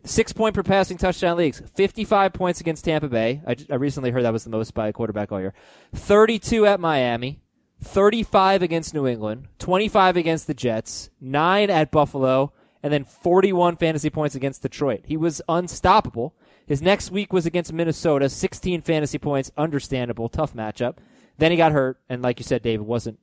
Six 0.04 0.32
point 0.32 0.56
per 0.56 0.64
passing 0.64 0.98
touchdown 0.98 1.38
leagues, 1.38 1.62
55 1.76 2.32
points 2.32 2.62
against 2.62 2.86
Tampa 2.86 3.10
Bay. 3.10 3.42
I, 3.46 3.58
I 3.70 3.76
recently 3.76 4.12
heard 4.12 4.24
that 4.24 4.32
was 4.32 4.44
the 4.44 4.50
most 4.50 4.74
by 4.74 4.88
a 4.88 4.94
quarterback 4.94 5.32
all 5.32 5.40
year. 5.42 5.54
32 5.96 6.66
at 6.66 6.80
Miami, 6.80 7.42
35 7.84 8.62
against 8.62 8.94
New 8.94 9.06
England, 9.06 9.48
25 9.60 10.16
against 10.16 10.48
the 10.48 10.54
Jets, 10.54 11.10
9 11.20 11.70
at 11.70 11.92
Buffalo, 11.92 12.54
and 12.84 12.92
then 12.94 13.04
41 13.04 13.78
fantasy 13.78 14.10
points 14.10 14.36
against 14.36 14.62
Detroit. 14.62 15.02
He 15.06 15.18
was 15.18 15.42
unstoppable. 15.50 16.36
His 16.66 16.82
next 16.82 17.12
week 17.12 17.32
was 17.32 17.46
against 17.46 17.74
Minnesota, 17.74 18.30
16 18.30 18.82
fantasy 18.82 19.18
points, 19.18 19.52
understandable, 19.58 20.30
tough 20.30 20.54
matchup. 20.54 20.98
Then 21.38 21.52
he 21.52 21.58
got 21.58 21.72
hurt, 21.72 22.00
and 22.10 22.22
like 22.22 22.40
you 22.40 22.44
said, 22.44 22.62
David 22.62 22.86
wasn't 22.86 23.20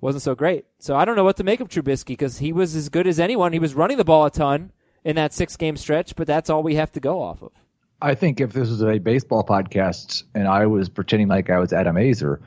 wasn't 0.00 0.22
so 0.22 0.34
great. 0.34 0.64
So 0.78 0.96
I 0.96 1.04
don't 1.04 1.14
know 1.14 1.24
what 1.24 1.36
to 1.36 1.44
make 1.44 1.60
of 1.60 1.68
Trubisky 1.68 2.08
because 2.08 2.38
he 2.38 2.52
was 2.52 2.74
as 2.74 2.88
good 2.88 3.06
as 3.06 3.20
anyone. 3.20 3.52
He 3.52 3.60
was 3.60 3.74
running 3.74 3.98
the 3.98 4.04
ball 4.04 4.26
a 4.26 4.30
ton 4.30 4.72
in 5.04 5.16
that 5.16 5.32
six 5.32 5.56
game 5.56 5.76
stretch, 5.76 6.16
but 6.16 6.26
that's 6.26 6.50
all 6.50 6.62
we 6.62 6.74
have 6.74 6.90
to 6.92 7.00
go 7.00 7.22
off 7.22 7.40
of. 7.42 7.52
I 8.00 8.16
think 8.16 8.40
if 8.40 8.52
this 8.52 8.68
was 8.68 8.82
a 8.82 8.98
baseball 8.98 9.44
podcast 9.44 10.24
and 10.34 10.48
I 10.48 10.66
was 10.66 10.88
pretending 10.88 11.28
like 11.28 11.50
I 11.50 11.60
was 11.60 11.72
Adam 11.72 11.94
Aizer, 11.94 12.40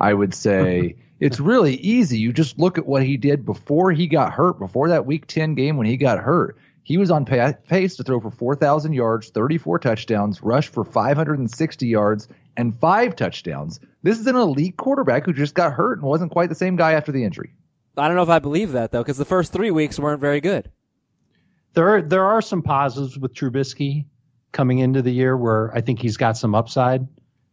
I 0.00 0.14
would 0.14 0.32
say 0.32 0.96
it's 1.22 1.38
really 1.38 1.76
easy. 1.76 2.18
You 2.18 2.32
just 2.32 2.58
look 2.58 2.78
at 2.78 2.86
what 2.86 3.04
he 3.04 3.16
did 3.16 3.46
before 3.46 3.92
he 3.92 4.08
got 4.08 4.32
hurt, 4.32 4.58
before 4.58 4.88
that 4.88 5.06
Week 5.06 5.24
10 5.28 5.54
game 5.54 5.76
when 5.76 5.86
he 5.86 5.96
got 5.96 6.18
hurt. 6.18 6.58
He 6.82 6.96
was 6.96 7.12
on 7.12 7.24
pace 7.24 7.94
to 7.94 8.02
throw 8.02 8.18
for 8.18 8.32
4,000 8.32 8.92
yards, 8.92 9.30
34 9.30 9.78
touchdowns, 9.78 10.42
rush 10.42 10.66
for 10.66 10.82
560 10.82 11.86
yards, 11.86 12.26
and 12.56 12.76
five 12.76 13.14
touchdowns. 13.14 13.78
This 14.02 14.18
is 14.18 14.26
an 14.26 14.34
elite 14.34 14.76
quarterback 14.76 15.24
who 15.24 15.32
just 15.32 15.54
got 15.54 15.72
hurt 15.72 15.98
and 15.98 16.08
wasn't 16.08 16.32
quite 16.32 16.48
the 16.48 16.56
same 16.56 16.74
guy 16.74 16.94
after 16.94 17.12
the 17.12 17.22
injury. 17.22 17.54
I 17.96 18.08
don't 18.08 18.16
know 18.16 18.24
if 18.24 18.28
I 18.28 18.40
believe 18.40 18.72
that 18.72 18.90
though, 18.90 19.02
because 19.02 19.18
the 19.18 19.24
first 19.24 19.52
three 19.52 19.70
weeks 19.70 20.00
weren't 20.00 20.20
very 20.20 20.40
good. 20.40 20.72
There 21.74 22.02
there 22.02 22.24
are 22.24 22.42
some 22.42 22.62
positives 22.62 23.16
with 23.16 23.32
Trubisky 23.32 24.06
coming 24.50 24.80
into 24.80 25.02
the 25.02 25.12
year 25.12 25.36
where 25.36 25.72
I 25.72 25.82
think 25.82 26.00
he's 26.00 26.16
got 26.16 26.36
some 26.36 26.56
upside, 26.56 27.06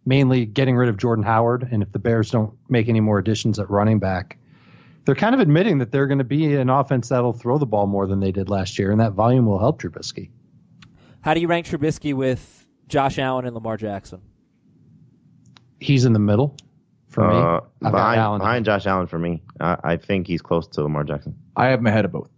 mainly 0.05 0.45
getting 0.45 0.75
rid 0.75 0.89
of 0.89 0.97
Jordan 0.97 1.23
Howard, 1.23 1.67
and 1.71 1.83
if 1.83 1.91
the 1.91 1.99
Bears 1.99 2.31
don't 2.31 2.53
make 2.69 2.89
any 2.89 2.99
more 2.99 3.19
additions 3.19 3.59
at 3.59 3.69
running 3.69 3.99
back, 3.99 4.37
they're 5.05 5.15
kind 5.15 5.33
of 5.33 5.41
admitting 5.41 5.79
that 5.79 5.91
they're 5.91 6.07
going 6.07 6.19
to 6.19 6.23
be 6.23 6.55
an 6.55 6.69
offense 6.69 7.09
that'll 7.09 7.33
throw 7.33 7.57
the 7.57 7.65
ball 7.65 7.87
more 7.87 8.07
than 8.07 8.19
they 8.19 8.31
did 8.31 8.49
last 8.49 8.77
year, 8.77 8.91
and 8.91 8.99
that 8.99 9.13
volume 9.13 9.45
will 9.45 9.59
help 9.59 9.81
Trubisky. 9.81 10.29
How 11.21 11.33
do 11.33 11.41
you 11.41 11.47
rank 11.47 11.65
Trubisky 11.65 12.13
with 12.13 12.65
Josh 12.87 13.19
Allen 13.19 13.45
and 13.45 13.53
Lamar 13.53 13.77
Jackson? 13.77 14.21
He's 15.79 16.05
in 16.05 16.13
the 16.13 16.19
middle 16.19 16.55
for 17.07 17.27
me. 17.27 17.35
Uh, 17.35 17.61
I've 17.83 17.91
behind, 17.91 18.19
Allen. 18.19 18.39
behind 18.39 18.65
Josh 18.65 18.85
Allen 18.85 19.07
for 19.07 19.19
me. 19.19 19.41
I, 19.59 19.77
I 19.83 19.97
think 19.97 20.27
he's 20.27 20.41
close 20.41 20.67
to 20.67 20.83
Lamar 20.83 21.03
Jackson. 21.03 21.35
I 21.55 21.67
have 21.67 21.79
him 21.79 21.87
ahead 21.87 22.05
of 22.05 22.11
both. 22.11 22.29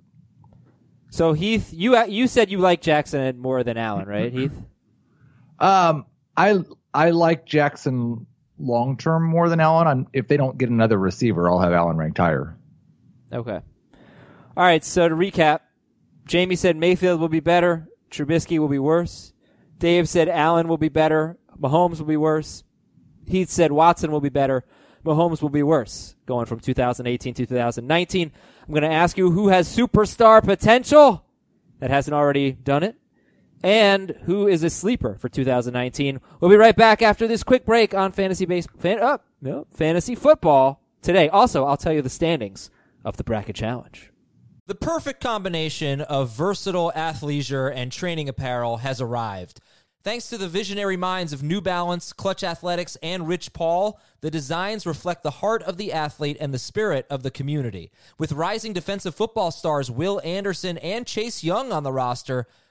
So 1.10 1.34
Heath, 1.34 1.74
you 1.74 2.02
you 2.06 2.28
said 2.28 2.50
you 2.50 2.58
like 2.60 2.82
Jackson 2.82 3.38
more 3.38 3.63
than 3.63 3.78
Allen, 3.78 4.08
right, 4.08 4.32
Heath? 4.32 4.54
Um, 5.60 6.06
I 6.38 6.63
I 6.93 7.12
like 7.12 7.45
Jackson 7.45 8.25
long 8.60 8.97
term 8.97 9.23
more 9.23 9.49
than 9.49 9.60
Allen. 9.60 9.88
I'm, 9.88 10.08
if 10.13 10.27
they 10.27 10.38
don't 10.38 10.58
get 10.58 10.69
another 10.69 10.97
receiver, 10.97 11.49
I'll 11.49 11.60
have 11.60 11.73
Allen 11.73 11.97
ranked 11.97 12.17
higher. 12.17 12.58
Okay. 13.32 13.60
All 14.58 14.63
right. 14.63 14.84
So 14.84 15.08
to 15.08 15.15
recap, 15.15 15.62
Jamie 16.25 16.56
said 16.56 16.75
Mayfield 16.75 17.19
will 17.19 17.30
be 17.30 17.39
better. 17.39 17.88
Trubisky 18.10 18.60
will 18.60 18.67
be 18.67 18.80
worse. 18.80 19.34
Dave 19.77 20.08
said 20.08 20.30
Allen 20.30 20.67
will 20.67 20.77
be 20.77 20.89
better. 20.89 21.38
Mahomes 21.60 21.99
will 21.99 22.06
be 22.06 22.17
worse. 22.17 22.63
Heath 23.25 23.49
said 23.49 23.71
Watson 23.71 24.12
will 24.12 24.21
be 24.21 24.30
better. 24.30 24.65
Mahomes 25.04 25.41
will 25.41 25.49
be 25.49 25.63
worse 25.63 26.15
going 26.25 26.45
from 26.45 26.60
2018 26.60 27.34
to 27.34 27.45
2019. 27.45 28.32
I'm 28.62 28.73
going 28.73 28.84
to 28.84 28.95
ask 28.95 29.17
you 29.17 29.32
who 29.32 29.47
has 29.47 29.75
superstar 29.75 30.43
potential 30.43 31.25
that 31.80 31.89
hasn't 31.89 32.13
already 32.13 32.51
done 32.51 32.84
it 32.84 32.95
and 33.63 34.12
who 34.24 34.47
is 34.47 34.63
a 34.63 34.69
sleeper 34.69 35.15
for 35.15 35.30
2019. 35.30 36.19
We'll 36.39 36.52
be 36.52 36.58
right 36.58 36.76
back 36.76 37.02
after 37.02 37.28
this 37.28 37.43
quick 37.43 37.65
break 37.65 37.93
on 37.93 38.12
fantasy 38.12 38.45
base 38.45 38.67
fan, 38.78 39.00
oh, 39.02 39.19
no, 39.41 39.67
fantasy 39.71 40.15
football 40.15 40.82
today. 41.02 41.30
Also, 41.30 41.65
I'll 41.65 41.78
tell 41.78 41.93
you 41.93 42.02
the 42.02 42.10
standings 42.10 42.69
of 43.04 43.17
the 43.17 43.24
bracket 43.24 43.56
challenge. 43.56 44.12
The 44.67 44.76
perfect 44.76 45.21
combination 45.21 46.02
of 46.02 46.30
versatile 46.30 46.93
athleisure 46.95 47.71
and 47.74 47.91
training 47.91 48.30
apparel 48.30 48.78
has 48.78 49.02
arrived. 49.02 49.60
Thanks 50.04 50.30
to 50.30 50.38
the 50.38 50.47
visionary 50.47 50.97
minds 50.97 51.32
of 51.32 51.43
New 51.43 51.62
Balance, 51.62 52.12
Clutch 52.12 52.43
Athletics, 52.43 52.97
and 53.04 53.28
Rich 53.28 53.54
Paul, 53.54 54.00
the 54.21 54.32
designs 54.32 54.88
reflect 54.88 55.21
the 55.21 55.30
heart 55.30 55.62
of 55.62 55.78
the 55.78 55.93
athlete 55.93 56.38
and 56.39 56.52
the 56.52 56.58
spirit 56.58 57.06
of 57.08 57.21
the 57.21 57.30
community. 57.30 57.91
With 58.17 58.32
rising 58.32 58.74
defensive 58.74 59.13
football 59.13 59.52
stars 59.52 59.91
Will 59.91 60.19
Anderson 60.24 60.80
and 60.80 61.06
Chase 61.06 61.43
Young 61.43 61.71
on 61.71 61.84
the 61.84 61.91
roster, 61.91 62.47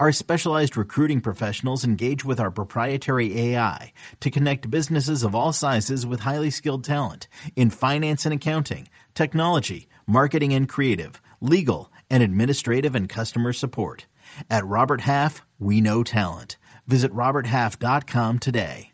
Our 0.00 0.12
specialized 0.12 0.78
recruiting 0.78 1.20
professionals 1.20 1.84
engage 1.84 2.24
with 2.24 2.40
our 2.40 2.50
proprietary 2.50 3.38
AI 3.38 3.92
to 4.20 4.30
connect 4.30 4.70
businesses 4.70 5.22
of 5.22 5.34
all 5.34 5.52
sizes 5.52 6.06
with 6.06 6.20
highly 6.20 6.48
skilled 6.48 6.84
talent 6.84 7.28
in 7.54 7.68
finance 7.68 8.24
and 8.24 8.32
accounting, 8.32 8.88
technology, 9.14 9.88
marketing 10.06 10.54
and 10.54 10.66
creative, 10.66 11.20
legal, 11.42 11.92
and 12.08 12.22
administrative 12.22 12.94
and 12.94 13.10
customer 13.10 13.52
support. 13.52 14.06
At 14.48 14.64
Robert 14.64 15.02
Half, 15.02 15.44
we 15.58 15.82
know 15.82 16.02
talent. 16.02 16.56
Visit 16.86 17.12
RobertHalf.com 17.12 18.38
today. 18.38 18.92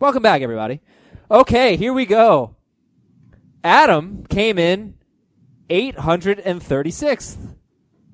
Welcome 0.00 0.22
back, 0.22 0.42
everybody. 0.42 0.82
Okay, 1.30 1.78
here 1.78 1.94
we 1.94 2.04
go. 2.04 2.56
Adam 3.64 4.26
came 4.26 4.58
in 4.58 4.98
836th 5.70 7.56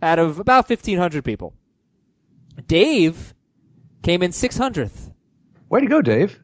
out 0.00 0.20
of 0.20 0.38
about 0.38 0.70
1,500 0.70 1.24
people. 1.24 1.54
Dave 2.66 3.34
came 4.02 4.22
in 4.22 4.32
600th. 4.32 5.12
Way 5.68 5.80
to 5.80 5.86
go, 5.86 6.02
Dave. 6.02 6.42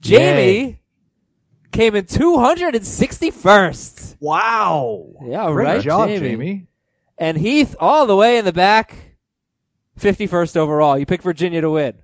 Jamie 0.00 0.80
came 1.72 1.94
in 1.94 2.04
261st. 2.04 4.16
Wow. 4.20 5.06
Yeah, 5.24 5.50
Great 5.50 5.64
right, 5.64 5.82
job, 5.82 6.08
Jamie. 6.08 6.30
Jamie. 6.30 6.66
And 7.18 7.36
Heath 7.36 7.74
all 7.80 8.06
the 8.06 8.16
way 8.16 8.38
in 8.38 8.44
the 8.44 8.52
back, 8.52 9.16
51st 9.98 10.56
overall. 10.56 10.96
You 10.98 11.06
picked 11.06 11.24
Virginia 11.24 11.60
to 11.60 11.70
win. 11.70 11.94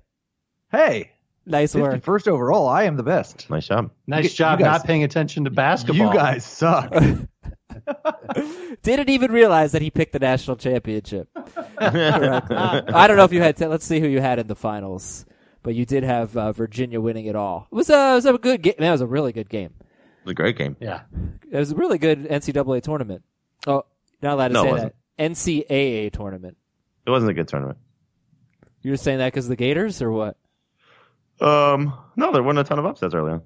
Hey, 0.71 1.11
Nice 1.45 1.75
work. 1.75 2.03
first 2.03 2.27
overall. 2.27 2.67
I 2.67 2.83
am 2.83 2.95
the 2.97 3.03
best. 3.03 3.49
Nice 3.49 3.67
job. 3.67 3.91
Nice 4.07 4.23
You- 4.25 4.29
job 4.31 4.59
you 4.59 4.65
guys- 4.65 4.79
not 4.79 4.87
paying 4.87 5.03
attention 5.03 5.43
to 5.43 5.49
basketball. 5.51 6.07
You 6.07 6.13
guys 6.13 6.43
suck. 6.43 6.91
Didn't 8.81 9.09
even 9.09 9.31
realize 9.31 9.71
that 9.73 9.81
he 9.81 9.89
picked 9.91 10.13
the 10.13 10.19
national 10.19 10.57
championship. 10.57 11.27
I 11.77 13.05
don't 13.07 13.17
know 13.17 13.23
if 13.23 13.33
you 13.33 13.41
had. 13.41 13.59
let's 13.59 13.85
see 13.85 13.99
who 13.99 14.07
you 14.07 14.21
had 14.21 14.39
in 14.39 14.47
the 14.47 14.55
finals, 14.55 15.25
but 15.63 15.75
you 15.75 15.85
did 15.85 16.03
have 16.03 16.35
uh, 16.37 16.51
Virginia 16.51 16.99
winning 17.01 17.25
it 17.25 17.35
all. 17.35 17.67
It 17.71 17.75
was 17.75 17.89
a, 17.89 18.11
it 18.13 18.15
was 18.15 18.25
a 18.25 18.33
good 18.37 18.61
game. 18.61 18.75
That 18.79 18.91
was 18.91 19.01
a 19.01 19.07
really 19.07 19.31
good 19.33 19.49
game. 19.49 19.71
It 19.79 20.25
was 20.25 20.31
a 20.31 20.35
great 20.35 20.57
game. 20.57 20.75
Yeah. 20.79 21.01
It 21.51 21.57
was 21.57 21.71
a 21.71 21.75
really 21.75 21.97
good 21.97 22.23
NCAA 22.25 22.81
tournament. 22.81 23.23
Oh, 23.67 23.83
not 24.21 24.33
allowed 24.33 24.47
to 24.49 24.53
No, 24.53 24.63
say 24.77 24.83
that. 24.83 24.95
NCAA 25.19 26.11
tournament. 26.11 26.57
It 27.05 27.09
wasn't 27.09 27.31
a 27.31 27.33
good 27.33 27.47
tournament. 27.47 27.77
You 28.81 28.91
were 28.91 28.97
saying 28.97 29.19
that 29.19 29.27
because 29.33 29.47
the 29.47 29.55
Gators 29.55 30.01
or 30.01 30.11
what? 30.11 30.37
Um, 31.41 31.93
no, 32.15 32.31
there 32.31 32.43
weren't 32.43 32.59
a 32.59 32.63
ton 32.63 32.79
of 32.79 32.85
upsets 32.85 33.13
early 33.13 33.33
on. 33.33 33.41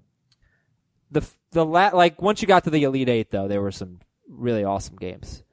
The 1.12 1.28
the 1.52 1.66
la- 1.66 1.92
like 1.94 2.22
once 2.22 2.42
you 2.42 2.48
got 2.48 2.66
to 2.66 2.70
the 2.70 2.84
Elite 2.84 3.10
Eight 3.10 3.32
though, 3.32 3.48
there 3.48 3.62
were 3.62 3.72
some 3.72 4.00
really 4.28 4.64
awesome 4.64 4.96
games. 4.96 5.44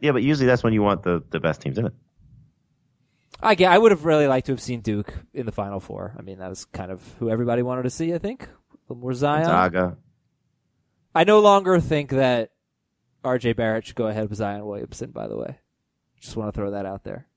Yeah, 0.00 0.12
but 0.12 0.22
usually 0.22 0.46
that's 0.46 0.62
when 0.62 0.72
you 0.72 0.82
want 0.82 1.02
the, 1.02 1.24
the 1.30 1.40
best 1.40 1.60
teams 1.60 1.78
in 1.78 1.86
it. 1.86 1.92
I 3.40 3.54
get, 3.54 3.70
I 3.70 3.78
would 3.78 3.90
have 3.92 4.04
really 4.04 4.26
liked 4.26 4.46
to 4.46 4.52
have 4.52 4.60
seen 4.60 4.80
Duke 4.80 5.12
in 5.32 5.46
the 5.46 5.52
Final 5.52 5.80
Four. 5.80 6.14
I 6.18 6.22
mean, 6.22 6.38
that 6.38 6.48
was 6.48 6.64
kind 6.66 6.90
of 6.90 7.00
who 7.18 7.30
everybody 7.30 7.62
wanted 7.62 7.84
to 7.84 7.90
see. 7.90 8.12
I 8.12 8.18
think 8.18 8.42
a 8.44 8.48
little 8.88 9.00
more 9.00 9.14
Zion. 9.14 9.44
Gonzaga. 9.44 9.96
I 11.14 11.24
no 11.24 11.40
longer 11.40 11.80
think 11.80 12.10
that 12.10 12.50
R.J. 13.24 13.54
Barrett 13.54 13.86
should 13.86 13.96
go 13.96 14.06
ahead 14.06 14.28
with 14.28 14.38
Zion 14.38 14.64
Williamson. 14.66 15.10
By 15.10 15.28
the 15.28 15.36
way, 15.36 15.58
just 16.20 16.36
want 16.36 16.52
to 16.52 16.56
throw 16.58 16.72
that 16.72 16.86
out 16.86 17.04
there. 17.04 17.27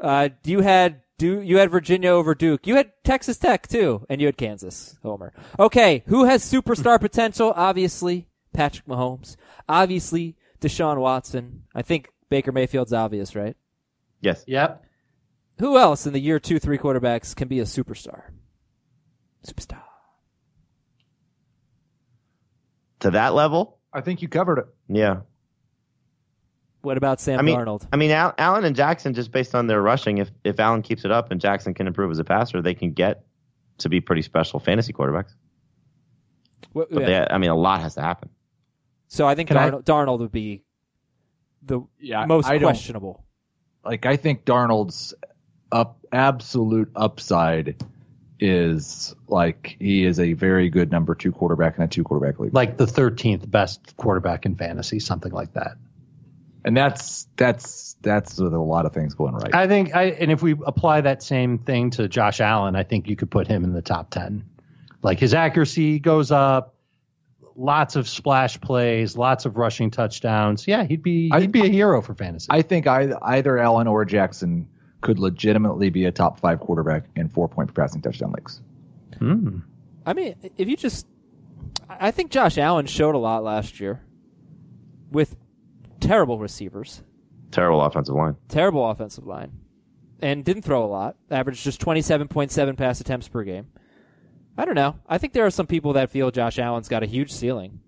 Uh, 0.00 0.30
you 0.44 0.60
had 0.60 1.02
Du 1.18 1.40
you 1.40 1.58
had 1.58 1.70
Virginia 1.70 2.10
over 2.10 2.34
Duke. 2.34 2.66
You 2.66 2.76
had 2.76 2.92
Texas 3.04 3.36
Tech 3.36 3.68
too, 3.68 4.06
and 4.08 4.20
you 4.20 4.26
had 4.26 4.38
Kansas. 4.38 4.96
Homer. 5.02 5.32
Okay, 5.58 6.02
who 6.06 6.24
has 6.24 6.42
superstar 6.42 6.98
potential? 7.00 7.52
Obviously, 7.54 8.26
Patrick 8.54 8.86
Mahomes. 8.86 9.36
Obviously, 9.68 10.36
Deshaun 10.60 10.98
Watson. 10.98 11.64
I 11.74 11.82
think 11.82 12.08
Baker 12.30 12.52
Mayfield's 12.52 12.94
obvious, 12.94 13.36
right? 13.36 13.54
Yes. 14.22 14.44
Yep. 14.46 14.84
Who 15.58 15.76
else 15.76 16.06
in 16.06 16.14
the 16.14 16.20
year 16.20 16.40
two, 16.40 16.58
three 16.58 16.78
quarterbacks 16.78 17.36
can 17.36 17.48
be 17.48 17.60
a 17.60 17.64
superstar? 17.64 18.22
Superstar. 19.46 19.82
To 23.00 23.10
that 23.10 23.34
level? 23.34 23.78
I 23.92 24.00
think 24.00 24.22
you 24.22 24.28
covered 24.28 24.58
it. 24.58 24.66
Yeah. 24.88 25.20
What 26.82 26.96
about 26.96 27.20
Sam 27.20 27.38
I 27.38 27.42
mean, 27.42 27.58
Darnold? 27.58 27.86
I 27.92 27.96
mean, 27.96 28.10
Al- 28.10 28.34
Allen 28.38 28.64
and 28.64 28.74
Jackson, 28.74 29.12
just 29.12 29.32
based 29.32 29.54
on 29.54 29.66
their 29.66 29.82
rushing, 29.82 30.18
if 30.18 30.30
if 30.44 30.58
Allen 30.58 30.82
keeps 30.82 31.04
it 31.04 31.10
up 31.10 31.30
and 31.30 31.40
Jackson 31.40 31.74
can 31.74 31.86
improve 31.86 32.10
as 32.10 32.18
a 32.18 32.24
passer, 32.24 32.62
they 32.62 32.74
can 32.74 32.92
get 32.92 33.24
to 33.78 33.88
be 33.88 34.00
pretty 34.00 34.22
special 34.22 34.60
fantasy 34.60 34.92
quarterbacks. 34.92 35.34
What- 36.72 36.90
But 36.90 37.02
yeah. 37.02 37.06
they, 37.26 37.34
I 37.34 37.38
mean, 37.38 37.50
a 37.50 37.54
lot 37.56 37.80
has 37.80 37.94
to 37.96 38.00
happen. 38.02 38.30
So 39.08 39.26
I 39.26 39.34
think 39.34 39.48
Can 39.48 39.56
I- 39.56 39.70
Darnold, 39.70 39.84
Darnold 39.84 40.18
would 40.20 40.32
be 40.32 40.62
the 41.62 41.80
Yeah, 41.98 42.24
most 42.26 42.46
I 42.46 42.58
questionable. 42.58 43.24
Like 43.84 44.06
I 44.06 44.16
think 44.16 44.44
Darnold's 44.44 45.14
up 45.72 45.98
absolute 46.12 46.90
upside 46.96 47.82
is 48.38 49.14
like 49.28 49.76
he 49.78 50.04
is 50.04 50.18
a 50.18 50.32
very 50.32 50.70
good 50.70 50.90
number 50.90 51.14
two 51.14 51.32
quarterback 51.32 51.76
in 51.76 51.82
a 51.84 51.88
two 51.88 52.04
quarterback 52.04 52.38
league. 52.40 52.54
Like 52.54 52.76
the 52.78 52.86
13th 52.86 53.50
best 53.50 53.96
quarterback 53.96 54.46
in 54.46 54.56
fantasy, 54.56 54.98
something 55.00 55.32
like 55.32 55.52
that. 55.54 55.72
And 56.64 56.76
that's 56.76 57.26
that's 57.36 57.96
that's 58.02 58.38
with 58.38 58.52
a 58.52 58.58
lot 58.58 58.86
of 58.86 58.92
things 58.92 59.14
going 59.14 59.34
right. 59.34 59.54
I 59.54 59.66
think, 59.66 59.94
I 59.94 60.04
and 60.04 60.30
if 60.30 60.42
we 60.42 60.52
apply 60.52 61.02
that 61.02 61.22
same 61.22 61.58
thing 61.58 61.90
to 61.90 62.08
Josh 62.08 62.40
Allen, 62.40 62.76
I 62.76 62.82
think 62.82 63.08
you 63.08 63.16
could 63.16 63.30
put 63.30 63.46
him 63.46 63.64
in 63.64 63.72
the 63.72 63.82
top 63.82 64.10
10. 64.10 64.44
Like 65.02 65.18
his 65.18 65.34
accuracy 65.34 65.98
goes 65.98 66.30
up, 66.30 66.74
lots 67.56 67.96
of 67.96 68.08
splash 68.08 68.60
plays, 68.60 69.16
lots 69.16 69.44
of 69.44 69.56
rushing 69.56 69.90
touchdowns. 69.90 70.66
Yeah, 70.66 70.84
he'd 70.84 71.02
be 71.02 71.30
he'd 71.30 71.52
be 71.52 71.62
a 71.62 71.70
hero 71.70 72.02
for 72.02 72.14
fantasy. 72.14 72.46
I 72.50 72.62
think 72.62 72.86
either, 72.86 73.18
either 73.22 73.58
Allen 73.58 73.86
or 73.86 74.04
Jackson 74.04 74.68
could 75.00 75.18
legitimately 75.18 75.90
be 75.90 76.04
a 76.04 76.12
top 76.12 76.40
five 76.40 76.60
quarterback 76.60 77.04
in 77.16 77.28
four 77.28 77.48
point 77.48 77.68
point 77.68 77.74
passing 77.74 78.02
touchdown 78.02 78.32
leagues. 78.32 78.60
Hmm. 79.18 79.58
I 80.04 80.12
mean, 80.12 80.34
if 80.56 80.68
you 80.68 80.76
just, 80.76 81.06
I 81.88 82.08
I 82.08 82.10
think 82.10 82.30
Josh 82.30 82.58
Allen 82.58 82.86
showed 82.86 83.14
a 83.14 83.18
lot 83.18 83.42
last 83.42 83.80
year 83.80 84.02
with 85.10 85.36
terrible 86.10 86.38
receivers, 86.38 87.02
Terrible 87.50 87.80
offensive 87.82 88.14
line. 88.14 88.36
terrible 88.48 88.88
offensive 88.90 89.26
line, 89.26 89.52
and 90.20 90.44
didn't 90.44 90.62
throw 90.62 90.84
a 90.84 90.86
lot. 90.86 91.16
Averaged 91.30 91.62
just 91.62 91.80
twenty 91.80 92.02
seven 92.02 92.26
point 92.28 92.50
seven 92.50 92.74
pass 92.76 93.00
attempts 93.00 93.28
per 93.28 93.44
game. 93.44 93.68
I 94.58 94.64
don't 94.64 94.74
know. 94.74 94.96
I 95.08 95.18
think 95.18 95.32
there 95.32 95.46
are 95.46 95.50
some 95.50 95.66
people 95.66 95.92
that 95.94 96.10
feel 96.10 96.30
Josh 96.30 96.58
Allen's 96.58 96.88
got 96.88 97.02
a 97.02 97.06
huge 97.06 97.30
ceiling. 97.32 97.80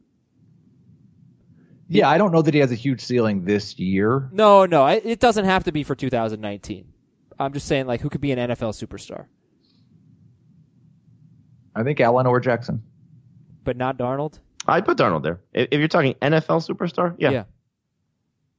Yeah, 1.89 2.09
I 2.09 2.17
don't 2.17 2.33
know 2.33 2.41
that 2.43 2.55
he 2.55 2.61
has 2.61 2.73
a 2.73 2.77
huge 2.77 3.01
ceiling 3.03 3.45
this 3.45 3.79
year. 3.79 4.31
No, 4.33 4.65
no, 4.67 4.83
I- 4.83 5.03
it 5.05 5.21
doesn't 5.21 5.45
have 5.45 5.65
to 5.65 5.73
be 5.73 5.83
for 5.83 5.95
2019. 5.95 6.87
I'm 7.39 7.53
just 7.53 7.67
saying, 7.67 7.87
like, 7.87 8.01
who 8.01 8.09
could 8.09 8.21
be 8.23 8.33
an 8.33 8.39
NFL 8.39 8.73
superstar, 8.73 9.27
I 11.75 11.83
think 11.83 12.01
Allen 12.01 12.27
or 12.27 12.41
Jackson. 12.41 12.83
but 13.65 13.77
not 13.77 13.99
Darnold. 13.99 14.39
I'd 14.67 14.85
put 14.85 14.97
Darnold 14.99 15.23
there. 15.23 15.41
If, 15.53 15.69
if 15.73 15.79
you're 15.79 15.89
talking 15.89 16.15
NFL 16.23 16.67
superstar, 16.67 17.15
yeah. 17.19 17.45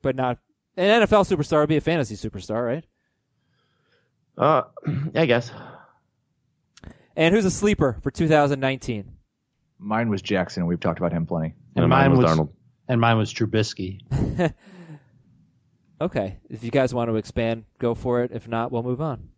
But 0.04 0.16
not 0.16 0.38
an 0.78 1.02
NFL 1.02 1.28
superstar 1.36 1.62
would 1.62 1.70
be 1.70 1.78
a 1.78 1.82
fantasy 1.82 2.16
superstar, 2.16 2.64
right? 2.64 2.86
Uh, 4.38 4.64
I 5.16 5.26
guess. 5.26 5.52
And 7.16 7.34
who's 7.34 7.46
a 7.46 7.52
sleeper 7.52 7.98
for 8.04 8.12
2019? 8.12 9.12
Mine 9.80 10.10
was 10.10 10.22
Jackson. 10.22 10.66
We've 10.68 10.80
talked 10.80 11.00
about 11.00 11.12
him 11.12 11.26
plenty. 11.26 11.56
and 11.76 11.90
mine 11.90 12.10
mine 12.10 12.12
was 12.12 12.20
was 12.20 12.32
Darnold. 12.38 12.50
and 12.88 13.02
mine 13.02 13.18
was 13.18 13.34
Trubisky. 13.34 14.00
Okay, 16.02 16.40
if 16.50 16.66
you 16.66 16.72
guys 16.72 16.94
want 16.94 17.10
to 17.10 17.16
expand, 17.16 17.64
go 17.80 17.96
for 17.96 18.24
it. 18.24 18.32
If 18.34 18.46
not, 18.46 18.74
we'll 18.74 18.84
move 18.84 19.00
on. 19.00 19.30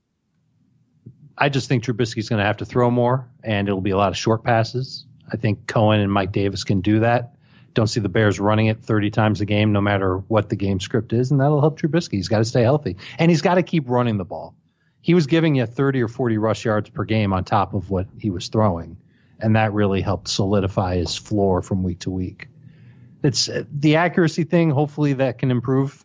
I 1.38 1.49
just 1.49 1.67
think 1.69 1.84
Trubisky's 1.84 2.28
going 2.28 2.39
to 2.39 2.45
have 2.45 2.58
to 2.58 2.65
throw 2.65 2.89
more, 2.89 3.30
and 3.43 3.67
it'll 3.67 3.82
be 3.82 3.91
a 3.91 3.97
lot 3.97 4.10
of 4.10 4.17
short 4.17 4.43
passes. 4.43 5.06
I 5.32 5.38
think 5.38 5.67
Cohen 5.67 5.99
and 5.99 6.12
Mike 6.12 6.32
Davis 6.32 6.63
can 6.63 6.82
do 6.82 7.01
that. 7.01 7.35
Don't 7.75 7.88
see 7.88 7.99
the 7.99 8.09
Bears 8.09 8.39
running 8.39 8.67
it 8.67 8.83
30 8.83 9.11
times 9.11 9.41
a 9.41 9.45
game, 9.45 9.71
no 9.71 9.81
matter 9.81 10.17
what 10.17 10.49
the 10.49 10.55
game 10.55 10.79
script 10.79 11.13
is, 11.13 11.29
and 11.29 11.39
that'll 11.39 11.61
help 11.61 11.79
Trubisky. 11.79 12.13
He's 12.13 12.29
got 12.29 12.39
to 12.39 12.45
stay 12.45 12.63
healthy, 12.63 12.97
and 13.19 13.29
he's 13.29 13.43
got 13.43 13.55
to 13.55 13.63
keep 13.63 13.88
running 13.88 14.17
the 14.17 14.25
ball. 14.25 14.55
He 15.01 15.13
was 15.13 15.27
giving 15.27 15.53
you 15.53 15.67
30 15.67 16.01
or 16.01 16.07
40 16.07 16.39
rush 16.39 16.65
yards 16.65 16.89
per 16.89 17.03
game 17.03 17.31
on 17.31 17.43
top 17.43 17.75
of 17.75 17.91
what 17.91 18.07
he 18.17 18.31
was 18.31 18.47
throwing, 18.47 18.97
and 19.39 19.55
that 19.55 19.73
really 19.73 20.01
helped 20.01 20.29
solidify 20.29 20.95
his 20.95 21.15
floor 21.15 21.61
from 21.61 21.83
week 21.83 21.99
to 21.99 22.09
week. 22.09 22.47
It's 23.21 23.47
uh, 23.47 23.65
the 23.71 23.97
accuracy 23.97 24.45
thing. 24.45 24.71
Hopefully, 24.71 25.13
that 25.13 25.38
can 25.38 25.51
improve 25.51 26.03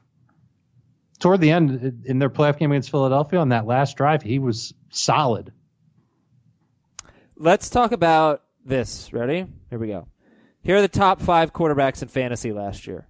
toward 1.20 1.40
the 1.40 1.52
end 1.52 2.02
in 2.04 2.18
their 2.18 2.30
playoff 2.30 2.58
game 2.58 2.72
against 2.72 2.90
Philadelphia 2.90 3.38
on 3.38 3.50
that 3.50 3.66
last 3.66 3.96
drive, 3.96 4.22
he 4.22 4.38
was 4.38 4.74
solid. 4.90 5.52
Let's 7.36 7.70
talk 7.70 7.92
about 7.92 8.42
this. 8.64 9.12
Ready? 9.12 9.46
Here 9.68 9.78
we 9.78 9.86
go. 9.86 10.08
Here 10.62 10.76
are 10.76 10.82
the 10.82 10.88
top 10.88 11.20
five 11.20 11.52
quarterbacks 11.52 12.02
in 12.02 12.08
fantasy 12.08 12.52
last 12.52 12.86
year: 12.86 13.06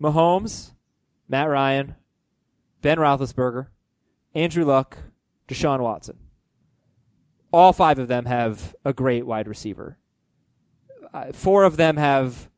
Mahomes, 0.00 0.72
Matt 1.28 1.48
Ryan, 1.48 1.96
Ben 2.80 2.98
Roethlisberger, 2.98 3.68
Andrew 4.34 4.64
Luck, 4.64 4.98
Deshaun 5.48 5.80
Watson. 5.80 6.18
All 7.52 7.72
five 7.72 7.98
of 7.98 8.08
them 8.08 8.26
have 8.26 8.74
a 8.84 8.92
great 8.92 9.26
wide 9.26 9.48
receiver. 9.48 9.98
Uh, 11.12 11.32
four 11.32 11.64
of 11.64 11.76
them 11.76 11.96
have 11.96 12.48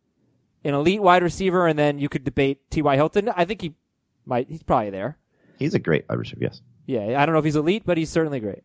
an 0.62 0.74
elite 0.74 1.02
wide 1.02 1.22
receiver, 1.22 1.66
and 1.66 1.78
then 1.78 1.98
you 1.98 2.09
could 2.09 2.24
debate 2.24 2.70
T.Y. 2.70 2.94
Hilton. 2.94 3.28
I 3.35 3.44
think 3.44 3.61
he 3.61 3.74
might. 4.24 4.48
He's 4.48 4.62
probably 4.62 4.90
there. 4.90 5.18
He's 5.59 5.74
a 5.74 5.78
great 5.78 6.04
wide 6.09 6.18
receiver, 6.18 6.42
yes. 6.42 6.61
Yeah, 6.87 7.20
I 7.20 7.26
don't 7.26 7.33
know 7.33 7.38
if 7.38 7.44
he's 7.44 7.57
elite, 7.57 7.83
but 7.85 7.98
he's 7.98 8.11
certainly 8.11 8.40
great. 8.40 8.62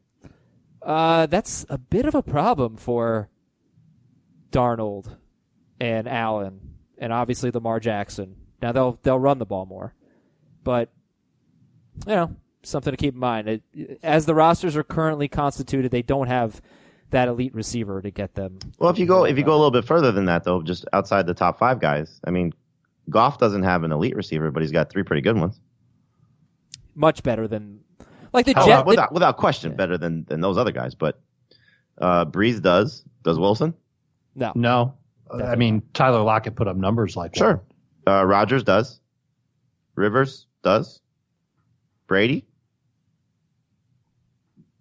Uh, 0.82 1.26
that's 1.26 1.66
a 1.70 1.78
bit 1.78 2.06
of 2.06 2.16
a 2.16 2.22
problem 2.22 2.78
for 2.78 3.30
Darnold 4.52 5.18
and 5.80 6.08
Allen, 6.08 6.60
and 6.98 7.12
obviously 7.14 7.52
Lamar 7.52 7.80
Jackson. 7.80 8.36
Now 8.62 8.72
they'll 8.72 9.00
they'll 9.04 9.20
run 9.20 9.38
the 9.40 9.46
ball 9.46 9.66
more, 9.66 9.94
but 10.64 10.90
you 12.08 12.14
know 12.16 12.36
something 12.64 12.92
to 12.92 12.98
keep 12.98 13.14
in 13.14 13.20
mind. 13.20 13.48
It, 13.48 14.00
as 14.04 14.26
the 14.26 14.36
rosters 14.36 14.76
are 14.76 14.84
currently 14.84 15.28
constituted, 15.28 15.92
they 15.92 16.02
don't 16.02 16.28
have 16.28 16.62
that 17.12 17.28
elite 17.28 17.56
receiver 17.56 18.02
to 18.02 18.12
get 18.12 18.36
them. 18.36 18.60
Well, 18.78 18.90
if 18.90 19.00
you 19.00 19.06
go 19.06 19.26
if 19.26 19.38
you 19.38 19.44
go 19.44 19.54
a 19.54 19.58
little 19.58 19.72
bit 19.72 19.86
further 19.86 20.12
than 20.12 20.26
that, 20.26 20.44
though, 20.44 20.62
just 20.62 20.86
outside 20.94 21.26
the 21.26 21.34
top 21.34 21.58
five 21.58 21.80
guys, 21.80 22.20
I 22.26 22.32
mean, 22.32 22.54
Goff 23.10 23.38
doesn't 23.40 23.64
have 23.64 23.84
an 23.84 23.92
elite 23.92 24.16
receiver, 24.16 24.52
but 24.52 24.62
he's 24.62 24.72
got 24.72 24.90
three 24.90 25.04
pretty 25.04 25.22
good 25.22 25.38
ones. 25.38 25.60
much 26.96 27.24
better 27.24 27.48
than 27.48 27.80
like 28.34 28.46
the 28.46 28.54
Oh, 28.58 28.66
Jet. 28.66 28.80
the- 28.80 28.86
without 28.86 29.14
without 29.14 29.38
question, 29.38 29.76
better 29.76 29.98
than 29.98 30.26
than 30.26 30.42
those 30.42 30.58
other 30.58 30.72
guys. 30.72 30.96
But 30.96 31.20
Uh, 31.98 32.24
Brees 32.26 32.62
does. 32.62 33.04
Does 33.24 33.38
Wilson? 33.38 33.74
No. 34.36 34.54
No, 34.56 34.94
I 35.32 35.56
mean 35.56 35.84
Tyler 35.94 36.22
Lockett 36.22 36.56
put 36.56 36.68
up 36.68 36.76
numbers 36.76 37.16
like 37.16 37.36
Sure. 37.36 37.62
Uh, 38.08 38.26
Rodgers 38.26 38.64
does. 38.64 39.00
Rivers 39.96 40.48
does. 40.64 41.02
Brady? 42.08 42.46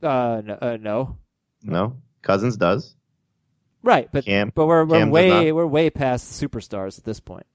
Uh, 0.03 0.43
no, 0.45 0.59
uh, 0.61 0.77
no. 0.81 1.19
No. 1.63 1.97
Cousins 2.23 2.57
does. 2.57 2.95
Right, 3.83 4.09
but 4.13 4.25
Cam- 4.25 4.53
but 4.55 4.67
we're 4.67 4.85
we're 4.85 4.99
Cam 4.99 5.11
way 5.11 5.53
we're 5.53 5.67
way 5.67 5.91
past 5.91 6.41
superstars 6.41 6.99
at 6.99 7.05
this 7.05 7.21
point. 7.21 7.47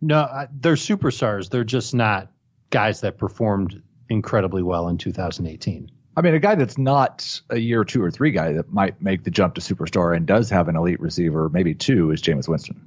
No, 0.00 0.20
uh, 0.20 0.46
they're 0.52 0.74
superstars. 0.74 1.50
They're 1.50 1.64
just 1.64 1.94
not 1.94 2.30
guys 2.70 3.00
that 3.00 3.18
performed 3.18 3.82
incredibly 4.08 4.62
well 4.62 4.88
in 4.88 4.98
2018. 4.98 5.90
I 6.18 6.20
mean, 6.20 6.34
a 6.34 6.40
guy 6.40 6.56
that's 6.56 6.76
not 6.76 7.40
a 7.48 7.58
year 7.58 7.84
two 7.84 8.02
or 8.02 8.10
three 8.10 8.32
guy 8.32 8.52
that 8.54 8.72
might 8.72 9.00
make 9.00 9.22
the 9.22 9.30
jump 9.30 9.54
to 9.54 9.60
superstar 9.60 10.16
and 10.16 10.26
does 10.26 10.50
have 10.50 10.66
an 10.66 10.74
elite 10.74 10.98
receiver, 10.98 11.48
maybe 11.48 11.76
two, 11.76 12.10
is 12.10 12.20
Jameis 12.20 12.48
Winston. 12.48 12.84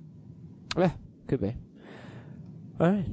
Yeah, 0.77 0.91
could 1.29 1.39
be. 1.39 1.55
All 2.81 2.91
right. 2.91 3.05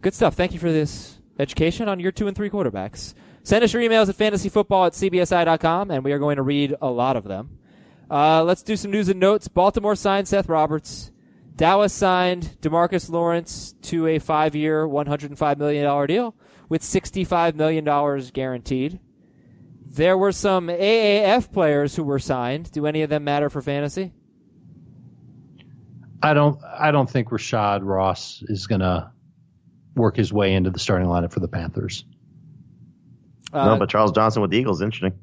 Good 0.00 0.14
stuff. 0.14 0.36
Thank 0.36 0.52
you 0.52 0.60
for 0.60 0.70
this 0.70 1.18
education 1.40 1.88
on 1.88 1.98
your 1.98 2.12
two 2.12 2.28
and 2.28 2.36
three 2.36 2.50
quarterbacks. 2.50 3.14
Send 3.42 3.64
us 3.64 3.72
your 3.72 3.82
emails 3.82 4.08
at 4.08 4.16
fantasyfootball 4.16 4.86
at 4.86 4.92
cbsi.com, 4.92 5.90
and 5.90 6.04
we 6.04 6.12
are 6.12 6.20
going 6.20 6.36
to 6.36 6.42
read 6.42 6.76
a 6.80 6.88
lot 6.88 7.16
of 7.16 7.24
them. 7.24 7.58
Uh, 8.08 8.44
let's 8.44 8.62
do 8.62 8.76
some 8.76 8.92
news 8.92 9.08
and 9.08 9.18
notes. 9.18 9.48
Baltimore 9.48 9.96
signed 9.96 10.28
Seth 10.28 10.48
Roberts. 10.48 11.10
Dallas 11.56 11.92
signed 11.92 12.58
Demarcus 12.60 13.10
Lawrence 13.10 13.74
to 13.82 14.06
a 14.06 14.20
five 14.20 14.54
year, 14.54 14.86
$105 14.86 15.58
million 15.58 16.06
deal 16.06 16.36
with 16.68 16.82
$65 16.82 17.56
million 17.56 18.30
guaranteed. 18.32 19.00
There 19.94 20.18
were 20.18 20.32
some 20.32 20.66
AAF 20.66 21.52
players 21.52 21.94
who 21.94 22.02
were 22.02 22.18
signed. 22.18 22.72
Do 22.72 22.86
any 22.86 23.02
of 23.02 23.10
them 23.10 23.22
matter 23.22 23.48
for 23.48 23.62
fantasy? 23.62 24.12
I 26.20 26.34
don't. 26.34 26.58
I 26.64 26.90
don't 26.90 27.08
think 27.08 27.28
Rashad 27.28 27.80
Ross 27.82 28.42
is 28.48 28.66
going 28.66 28.80
to 28.80 29.12
work 29.94 30.16
his 30.16 30.32
way 30.32 30.54
into 30.54 30.70
the 30.70 30.80
starting 30.80 31.06
lineup 31.06 31.32
for 31.32 31.38
the 31.38 31.46
Panthers. 31.46 32.04
Uh, 33.52 33.66
no, 33.66 33.78
but 33.78 33.88
Charles 33.88 34.10
Johnson 34.10 34.42
with 34.42 34.50
the 34.50 34.58
Eagles, 34.58 34.82
interesting. 34.82 35.16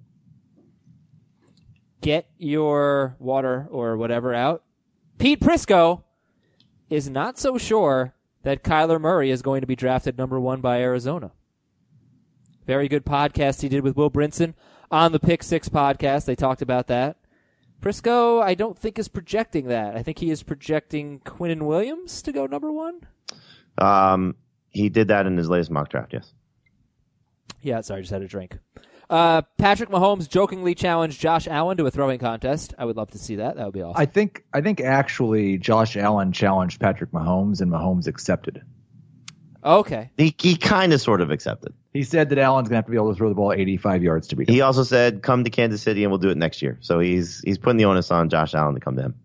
get 1.99 2.29
your 2.37 3.17
water 3.19 3.67
or 3.71 3.97
whatever 3.97 4.33
out. 4.33 4.63
Pete 5.17 5.41
Prisco 5.41 6.03
is 6.89 7.09
not 7.09 7.37
so 7.37 7.57
sure 7.57 8.13
that 8.43 8.63
Kyler 8.63 9.01
Murray 9.01 9.31
is 9.31 9.41
going 9.41 9.61
to 9.61 9.67
be 9.67 9.75
drafted 9.75 10.17
number 10.17 10.39
one 10.39 10.61
by 10.61 10.79
Arizona. 10.79 11.31
Very 12.65 12.87
good 12.87 13.05
podcast 13.05 13.61
he 13.61 13.69
did 13.69 13.83
with 13.83 13.95
Will 13.95 14.11
Brinson 14.11 14.53
on 14.89 15.11
the 15.11 15.19
Pick 15.19 15.43
Six 15.43 15.69
podcast. 15.69 16.25
They 16.25 16.35
talked 16.35 16.61
about 16.61 16.87
that. 16.87 17.17
Prisco, 17.81 18.41
I 18.41 18.53
don't 18.53 18.77
think 18.77 18.99
is 18.99 19.07
projecting 19.07 19.67
that. 19.67 19.95
I 19.95 20.03
think 20.03 20.19
he 20.19 20.29
is 20.29 20.43
projecting 20.43 21.19
Quinnen 21.21 21.63
Williams 21.63 22.21
to 22.21 22.31
go 22.31 22.45
number 22.45 22.71
one. 22.71 23.01
Um, 23.77 24.35
he 24.69 24.89
did 24.89 25.07
that 25.07 25.25
in 25.25 25.35
his 25.37 25.49
latest 25.49 25.71
mock 25.71 25.89
draft, 25.89 26.13
yes. 26.13 26.31
Yeah, 27.61 27.81
sorry, 27.81 27.99
I 27.99 28.01
just 28.01 28.11
had 28.13 28.21
a 28.21 28.27
drink. 28.27 28.57
Uh, 29.09 29.41
Patrick 29.57 29.89
Mahomes 29.89 30.29
jokingly 30.29 30.73
challenged 30.73 31.19
Josh 31.19 31.47
Allen 31.47 31.77
to 31.77 31.85
a 31.85 31.91
throwing 31.91 32.19
contest. 32.19 32.73
I 32.77 32.85
would 32.85 32.95
love 32.95 33.11
to 33.11 33.17
see 33.17 33.37
that. 33.37 33.57
That 33.57 33.65
would 33.65 33.73
be 33.73 33.81
awesome. 33.81 33.99
I 33.99 34.05
think 34.05 34.45
I 34.53 34.61
think 34.61 34.79
actually 34.79 35.57
Josh 35.57 35.97
Allen 35.97 36.31
challenged 36.31 36.79
Patrick 36.79 37.11
Mahomes 37.11 37.61
and 37.61 37.69
Mahomes 37.71 38.07
accepted. 38.07 38.61
okay. 39.63 40.11
He, 40.17 40.33
he 40.39 40.55
kind 40.55 40.93
of 40.93 41.01
sort 41.01 41.19
of 41.19 41.29
accepted. 41.29 41.73
He 41.93 42.03
said 42.03 42.29
that 42.29 42.37
Allen's 42.37 42.69
gonna 42.69 42.77
have 42.77 42.85
to 42.85 42.91
be 42.91 42.97
able 42.97 43.11
to 43.11 43.17
throw 43.17 43.29
the 43.29 43.35
ball 43.35 43.51
85 43.51 44.03
yards 44.03 44.27
to 44.29 44.35
beat 44.35 44.47
him. 44.47 44.55
He 44.55 44.61
also 44.61 44.83
said, 44.83 45.21
come 45.21 45.43
to 45.43 45.49
Kansas 45.49 45.81
City 45.81 46.03
and 46.03 46.11
we'll 46.11 46.19
do 46.19 46.29
it 46.29 46.37
next 46.37 46.61
year. 46.61 46.77
So 46.81 46.99
he's 46.99 47.41
he's 47.41 47.57
putting 47.57 47.77
the 47.77 47.85
onus 47.85 48.11
on 48.11 48.29
Josh 48.29 48.53
Allen 48.53 48.75
to 48.75 48.79
come 48.81 48.95
to 48.95 49.01
him. 49.01 49.15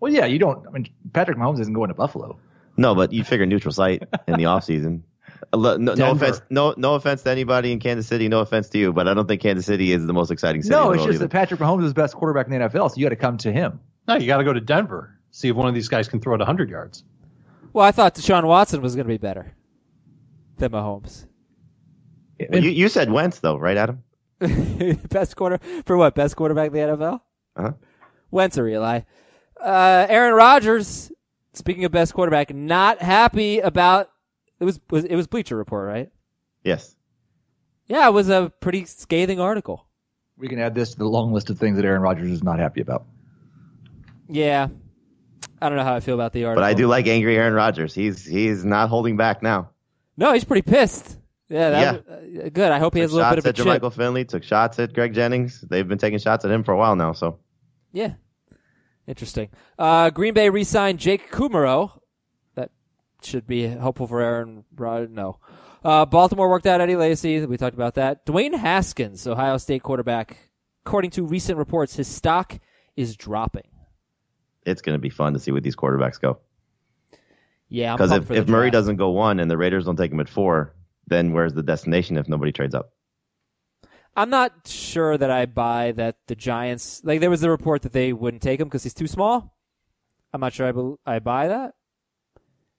Well, 0.00 0.12
yeah, 0.12 0.26
you 0.26 0.38
don't. 0.38 0.66
I 0.66 0.70
mean, 0.70 0.88
Patrick 1.12 1.38
Mahomes 1.38 1.60
isn't 1.60 1.72
going 1.72 1.88
to 1.88 1.94
Buffalo. 1.94 2.38
No, 2.76 2.94
but 2.94 3.12
you 3.12 3.24
figure 3.24 3.46
neutral 3.46 3.72
site 3.72 4.02
in 4.26 4.34
the 4.34 4.44
offseason. 4.44 5.02
Uh, 5.52 5.76
no, 5.78 5.94
no 5.94 6.10
offense, 6.10 6.40
no, 6.50 6.74
no 6.76 6.94
offense 6.94 7.22
to 7.22 7.30
anybody 7.30 7.72
in 7.72 7.78
Kansas 7.78 8.06
City. 8.06 8.28
No 8.28 8.40
offense 8.40 8.68
to 8.70 8.78
you, 8.78 8.92
but 8.92 9.06
I 9.06 9.14
don't 9.14 9.26
think 9.28 9.42
Kansas 9.42 9.66
City 9.66 9.92
is 9.92 10.06
the 10.06 10.12
most 10.12 10.30
exciting 10.30 10.62
city. 10.62 10.74
No, 10.74 10.90
in 10.90 10.94
it's 10.94 11.02
the 11.02 11.06
world 11.06 11.10
just 11.12 11.20
that 11.20 11.30
Patrick 11.30 11.60
Mahomes 11.60 11.84
is 11.84 11.90
the 11.94 12.00
best 12.00 12.14
quarterback 12.14 12.46
in 12.46 12.52
the 12.52 12.58
NFL, 12.58 12.90
so 12.90 12.96
you 12.96 13.04
got 13.04 13.10
to 13.10 13.16
come 13.16 13.36
to 13.38 13.52
him. 13.52 13.80
No, 14.08 14.16
you 14.16 14.26
got 14.26 14.38
to 14.38 14.44
go 14.44 14.52
to 14.52 14.60
Denver. 14.60 15.18
See 15.30 15.48
if 15.48 15.56
one 15.56 15.68
of 15.68 15.74
these 15.74 15.88
guys 15.88 16.08
can 16.08 16.20
throw 16.20 16.34
it 16.34 16.38
100 16.38 16.70
yards. 16.70 17.04
Well, 17.72 17.84
I 17.84 17.90
thought 17.90 18.14
Deshaun 18.14 18.44
Watson 18.44 18.80
was 18.80 18.94
going 18.94 19.06
to 19.06 19.12
be 19.12 19.18
better 19.18 19.54
than 20.56 20.72
Mahomes. 20.72 21.26
Either. 22.40 22.50
Well, 22.52 22.62
you, 22.62 22.70
you 22.70 22.88
said 22.88 23.10
Wentz 23.10 23.40
though, 23.40 23.56
right, 23.56 23.76
Adam? 23.76 24.02
best 25.08 25.36
quarter 25.36 25.58
for 25.84 25.96
what? 25.96 26.14
Best 26.14 26.36
quarterback 26.36 26.68
in 26.68 26.72
the 26.74 26.78
NFL? 26.80 27.20
Uh-huh. 27.56 27.72
Wentz 28.30 28.58
or 28.58 28.68
Eli? 28.68 29.00
Uh, 29.60 30.06
Aaron 30.08 30.34
Rodgers. 30.34 31.10
Speaking 31.54 31.84
of 31.86 31.92
best 31.92 32.12
quarterback, 32.12 32.54
not 32.54 33.00
happy 33.00 33.60
about 33.60 34.10
it 34.60 34.64
was, 34.64 34.78
was 34.90 35.04
it 35.04 35.16
was 35.16 35.26
Bleacher 35.26 35.56
Report, 35.56 35.88
right? 35.88 36.10
Yes. 36.64 36.96
Yeah, 37.86 38.08
it 38.08 38.12
was 38.12 38.28
a 38.28 38.52
pretty 38.60 38.84
scathing 38.84 39.40
article. 39.40 39.86
We 40.36 40.48
can 40.48 40.58
add 40.58 40.74
this 40.74 40.90
to 40.90 40.98
the 40.98 41.08
long 41.08 41.32
list 41.32 41.48
of 41.48 41.58
things 41.58 41.76
that 41.76 41.84
Aaron 41.86 42.02
Rodgers 42.02 42.30
is 42.30 42.42
not 42.42 42.58
happy 42.58 42.82
about. 42.82 43.06
Yeah, 44.28 44.68
I 45.62 45.68
don't 45.68 45.78
know 45.78 45.84
how 45.84 45.94
I 45.94 46.00
feel 46.00 46.14
about 46.14 46.32
the 46.32 46.44
article, 46.44 46.62
But 46.62 46.66
I 46.66 46.74
do 46.74 46.88
like 46.88 47.06
angry 47.06 47.36
Aaron 47.36 47.54
Rodgers. 47.54 47.94
He's 47.94 48.24
he's 48.24 48.64
not 48.64 48.88
holding 48.88 49.16
back 49.16 49.42
now. 49.42 49.70
No, 50.16 50.32
he's 50.32 50.44
pretty 50.44 50.68
pissed. 50.68 51.16
Yeah, 51.48 51.70
that 51.70 52.04
uh, 52.08 52.48
good. 52.48 52.72
I 52.72 52.78
hope 52.78 52.94
he 52.94 53.00
has 53.00 53.12
a 53.12 53.16
little 53.16 53.30
bit 53.30 53.38
of 53.38 53.44
a 53.44 53.48
shots 53.48 53.60
at 53.60 53.64
chip. 53.64 53.82
Jermichael 53.82 53.92
Finley. 53.92 54.24
Took 54.24 54.42
shots 54.42 54.78
at 54.78 54.92
Greg 54.92 55.14
Jennings. 55.14 55.60
They've 55.60 55.86
been 55.86 55.98
taking 55.98 56.18
shots 56.18 56.44
at 56.44 56.50
him 56.50 56.64
for 56.64 56.72
a 56.72 56.76
while 56.76 56.96
now. 56.96 57.12
So 57.12 57.38
Yeah. 57.92 58.14
Interesting. 59.06 59.50
Uh, 59.78 60.10
Green 60.10 60.34
Bay 60.34 60.48
re-signed 60.50 60.98
Jake 60.98 61.30
Kumerow. 61.30 62.00
That 62.56 62.70
should 63.22 63.46
be 63.46 63.62
helpful 63.68 64.08
for 64.08 64.20
Aaron 64.20 64.64
Rod. 64.74 65.10
No. 65.10 65.38
Uh, 65.84 66.04
Baltimore 66.04 66.48
worked 66.50 66.66
out 66.66 66.80
Eddie 66.80 66.96
Lacy. 66.96 67.46
We 67.46 67.56
talked 67.56 67.76
about 67.76 67.94
that. 67.94 68.26
Dwayne 68.26 68.56
Haskins, 68.58 69.24
Ohio 69.28 69.56
State 69.58 69.84
quarterback. 69.84 70.36
According 70.84 71.10
to 71.12 71.24
recent 71.24 71.58
reports, 71.58 71.94
his 71.94 72.08
stock 72.08 72.58
is 72.96 73.16
dropping. 73.16 73.68
it's 74.64 74.82
going 74.82 74.94
to 74.96 75.00
be 75.00 75.10
fun 75.10 75.34
to 75.34 75.38
see 75.38 75.52
where 75.52 75.60
these 75.60 75.76
quarterbacks 75.76 76.20
go. 76.20 76.38
Yeah, 77.68 77.94
Because 77.94 78.10
if, 78.12 78.30
if 78.32 78.48
Murray 78.48 78.70
doesn't 78.72 78.96
go 78.96 79.10
one 79.10 79.38
and 79.38 79.48
the 79.50 79.56
Raiders 79.56 79.84
don't 79.84 79.96
take 79.96 80.10
him 80.12 80.18
at 80.20 80.28
four, 80.28 80.74
then 81.06 81.32
where's 81.32 81.54
the 81.54 81.62
destination 81.62 82.16
if 82.16 82.28
nobody 82.28 82.52
trades 82.52 82.74
up? 82.74 82.90
I'm 84.16 84.30
not 84.30 84.52
sure 84.66 85.18
that 85.18 85.30
I 85.30 85.46
buy 85.46 85.92
that 85.92 86.16
the 86.26 86.34
Giants. 86.34 87.02
Like 87.04 87.20
there 87.20 87.30
was 87.30 87.42
a 87.42 87.50
report 87.50 87.82
that 87.82 87.92
they 87.92 88.12
wouldn't 88.12 88.42
take 88.42 88.60
him 88.60 88.68
because 88.68 88.82
he's 88.82 88.94
too 88.94 89.06
small. 89.06 89.54
I'm 90.32 90.40
not 90.40 90.52
sure 90.54 90.66
I, 90.66 90.72
bel 90.72 90.98
I 91.06 91.18
buy 91.18 91.48
that. 91.48 91.74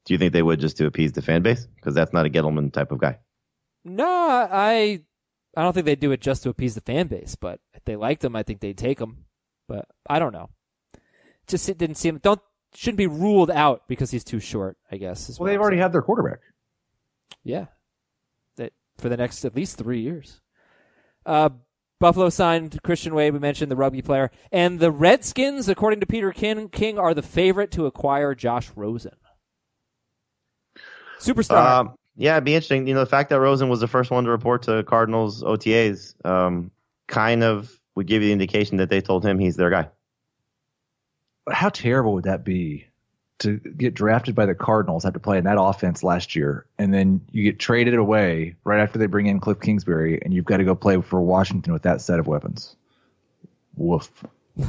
Do 0.06 0.14
you 0.14 0.18
think 0.18 0.34
they 0.34 0.42
would 0.42 0.60
just 0.60 0.78
to 0.78 0.86
appease 0.88 1.12
the 1.12 1.22
fan 1.22 1.42
base? 1.44 1.68
Because 1.76 1.94
that's 1.94 2.14
not 2.14 2.26
a 2.26 2.30
Gettleman 2.30 2.72
type 2.74 2.92
of 2.92 3.00
guy. 3.00 3.20
No, 3.86 4.08
I 4.08 5.02
I 5.56 5.62
don't 5.64 5.74
think 5.74 5.86
they'd 5.86 6.00
do 6.00 6.12
it 6.12 6.22
just 6.22 6.44
to 6.44 6.50
appease 6.50 6.76
the 6.76 6.82
fan 6.82 7.08
base, 7.08 7.36
but 7.36 7.60
if 7.74 7.84
they 7.86 7.96
liked 7.96 8.24
him, 8.24 8.36
I 8.36 8.44
think 8.44 8.60
they'd 8.60 8.78
take 8.78 9.00
him. 9.00 9.26
But 9.68 9.86
I 10.10 10.20
don't 10.20 10.34
know. 10.34 10.50
Just 11.48 11.70
it 11.70 11.78
didn't 11.78 11.96
seem 11.98 12.18
don't 12.18 12.42
shouldn't 12.74 12.98
be 12.98 13.08
ruled 13.08 13.52
out 13.52 13.88
because 13.88 14.10
he's 14.12 14.24
too 14.24 14.40
short. 14.40 14.78
I 14.92 14.98
guess. 14.98 15.38
Well, 15.40 15.48
they've 15.48 15.56
I'm 15.56 15.62
already 15.62 15.76
saying. 15.76 15.84
had 15.84 15.94
their 15.94 16.02
quarterback. 16.02 16.40
yeah, 17.44 17.60
that 17.62 17.77
for 18.98 19.10
the 19.10 19.18
next 19.18 19.46
at 19.46 19.56
least 19.56 19.78
three 19.78 20.02
years. 20.02 20.42
Uh, 21.26 21.50
Buffalo 22.00 22.30
signed 22.30 22.80
Christian 22.84 23.16
Wade. 23.16 23.34
We 23.34 23.40
mentioned 23.40 23.72
the 23.72 23.76
rugby 23.76 24.02
player, 24.02 24.32
and 24.52 24.80
the 24.80 24.92
Redskins, 24.92 25.68
according 25.68 26.00
to 26.02 26.06
Peter 26.06 26.32
King, 26.32 26.70
King 26.70 27.00
are 27.00 27.14
the 27.14 27.24
favorite 27.24 27.72
to 27.72 27.86
acquire 27.86 28.36
Josh 28.36 28.70
Rosen. 28.76 29.16
Superstar. 31.20 31.80
Um, 31.80 31.96
yeah, 32.16 32.34
it'd 32.34 32.46
be 32.46 32.56
interesting. 32.56 32.88
You 32.88 32.94
know, 32.94 33.00
the 33.02 33.06
fact 33.06 33.30
that 33.30 33.40
Rosen 33.40 33.70
was 33.70 33.80
the 33.80 33.88
first 33.88 34.12
one 34.12 34.24
to 34.26 34.30
report 34.30 34.64
to 34.64 34.84
Cardinals 34.84 35.44
OTAs 35.44 36.14
um, 36.26 36.72
kind 37.08 37.44
of 37.44 37.80
would 37.96 38.08
give 38.08 38.22
you 38.22 38.30
the 38.30 38.34
indication 38.34 38.78
that 38.78 38.90
they 38.90 39.02
told 39.02 39.26
him 39.26 39.40
he's 39.40 39.56
their 39.56 39.70
guy. 39.70 39.90
How 41.50 41.70
terrible 41.70 42.14
would 42.14 42.26
that 42.26 42.44
be 42.44 42.87
to 43.40 43.58
get 43.58 43.94
drafted 43.94 44.36
by 44.36 44.46
the 44.46 44.56
Cardinals 44.56 45.06
after 45.06 45.20
playing 45.20 45.44
that 45.44 45.60
offense 45.60 46.04
last 46.04 46.36
year, 46.36 46.66
and 46.78 46.94
then 46.94 47.22
you 47.32 47.44
get 47.44 47.60
traded 47.60 47.96
away 47.96 48.56
right 48.64 48.80
after 48.80 48.98
they 48.98 49.06
bring 49.06 49.28
in 49.28 49.40
Cliff 49.40 49.60
Kingsbury, 49.60 50.20
and 50.24 50.34
you've 50.34 50.46
got 50.46 50.58
to 50.58 50.64
go 50.64 50.76
play 50.76 51.00
for 51.02 51.22
Washington 51.22 51.74
with 51.74 51.84
that 51.84 52.02
set 52.02 52.20
of 52.20 52.28
weapons? 52.28 52.76
Woof. 53.76 54.12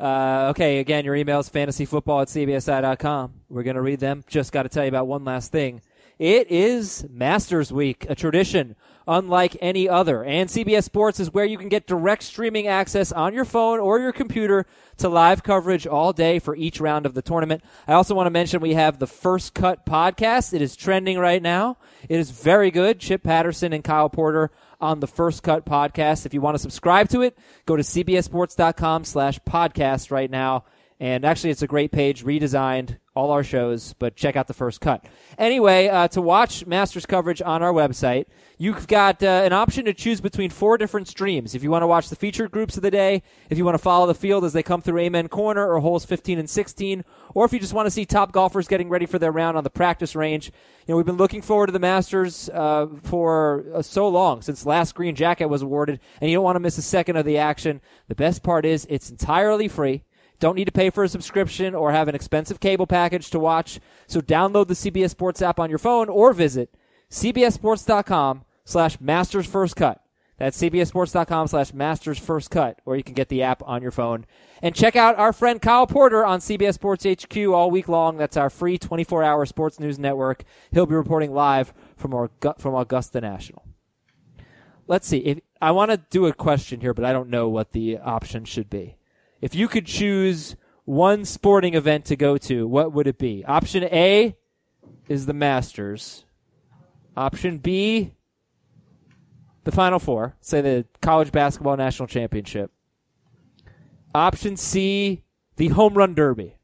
Uh, 0.00 0.46
okay, 0.50 0.78
again, 0.78 1.04
your 1.04 1.16
emails 1.16 1.50
fantasyfootball 1.50 2.22
at 2.22 2.28
cbsi.com. 2.28 3.32
We're 3.48 3.64
going 3.64 3.76
to 3.76 3.82
read 3.82 3.98
them. 3.98 4.22
Just 4.28 4.52
got 4.52 4.62
to 4.62 4.68
tell 4.68 4.84
you 4.84 4.88
about 4.88 5.08
one 5.08 5.24
last 5.24 5.50
thing. 5.50 5.80
It 6.18 6.50
is 6.50 7.06
Masters 7.08 7.72
Week, 7.72 8.04
a 8.08 8.16
tradition 8.16 8.74
unlike 9.06 9.56
any 9.60 9.88
other. 9.88 10.24
And 10.24 10.50
CBS 10.50 10.82
Sports 10.82 11.20
is 11.20 11.32
where 11.32 11.44
you 11.44 11.56
can 11.56 11.68
get 11.68 11.86
direct 11.86 12.24
streaming 12.24 12.66
access 12.66 13.12
on 13.12 13.34
your 13.34 13.44
phone 13.44 13.78
or 13.78 14.00
your 14.00 14.12
computer 14.12 14.66
to 14.98 15.08
live 15.08 15.44
coverage 15.44 15.86
all 15.86 16.12
day 16.12 16.40
for 16.40 16.56
each 16.56 16.80
round 16.80 17.06
of 17.06 17.14
the 17.14 17.22
tournament. 17.22 17.62
I 17.86 17.92
also 17.92 18.16
want 18.16 18.26
to 18.26 18.30
mention 18.30 18.60
we 18.60 18.74
have 18.74 18.98
the 18.98 19.06
First 19.06 19.54
Cut 19.54 19.86
podcast. 19.86 20.52
It 20.52 20.60
is 20.60 20.74
trending 20.74 21.18
right 21.18 21.40
now. 21.40 21.78
It 22.08 22.18
is 22.18 22.32
very 22.32 22.72
good. 22.72 22.98
Chip 22.98 23.22
Patterson 23.22 23.72
and 23.72 23.84
Kyle 23.84 24.10
Porter 24.10 24.50
on 24.80 24.98
the 24.98 25.06
First 25.06 25.44
Cut 25.44 25.64
podcast. 25.64 26.26
If 26.26 26.34
you 26.34 26.40
want 26.40 26.56
to 26.56 26.62
subscribe 26.62 27.08
to 27.10 27.22
it, 27.22 27.38
go 27.64 27.76
to 27.76 27.82
cbsports.com 27.82 29.04
slash 29.04 29.38
podcast 29.40 30.10
right 30.10 30.30
now. 30.30 30.64
And 31.00 31.24
actually, 31.24 31.50
it's 31.50 31.62
a 31.62 31.68
great 31.68 31.92
page, 31.92 32.24
redesigned, 32.24 32.98
all 33.14 33.30
our 33.30 33.44
shows, 33.44 33.94
but 34.00 34.16
check 34.16 34.34
out 34.34 34.48
the 34.48 34.54
first 34.54 34.80
cut. 34.80 35.04
Anyway, 35.38 35.86
uh, 35.88 36.08
to 36.08 36.20
watch 36.20 36.66
Masters 36.66 37.06
coverage 37.06 37.40
on 37.40 37.62
our 37.62 37.72
website, 37.72 38.26
you've 38.58 38.88
got 38.88 39.22
uh, 39.22 39.42
an 39.44 39.52
option 39.52 39.84
to 39.84 39.94
choose 39.94 40.20
between 40.20 40.50
four 40.50 40.76
different 40.76 41.06
streams. 41.06 41.54
If 41.54 41.62
you 41.62 41.70
want 41.70 41.82
to 41.82 41.86
watch 41.86 42.08
the 42.08 42.16
featured 42.16 42.50
groups 42.50 42.76
of 42.76 42.82
the 42.82 42.90
day, 42.90 43.22
if 43.48 43.56
you 43.58 43.64
want 43.64 43.76
to 43.76 43.82
follow 43.82 44.06
the 44.06 44.14
field 44.14 44.44
as 44.44 44.52
they 44.52 44.62
come 44.62 44.82
through 44.82 44.98
Amen 44.98 45.28
Corner 45.28 45.68
or 45.68 45.78
holes 45.78 46.04
15 46.04 46.38
and 46.38 46.50
16, 46.50 47.04
or 47.34 47.44
if 47.44 47.52
you 47.52 47.60
just 47.60 47.72
want 47.72 47.86
to 47.86 47.90
see 47.90 48.04
top 48.04 48.32
golfers 48.32 48.66
getting 48.66 48.88
ready 48.88 49.06
for 49.06 49.20
their 49.20 49.32
round 49.32 49.56
on 49.56 49.64
the 49.64 49.70
practice 49.70 50.16
range. 50.16 50.52
You 50.86 50.92
know, 50.92 50.96
we've 50.96 51.06
been 51.06 51.16
looking 51.16 51.42
forward 51.42 51.66
to 51.66 51.72
the 51.72 51.78
Masters 51.78 52.48
uh, 52.52 52.86
for 53.02 53.66
uh, 53.74 53.82
so 53.82 54.08
long, 54.08 54.42
since 54.42 54.66
last 54.66 54.94
green 54.96 55.14
jacket 55.14 55.46
was 55.46 55.62
awarded, 55.62 56.00
and 56.20 56.30
you 56.30 56.36
don't 56.36 56.44
want 56.44 56.56
to 56.56 56.60
miss 56.60 56.78
a 56.78 56.82
second 56.82 57.16
of 57.16 57.24
the 57.24 57.38
action. 57.38 57.80
The 58.08 58.14
best 58.14 58.42
part 58.42 58.64
is 58.64 58.86
it's 58.90 59.10
entirely 59.10 59.68
free. 59.68 60.02
Don't 60.40 60.54
need 60.54 60.66
to 60.66 60.72
pay 60.72 60.90
for 60.90 61.04
a 61.04 61.08
subscription 61.08 61.74
or 61.74 61.92
have 61.92 62.08
an 62.08 62.14
expensive 62.14 62.60
cable 62.60 62.86
package 62.86 63.30
to 63.30 63.38
watch. 63.38 63.80
So 64.06 64.20
download 64.20 64.68
the 64.68 64.74
CBS 64.74 65.10
Sports 65.10 65.42
app 65.42 65.58
on 65.58 65.70
your 65.70 65.78
phone 65.78 66.08
or 66.08 66.32
visit 66.32 66.74
cbssports.com 67.10 68.44
slash 68.64 69.00
masters 69.00 69.46
first 69.46 69.76
cut. 69.76 70.02
That's 70.38 70.60
cbssports.com 70.60 71.48
slash 71.48 71.72
masters 71.72 72.18
first 72.18 72.50
cut, 72.52 72.80
or 72.86 72.96
you 72.96 73.02
can 73.02 73.14
get 73.14 73.28
the 73.28 73.42
app 73.42 73.60
on 73.66 73.82
your 73.82 73.90
phone. 73.90 74.24
And 74.62 74.72
check 74.72 74.94
out 74.94 75.18
our 75.18 75.32
friend 75.32 75.60
Kyle 75.60 75.86
Porter 75.86 76.24
on 76.24 76.38
CBS 76.38 76.74
Sports 76.74 77.04
HQ 77.04 77.36
all 77.48 77.72
week 77.72 77.88
long. 77.88 78.16
That's 78.16 78.36
our 78.36 78.48
free 78.48 78.78
24 78.78 79.24
hour 79.24 79.46
sports 79.46 79.80
news 79.80 79.98
network. 79.98 80.44
He'll 80.70 80.86
be 80.86 80.94
reporting 80.94 81.32
live 81.32 81.74
from, 81.96 82.14
our, 82.14 82.30
from 82.58 82.76
Augusta 82.76 83.20
National. 83.20 83.64
Let's 84.86 85.08
see. 85.08 85.18
If, 85.18 85.40
I 85.60 85.72
want 85.72 85.90
to 85.90 85.96
do 85.96 86.26
a 86.26 86.32
question 86.32 86.80
here, 86.80 86.94
but 86.94 87.04
I 87.04 87.12
don't 87.12 87.30
know 87.30 87.48
what 87.48 87.72
the 87.72 87.98
option 87.98 88.44
should 88.44 88.70
be. 88.70 88.96
If 89.40 89.54
you 89.54 89.68
could 89.68 89.86
choose 89.86 90.56
one 90.84 91.24
sporting 91.24 91.74
event 91.74 92.06
to 92.06 92.16
go 92.16 92.36
to, 92.38 92.66
what 92.66 92.92
would 92.92 93.06
it 93.06 93.18
be? 93.18 93.44
Option 93.44 93.84
A 93.84 94.36
is 95.08 95.26
the 95.26 95.34
Masters. 95.34 96.24
Option 97.16 97.58
B, 97.58 98.12
the 99.64 99.72
Final 99.72 99.98
Four, 99.98 100.36
say 100.40 100.60
the 100.60 100.86
College 101.02 101.32
Basketball 101.32 101.76
National 101.76 102.06
Championship. 102.06 102.70
Option 104.14 104.56
C, 104.56 105.22
the 105.56 105.68
Home 105.68 105.94
Run 105.94 106.14
Derby. 106.14 106.56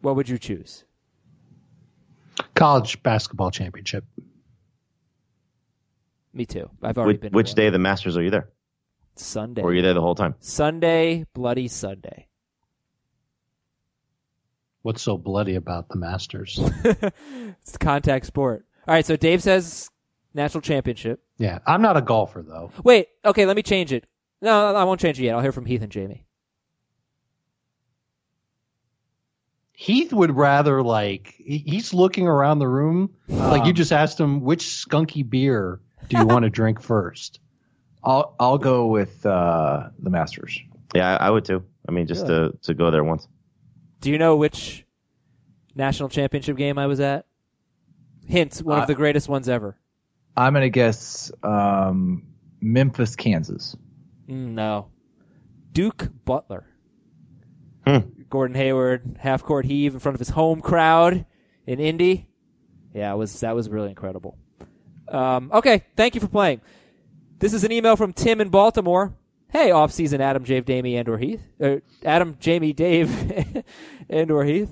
What 0.00 0.16
would 0.16 0.28
you 0.28 0.38
choose? 0.38 0.84
College 2.54 3.02
Basketball 3.02 3.50
Championship. 3.50 4.04
Me 6.32 6.44
too. 6.44 6.70
I've 6.82 6.98
already 6.98 7.14
Which, 7.14 7.20
been. 7.20 7.32
which 7.32 7.54
day 7.54 7.66
of 7.66 7.72
the 7.72 7.78
Masters 7.78 8.16
are 8.16 8.22
you 8.22 8.30
there? 8.30 8.48
Sunday. 9.18 9.62
Were 9.62 9.74
you 9.74 9.82
there 9.82 9.94
the 9.94 10.00
whole 10.00 10.14
time? 10.14 10.34
Sunday, 10.40 11.24
bloody 11.34 11.68
Sunday. 11.68 12.28
What's 14.82 15.02
so 15.02 15.18
bloody 15.18 15.56
about 15.56 15.88
the 15.88 15.96
Masters? 15.96 16.60
It's 17.62 17.76
contact 17.78 18.26
sport. 18.26 18.64
All 18.86 18.94
right, 18.94 19.04
so 19.04 19.16
Dave 19.16 19.42
says 19.42 19.90
national 20.34 20.60
championship. 20.60 21.20
yeah, 21.38 21.58
I'm 21.66 21.82
not 21.82 21.96
a 21.96 22.02
golfer 22.02 22.42
though. 22.42 22.70
Wait, 22.84 23.08
okay, 23.24 23.46
let 23.46 23.56
me 23.56 23.62
change 23.62 23.92
it. 23.92 24.06
No, 24.40 24.74
I 24.74 24.84
won't 24.84 25.00
change 25.00 25.18
it 25.18 25.24
yet. 25.24 25.34
I'll 25.34 25.40
hear 25.40 25.50
from 25.52 25.64
Heath 25.66 25.82
and 25.82 25.90
Jamie. 25.90 26.24
Heath 29.72 30.12
would 30.12 30.34
rather 30.36 30.82
like 30.82 31.34
he's 31.36 31.92
looking 31.92 32.26
around 32.28 32.60
the 32.60 32.68
room 32.68 33.10
like 33.28 33.64
you 33.64 33.70
um. 33.70 33.74
just 33.74 33.92
asked 33.92 34.18
him 34.20 34.40
which 34.40 34.62
skunky 34.64 35.28
beer 35.28 35.80
do 36.08 36.18
you 36.18 36.26
want 36.26 36.44
to 36.44 36.50
drink 36.60 36.80
first. 36.80 37.40
I'll 38.06 38.34
I'll 38.40 38.58
go 38.58 38.86
with 38.86 39.26
uh, 39.26 39.88
the 39.98 40.10
Masters. 40.10 40.58
Yeah, 40.94 41.16
I, 41.18 41.26
I 41.26 41.30
would 41.30 41.44
too. 41.44 41.64
I 41.88 41.92
mean, 41.92 42.06
just 42.06 42.26
to, 42.28 42.52
to 42.62 42.72
go 42.74 42.90
there 42.90 43.04
once. 43.04 43.26
Do 44.00 44.10
you 44.10 44.18
know 44.18 44.36
which 44.36 44.84
national 45.74 46.08
championship 46.08 46.56
game 46.56 46.78
I 46.78 46.86
was 46.86 47.00
at? 47.00 47.26
Hint, 48.26 48.56
one 48.58 48.78
Uh, 48.78 48.82
of 48.82 48.88
the 48.88 48.94
greatest 48.94 49.28
ones 49.28 49.48
ever. 49.48 49.76
I'm 50.36 50.52
gonna 50.52 50.68
guess 50.70 51.30
um, 51.42 52.22
Memphis, 52.60 53.16
Kansas. 53.16 53.76
No. 54.28 54.88
Duke 55.72 56.08
Butler. 56.24 56.66
Hmm. 57.86 57.98
Gordon 58.28 58.56
Hayward, 58.56 59.16
half 59.20 59.42
court 59.42 59.64
heave 59.66 59.94
in 59.94 60.00
front 60.00 60.14
of 60.14 60.18
his 60.18 60.30
home 60.30 60.60
crowd 60.60 61.24
in 61.66 61.78
Indy. 61.80 62.28
Yeah, 62.94 63.12
it 63.12 63.16
was 63.16 63.40
that 63.40 63.54
was 63.54 63.68
really 63.68 63.90
incredible. 63.90 64.36
Um, 65.08 65.50
okay, 65.52 65.84
thank 65.96 66.14
you 66.14 66.20
for 66.20 66.28
playing. 66.28 66.60
This 67.38 67.52
is 67.52 67.64
an 67.64 67.72
email 67.72 67.96
from 67.96 68.12
Tim 68.14 68.40
in 68.40 68.48
Baltimore. 68.48 69.14
Hey, 69.48 69.70
off-season 69.70 70.20
Adam, 70.20 70.44
Jave, 70.44 70.64
Damie, 70.64 70.96
and 70.96 71.08
or 71.08 71.18
Heath. 71.18 71.42
Uh, 71.62 71.76
Adam, 72.04 72.36
Jamie, 72.40 72.72
Dave, 72.72 73.64
and 74.08 74.30
or 74.30 74.44
Heath. 74.44 74.70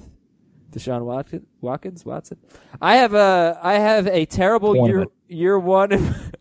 Deshaun 0.70 1.04
Watkins, 1.04 1.46
Watkins, 1.60 2.04
Watson. 2.04 2.38
I 2.80 2.96
have 2.96 3.14
a 3.14 3.58
I 3.62 3.74
have 3.74 4.08
a 4.08 4.26
terrible 4.26 4.88
year 4.88 5.06
year 5.28 5.56
one. 5.58 5.92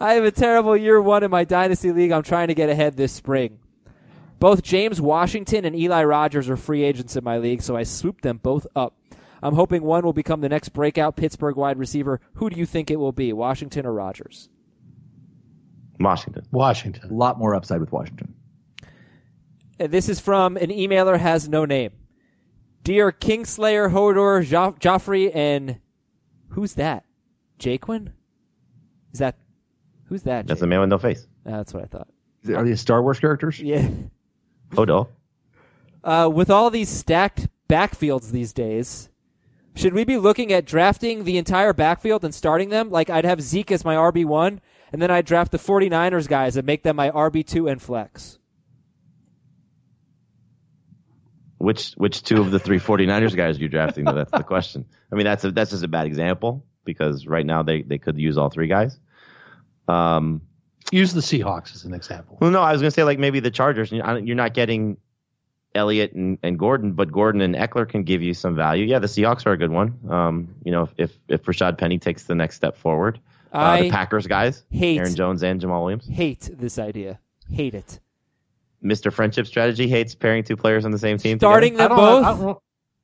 I 0.00 0.14
have 0.14 0.24
a 0.24 0.30
terrible 0.30 0.76
year 0.76 1.00
one 1.00 1.24
in 1.24 1.30
my 1.30 1.44
dynasty 1.44 1.90
league. 1.90 2.12
I'm 2.12 2.22
trying 2.22 2.48
to 2.48 2.54
get 2.54 2.70
ahead 2.70 2.96
this 2.96 3.12
spring. 3.12 3.58
Both 4.38 4.62
James 4.62 5.00
Washington 5.00 5.64
and 5.64 5.74
Eli 5.74 6.04
Rogers 6.04 6.48
are 6.48 6.56
free 6.56 6.84
agents 6.84 7.16
in 7.16 7.24
my 7.24 7.38
league, 7.38 7.60
so 7.60 7.76
I 7.76 7.82
swooped 7.82 8.22
them 8.22 8.38
both 8.38 8.66
up. 8.76 8.94
I'm 9.42 9.54
hoping 9.54 9.82
one 9.82 10.04
will 10.04 10.12
become 10.12 10.40
the 10.40 10.48
next 10.48 10.70
breakout 10.70 11.16
Pittsburgh 11.16 11.56
wide 11.56 11.78
receiver. 11.78 12.20
Who 12.34 12.50
do 12.50 12.58
you 12.58 12.66
think 12.66 12.90
it 12.90 12.96
will 12.96 13.12
be, 13.12 13.32
Washington 13.32 13.86
or 13.86 13.92
Rogers? 13.92 14.48
Washington. 15.98 16.44
Washington. 16.50 17.10
A 17.10 17.14
lot 17.14 17.38
more 17.38 17.54
upside 17.54 17.80
with 17.80 17.92
Washington. 17.92 18.34
Uh, 19.78 19.86
this 19.86 20.08
is 20.08 20.20
from 20.20 20.56
an 20.56 20.70
emailer 20.70 21.18
has 21.18 21.48
no 21.48 21.64
name. 21.64 21.92
Dear 22.82 23.12
Kingslayer, 23.12 23.90
Hodor, 23.92 24.44
jo- 24.44 24.76
Joffrey, 24.80 25.34
and 25.34 25.78
who's 26.50 26.74
that? 26.74 27.04
Jaquin? 27.58 28.12
Is 29.12 29.18
that 29.18 29.36
who's 30.04 30.22
that? 30.22 30.46
That's 30.46 30.60
Jake? 30.60 30.64
a 30.64 30.68
man 30.68 30.80
with 30.80 30.88
no 30.88 30.98
face. 30.98 31.26
Ah, 31.46 31.58
that's 31.58 31.74
what 31.74 31.82
I 31.82 31.86
thought. 31.86 32.08
Are 32.54 32.64
these 32.64 32.80
Star 32.80 33.02
Wars 33.02 33.20
characters? 33.20 33.60
Yeah. 33.60 33.88
Odo. 34.76 35.08
Uh, 36.02 36.30
with 36.32 36.48
all 36.48 36.70
these 36.70 36.88
stacked 36.88 37.48
backfields 37.68 38.30
these 38.30 38.52
days, 38.54 39.09
should 39.74 39.94
we 39.94 40.04
be 40.04 40.16
looking 40.16 40.52
at 40.52 40.64
drafting 40.66 41.24
the 41.24 41.38
entire 41.38 41.72
backfield 41.72 42.24
and 42.24 42.34
starting 42.34 42.68
them? 42.70 42.90
Like 42.90 43.08
I'd 43.10 43.24
have 43.24 43.40
Zeke 43.40 43.70
as 43.72 43.84
my 43.84 43.94
RB 43.94 44.24
one, 44.24 44.60
and 44.92 45.00
then 45.00 45.10
I'd 45.10 45.26
draft 45.26 45.52
the 45.52 45.58
49ers 45.58 46.28
guys 46.28 46.56
and 46.56 46.66
make 46.66 46.82
them 46.82 46.96
my 46.96 47.10
RB 47.10 47.46
two 47.46 47.68
and 47.68 47.80
flex. 47.80 48.38
Which 51.58 51.92
which 51.92 52.22
two 52.22 52.40
of 52.40 52.50
the 52.50 52.58
three 52.58 52.78
49ers 52.78 53.36
guys 53.36 53.58
are 53.58 53.60
you 53.60 53.68
drafting? 53.68 54.04
though? 54.06 54.14
That's 54.14 54.30
the 54.30 54.42
question. 54.42 54.86
I 55.12 55.14
mean, 55.14 55.24
that's 55.24 55.44
a, 55.44 55.50
that's 55.50 55.70
just 55.72 55.84
a 55.84 55.88
bad 55.88 56.06
example 56.06 56.64
because 56.84 57.26
right 57.26 57.44
now 57.44 57.62
they, 57.62 57.82
they 57.82 57.98
could 57.98 58.18
use 58.18 58.38
all 58.38 58.48
three 58.48 58.66
guys. 58.68 58.98
Um, 59.86 60.40
Use 60.90 61.12
the 61.12 61.20
Seahawks 61.20 61.74
as 61.74 61.84
an 61.84 61.92
example. 61.94 62.38
well, 62.40 62.50
no, 62.50 62.62
I 62.62 62.72
was 62.72 62.80
going 62.80 62.90
to 62.90 62.94
say 62.94 63.04
like 63.04 63.18
maybe 63.18 63.40
the 63.40 63.50
Chargers. 63.50 63.92
You're 63.92 64.18
you're 64.18 64.36
not 64.36 64.54
getting 64.54 64.96
Elliott 65.74 66.12
and, 66.12 66.38
and 66.42 66.58
Gordon, 66.58 66.92
but 66.92 67.12
Gordon 67.12 67.40
and 67.40 67.54
Ekeler 67.54 67.88
can 67.88 68.02
give 68.02 68.22
you 68.22 68.34
some 68.34 68.56
value. 68.56 68.84
Yeah, 68.84 68.98
the 68.98 69.06
Seahawks 69.06 69.46
are 69.46 69.52
a 69.52 69.56
good 69.56 69.70
one. 69.70 69.98
Um, 70.08 70.54
you 70.64 70.72
know, 70.72 70.88
if 70.96 71.12
if 71.28 71.44
Rashad 71.44 71.78
Penny 71.78 71.98
takes 71.98 72.24
the 72.24 72.34
next 72.34 72.56
step 72.56 72.76
forward, 72.76 73.20
uh, 73.54 73.58
I 73.58 73.82
the 73.82 73.90
Packers 73.90 74.26
guys, 74.26 74.64
hate- 74.70 74.98
Aaron 74.98 75.14
Jones 75.14 75.42
and 75.42 75.60
Jamaal 75.60 75.82
Williams. 75.82 76.06
Hate 76.08 76.48
this 76.52 76.78
idea. 76.78 77.20
Hate 77.48 77.74
it. 77.74 78.00
Mr. 78.82 79.12
Friendship 79.12 79.46
Strategy 79.46 79.86
hates 79.88 80.14
pairing 80.14 80.42
two 80.42 80.56
players 80.56 80.84
on 80.84 80.90
the 80.90 80.98
same 80.98 81.18
team. 81.18 81.38
Starting 81.38 81.72
together. 81.74 81.94
them 81.94 81.98
I 81.98 82.00
don't, 82.10 82.22
both. 82.22 82.24
I 82.24 82.44
don't, 82.44 82.58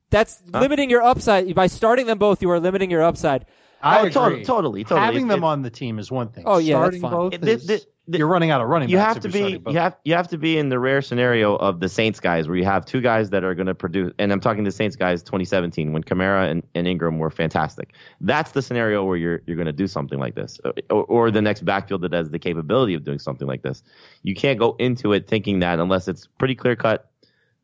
That's 0.09 0.41
limiting 0.51 0.89
your 0.89 1.03
upside. 1.03 1.53
By 1.53 1.67
starting 1.67 2.05
them 2.07 2.17
both, 2.17 2.41
you 2.41 2.49
are 2.49 2.59
limiting 2.59 2.89
your 2.89 3.03
upside. 3.03 3.45
I 3.81 3.97
Oh, 3.97 3.99
agree. 4.01 4.11
totally, 4.11 4.43
totally, 4.43 4.83
totally. 4.83 5.01
Having 5.01 5.25
It- 5.25 5.29
them 5.29 5.43
it- 5.43 5.47
on 5.47 5.61
the 5.61 5.69
team 5.69 5.99
is 5.99 6.09
one 6.11 6.29
thing. 6.29 6.45
Oh, 6.47 6.57
yeah, 6.57 6.79
that's 6.79 6.97
starting 6.97 7.01
fine. 7.01 7.11
both 7.11 7.33
It- 7.35 7.41
the- 7.41 7.73
is, 7.73 7.87
the- 8.07 8.13
the- 8.13 8.17
you're 8.19 8.27
running 8.27 8.49
out 8.51 8.61
of 8.61 8.67
running 8.67 8.89
you 8.89 8.97
backs 8.97 9.15
have 9.15 9.23
to 9.23 9.29
be 9.29 9.37
starting 9.39 9.63
you 9.67 9.77
have 9.79 9.95
you 10.05 10.13
have 10.13 10.27
to 10.29 10.37
be 10.37 10.57
in 10.57 10.69
the 10.69 10.79
rare 10.79 11.01
scenario 11.01 11.55
of 11.55 11.79
the 11.79 11.89
Saints 11.89 12.19
guys 12.19 12.47
where 12.47 12.55
you 12.57 12.63
have 12.65 12.85
two 12.85 13.01
guys 13.01 13.29
that 13.31 13.43
are 13.43 13.53
going 13.53 13.67
to 13.67 13.75
produce 13.75 14.13
and 14.17 14.31
I'm 14.31 14.39
talking 14.39 14.63
the 14.63 14.71
Saints 14.71 14.95
guys 14.95 15.21
2017 15.23 15.91
when 15.93 16.03
Kamara 16.03 16.49
and, 16.49 16.63
and 16.73 16.87
Ingram 16.87 17.19
were 17.19 17.29
fantastic. 17.29 17.93
That's 18.21 18.51
the 18.53 18.61
scenario 18.61 19.03
where 19.03 19.17
you're 19.17 19.41
you're 19.45 19.57
going 19.57 19.65
to 19.67 19.73
do 19.73 19.87
something 19.87 20.19
like 20.19 20.35
this 20.35 20.59
or, 20.89 21.03
or 21.03 21.31
the 21.31 21.41
next 21.41 21.65
backfield 21.65 22.01
that 22.01 22.13
has 22.13 22.29
the 22.29 22.39
capability 22.39 22.93
of 22.93 23.03
doing 23.03 23.19
something 23.19 23.47
like 23.47 23.61
this. 23.61 23.83
You 24.23 24.35
can't 24.35 24.57
go 24.57 24.75
into 24.79 25.13
it 25.13 25.27
thinking 25.27 25.59
that 25.59 25.79
unless 25.79 26.07
it's 26.07 26.27
pretty 26.39 26.55
clear 26.55 26.75
cut 26.75 27.09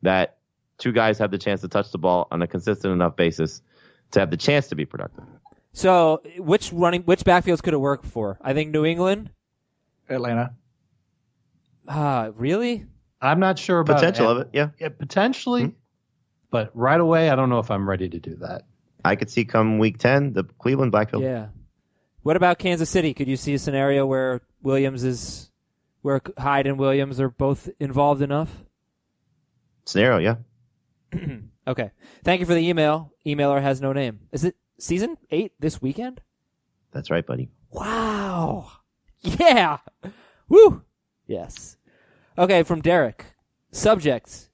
that 0.02 0.36
two 0.78 0.92
guys 0.92 1.18
have 1.18 1.30
the 1.30 1.38
chance 1.38 1.62
to 1.62 1.68
touch 1.68 1.90
the 1.92 1.98
ball 1.98 2.28
on 2.30 2.42
a 2.42 2.46
consistent 2.46 2.92
enough 2.92 3.16
basis 3.16 3.62
to 4.10 4.20
have 4.20 4.30
the 4.30 4.36
chance 4.36 4.68
to 4.68 4.74
be 4.74 4.84
productive. 4.84 5.24
So, 5.72 6.22
which 6.38 6.72
running, 6.72 7.02
which 7.02 7.24
backfields 7.24 7.62
could 7.62 7.74
it 7.74 7.78
work 7.78 8.04
for? 8.04 8.38
I 8.42 8.52
think 8.54 8.70
New 8.70 8.84
England. 8.84 9.30
Atlanta. 10.08 10.54
Ah, 11.88 12.30
really? 12.36 12.86
I'm 13.20 13.40
not 13.40 13.58
sure 13.58 13.80
about 13.80 13.96
Potential 13.96 14.28
of 14.28 14.38
it, 14.38 14.48
yeah. 14.52 14.70
Yeah, 14.78 14.88
potentially, 14.90 15.64
Hmm. 15.64 15.70
but 16.50 16.70
right 16.74 17.00
away, 17.00 17.30
I 17.30 17.36
don't 17.36 17.48
know 17.48 17.58
if 17.58 17.70
I'm 17.70 17.88
ready 17.88 18.08
to 18.08 18.18
do 18.18 18.36
that. 18.36 18.62
I 19.04 19.16
could 19.16 19.30
see 19.30 19.44
come 19.44 19.78
week 19.78 19.98
10, 19.98 20.32
the 20.32 20.44
Cleveland 20.44 20.92
Blackfield. 20.92 21.22
Yeah. 21.22 21.48
What 22.22 22.36
about 22.36 22.58
Kansas 22.58 22.88
City? 22.88 23.12
Could 23.12 23.28
you 23.28 23.36
see 23.36 23.52
a 23.54 23.58
scenario 23.58 24.06
where 24.06 24.40
Williams 24.62 25.04
is, 25.04 25.50
where 26.02 26.20
Hyde 26.38 26.66
and 26.66 26.78
Williams 26.78 27.20
are 27.20 27.28
both 27.28 27.68
involved 27.78 28.22
enough? 28.22 28.64
Scenario, 29.86 30.18
yeah. 30.18 30.36
Okay. 31.66 31.90
Thank 32.24 32.40
you 32.40 32.46
for 32.46 32.52
the 32.52 32.68
email. 32.68 33.10
Emailer 33.26 33.62
has 33.62 33.80
no 33.80 33.94
name. 33.94 34.20
Is 34.32 34.44
it 34.44 34.54
season 34.78 35.16
eight 35.30 35.52
this 35.58 35.80
weekend? 35.80 36.20
That's 36.92 37.10
right, 37.10 37.26
buddy. 37.26 37.48
Wow. 37.70 38.70
Yeah. 39.40 39.78
Woo. 40.48 40.82
Yes. 41.26 41.76
Okay, 42.36 42.62
from 42.62 42.82
Derek. 42.82 43.24
Subject. 43.72 44.50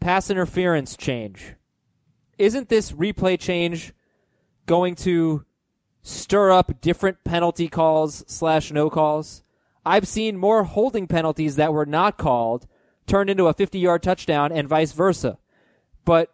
Pass 0.00 0.28
interference 0.30 0.96
change. 0.96 1.54
Isn't 2.36 2.68
this 2.68 2.92
replay 2.92 3.38
change 3.38 3.92
going 4.66 4.94
to 4.96 5.44
stir 6.02 6.50
up 6.50 6.80
different 6.80 7.22
penalty 7.22 7.68
calls 7.68 8.24
slash 8.26 8.72
no 8.72 8.90
calls? 8.90 9.42
I've 9.84 10.08
seen 10.08 10.36
more 10.36 10.64
holding 10.64 11.06
penalties 11.06 11.56
that 11.56 11.72
were 11.72 11.86
not 11.86 12.18
called 12.18 12.66
turned 13.06 13.30
into 13.30 13.46
a 13.46 13.54
50 13.54 13.78
yard 13.78 14.02
touchdown 14.02 14.52
and 14.52 14.68
vice 14.68 14.92
versa. 14.92 15.38
But 16.04 16.32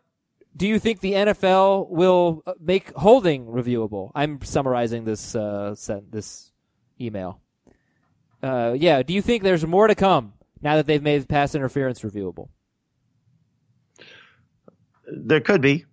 do 0.57 0.67
you 0.67 0.79
think 0.79 1.01
the 1.01 1.13
NFL 1.13 1.91
will 1.91 2.43
uh, 2.47 2.55
make 2.61 2.93
holding 2.95 3.47
reviewable? 3.47 4.11
I'm 4.15 4.41
summarizing 4.43 5.05
this 5.05 5.35
uh, 5.35 5.75
this 6.11 6.53
email. 7.01 7.41
Uh, 8.43 8.75
yeah, 8.77 9.03
do 9.03 9.15
you 9.15 9.23
think 9.23 9.43
there's 9.43 9.67
more 9.67 9.87
to 9.87 9.95
come 9.95 10.33
now 10.61 10.77
that 10.77 10.87
they've 10.87 11.03
made 11.03 11.29
pass 11.29 11.55
interference 11.55 12.01
reviewable? 12.01 12.49
There 15.07 15.41
could 15.41 15.61
be. 15.61 15.85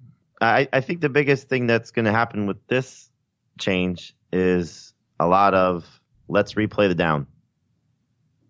I, 0.42 0.68
I 0.74 0.82
think 0.82 1.02
the 1.02 1.10
biggest 1.10 1.48
thing 1.48 1.68
that's 1.68 1.92
going 1.92 2.06
to 2.06 2.12
happen 2.12 2.48
with 2.48 2.66
this 2.68 3.10
change 3.60 4.16
is 4.32 4.94
a 5.20 5.28
lot 5.28 5.54
of 5.54 5.86
let's 6.28 6.54
replay 6.54 6.90
the 6.90 6.96
down 6.96 7.28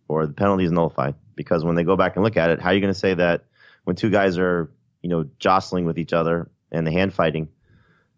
or 0.07 0.25
the 0.25 0.33
penalty 0.33 0.63
is 0.63 0.71
nullified. 0.71 1.15
Because 1.35 1.63
when 1.63 1.75
they 1.75 1.83
go 1.83 1.95
back 1.95 2.15
and 2.15 2.23
look 2.23 2.37
at 2.37 2.49
it, 2.49 2.61
how 2.61 2.69
are 2.69 2.73
you 2.73 2.79
going 2.79 2.93
to 2.93 2.99
say 2.99 3.13
that 3.15 3.45
when 3.83 3.95
two 3.95 4.09
guys 4.09 4.37
are, 4.37 4.71
you 5.01 5.09
know, 5.09 5.25
jostling 5.39 5.85
with 5.85 5.97
each 5.97 6.13
other 6.13 6.49
and 6.71 6.85
the 6.85 6.91
hand 6.91 7.13
fighting, 7.13 7.49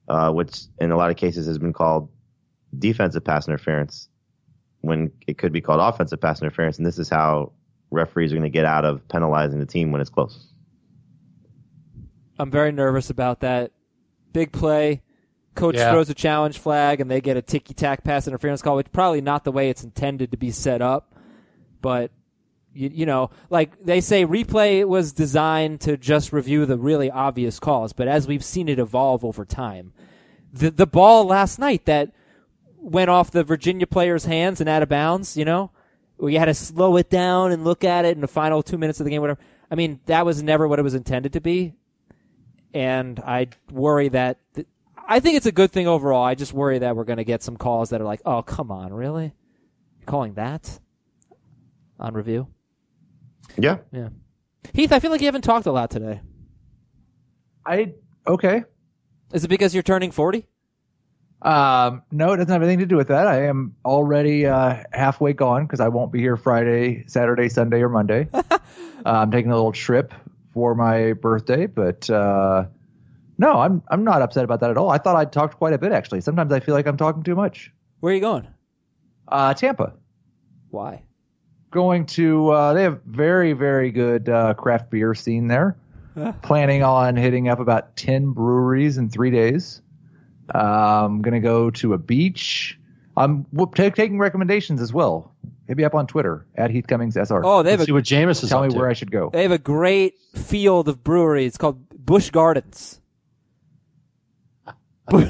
uh, 0.07 0.31
which 0.31 0.61
in 0.79 0.91
a 0.91 0.97
lot 0.97 1.09
of 1.09 1.17
cases 1.17 1.47
has 1.47 1.57
been 1.57 1.73
called 1.73 2.09
defensive 2.77 3.23
pass 3.23 3.47
interference, 3.47 4.09
when 4.86 5.11
it 5.27 5.38
could 5.38 5.51
be 5.51 5.61
called 5.61 5.79
offensive 5.81 6.21
pass 6.21 6.41
interference, 6.41 6.77
and 6.77 6.86
this 6.86 6.99
is 6.99 7.09
how 7.09 7.51
referees 7.91 8.31
are 8.31 8.36
going 8.36 8.43
to 8.43 8.49
get 8.49 8.65
out 8.65 8.86
of 8.86 9.07
penalizing 9.09 9.59
the 9.59 9.65
team 9.65 9.91
when 9.91 10.01
it's 10.01 10.09
close. 10.09 10.47
I'm 12.38 12.51
very 12.51 12.71
nervous 12.71 13.09
about 13.09 13.41
that. 13.41 13.71
Big 14.33 14.51
play. 14.51 15.01
Coach 15.55 15.75
Yeah. 15.75 15.91
throws 15.91 16.09
a 16.09 16.13
challenge 16.13 16.57
flag 16.59 16.99
and 16.99 17.09
they 17.09 17.21
get 17.21 17.38
a 17.38 17.41
ticky 17.41 17.73
tack 17.73 18.03
pass 18.03 18.27
interference 18.27 18.61
call, 18.61 18.75
which 18.75 18.91
probably 18.91 19.21
not 19.21 19.45
the 19.45 19.51
way 19.53 19.69
it's 19.69 19.83
intended 19.83 20.31
to 20.31 20.38
be 20.38 20.51
set 20.51 20.81
up. 20.81 21.15
But 21.81 22.11
you, 22.73 22.89
you 22.93 23.05
know, 23.05 23.29
like 23.49 23.81
they 23.81 24.01
say, 24.01 24.25
replay 24.25 24.86
was 24.86 25.13
designed 25.13 25.79
to 25.81 25.95
just 25.95 26.33
review 26.33 26.65
the 26.65 26.77
really 26.77 27.09
obvious 27.09 27.57
calls. 27.57 27.93
But 27.93 28.09
as 28.09 28.27
we've 28.27 28.43
seen 28.43 28.67
it 28.67 28.79
evolve 28.79 29.23
over 29.23 29.45
time, 29.45 29.93
the 30.51 30.71
the 30.71 30.88
ball 30.88 31.23
last 31.25 31.57
night 31.57 31.86
that 31.86 32.11
went 32.86 33.09
off 33.09 33.31
the 33.31 33.43
Virginia 33.43 33.88
player's 33.88 34.25
hands 34.25 34.59
and 34.61 34.69
out 34.69 34.83
of 34.83 34.89
bounds, 34.89 35.36
you 35.36 35.45
know, 35.45 35.71
where 36.17 36.31
you 36.31 36.39
had 36.39 36.45
to 36.45 36.53
slow 36.53 36.97
it 36.97 37.09
down 37.09 37.51
and 37.51 37.63
look 37.63 37.83
at 37.83 38.05
it 38.05 38.15
in 38.15 38.21
the 38.21 38.27
final 38.27 38.63
two 38.63 38.77
minutes 38.77 38.99
of 38.99 39.03
the 39.05 39.09
game, 39.09 39.21
whatever. 39.21 39.39
I 39.69 39.75
mean, 39.75 39.99
that 40.05 40.25
was 40.25 40.41
never 40.43 40.67
what 40.67 40.79
it 40.79 40.83
was 40.83 40.93
intended 40.93 41.33
to 41.33 41.41
be 41.41 41.73
and 42.75 43.21
I 43.21 43.47
worry 43.71 44.09
that 44.09 44.38
th- 44.53 44.67
I 45.07 45.19
think 45.21 45.38
it's 45.38 45.45
a 45.45 45.51
good 45.51 45.71
thing 45.71 45.88
overall. 45.88 46.23
I 46.23 46.36
just 46.36 46.51
worry 46.53 46.79
that 46.79 46.95
we're 46.95 47.05
going 47.05 47.17
to 47.17 47.23
get 47.23 47.41
some 47.41 47.55
calls 47.57 47.89
that 47.89 48.01
are 48.01 48.05
like, 48.05 48.21
"Oh, 48.25 48.43
come 48.43 48.69
on, 48.69 48.93
really? 48.93 49.33
You're 49.99 50.05
calling 50.05 50.33
that 50.33 50.79
on 51.99 52.13
review?" 52.13 52.47
Yeah. 53.57 53.77
Yeah. 53.91 54.09
Heath, 54.73 54.91
I 54.91 54.99
feel 54.99 55.09
like 55.09 55.21
you 55.21 55.27
haven't 55.27 55.43
talked 55.43 55.67
a 55.67 55.71
lot 55.71 55.89
today. 55.89 56.21
I 57.65 57.93
okay. 58.27 58.65
Is 59.31 59.45
it 59.45 59.47
because 59.47 59.73
you're 59.73 59.83
turning 59.83 60.11
40? 60.11 60.45
Um, 61.41 62.01
no, 62.11 62.33
it 62.33 62.38
doesn't 62.38 62.51
have 62.51 62.63
anything 62.63 62.79
to 62.79 62.86
do 62.86 62.95
with 62.95 63.09
that. 63.09 63.27
I 63.27 63.45
am 63.45 63.75
already 63.86 64.45
uh, 64.45 64.83
halfway 64.91 65.33
gone 65.33 65.65
because 65.65 65.79
I 65.79 65.89
won't 65.89 66.11
be 66.11 66.19
here 66.19 66.38
Friday, 66.38 67.03
Saturday, 67.07 67.49
Sunday, 67.49 67.81
or 67.81 67.89
Monday. 67.89 68.27
uh, 68.33 68.47
I'm 69.05 69.31
taking 69.31 69.51
a 69.51 69.55
little 69.55 69.71
trip 69.71 70.13
for 70.53 70.73
my 70.73 71.13
birthday, 71.13 71.67
but 71.67 72.09
uh, 72.09 72.65
no, 73.38 73.59
I'm 73.59 73.83
I'm 73.89 74.03
not 74.03 74.21
upset 74.21 74.43
about 74.43 74.61
that 74.61 74.71
at 74.71 74.77
all. 74.77 74.89
I 74.89 74.97
thought 74.97 75.15
I'd 75.15 75.31
talked 75.31 75.57
quite 75.57 75.73
a 75.73 75.77
bit 75.77 75.91
actually. 75.91 76.21
Sometimes 76.21 76.51
I 76.51 76.59
feel 76.59 76.73
like 76.73 76.88
I'm 76.88 76.97
talking 76.97 77.23
too 77.23 77.36
much. 77.36 77.71
Where 77.99 78.11
are 78.11 78.15
you 78.15 78.21
going? 78.21 78.47
Uh, 79.27 79.53
Tampa, 79.53 79.93
Why? 80.69 81.03
going 81.75 82.05
to 82.05 82.49
uh, 82.51 82.73
they 82.73 82.83
have 82.83 83.01
very 83.03 83.51
very 83.51 83.91
good 83.91 84.29
uh, 84.29 84.53
craft 84.55 84.89
beer 84.89 85.13
scene 85.13 85.47
there. 85.47 85.77
Planning 86.41 86.81
on 86.81 87.17
hitting 87.17 87.49
up 87.49 87.59
about 87.59 87.97
ten 87.97 88.31
breweries 88.31 88.97
in 88.97 89.09
three 89.09 89.31
days. 89.31 89.81
I'm 90.54 91.22
gonna 91.22 91.39
go 91.39 91.70
to 91.72 91.93
a 91.93 91.98
beach. 91.98 92.80
I'm 93.18 93.43
w- 93.54 93.72
ta- 93.74 93.96
taking 93.96 94.20
recommendations 94.20 94.82
as 94.82 94.91
well. 94.93 95.34
Hit 95.68 95.78
me 95.78 95.84
up 95.84 95.96
on 95.96 96.06
Twitter 96.06 96.46
at 96.56 96.70
Heath 96.70 96.86
Cummings 96.88 97.16
SR. 97.18 97.43
Oh, 97.43 97.64
they 97.64 97.72
have 97.72 97.80
Let's 97.80 97.88
see 97.88 97.93
what 97.93 98.04
Jameis 98.04 98.43
is 98.43 98.50
Tell 98.50 98.62
me 98.62 98.70
to. 98.70 98.78
where 98.78 98.89
I 98.89 98.93
should 98.93 99.10
go. 99.12 99.30
they 99.34 99.41
have 99.43 99.52
a 99.52 99.58
great 99.58 100.16
field 100.36 100.88
of 100.88 101.04
brewery. 101.04 101.46
It's 101.46 101.58
called 101.58 101.80
Busch 102.06 102.30
Gardens. 102.30 103.00
Busch 105.08 105.30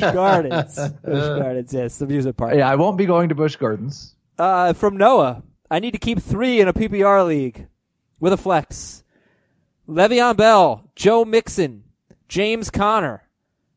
Gardens. 0.00 0.78
Busch 1.04 1.20
Gardens. 1.20 1.72
Yes, 1.72 1.98
the 1.98 2.04
amusement 2.04 2.36
park. 2.36 2.54
Yeah, 2.54 2.68
I 2.70 2.76
won't 2.76 2.96
be 2.98 3.06
going 3.06 3.28
to 3.30 3.34
Busch 3.34 3.56
Gardens. 3.56 4.14
Uh, 4.38 4.72
from 4.72 4.96
Noah, 4.96 5.42
I 5.70 5.78
need 5.78 5.92
to 5.92 5.98
keep 5.98 6.20
three 6.20 6.60
in 6.60 6.68
a 6.68 6.72
PPR 6.72 7.26
league 7.26 7.66
with 8.20 8.32
a 8.32 8.36
flex. 8.36 9.04
Le'Veon 9.88 10.36
Bell, 10.36 10.84
Joe 10.96 11.24
Mixon, 11.24 11.84
James 12.32 12.70
Conner, 12.70 13.28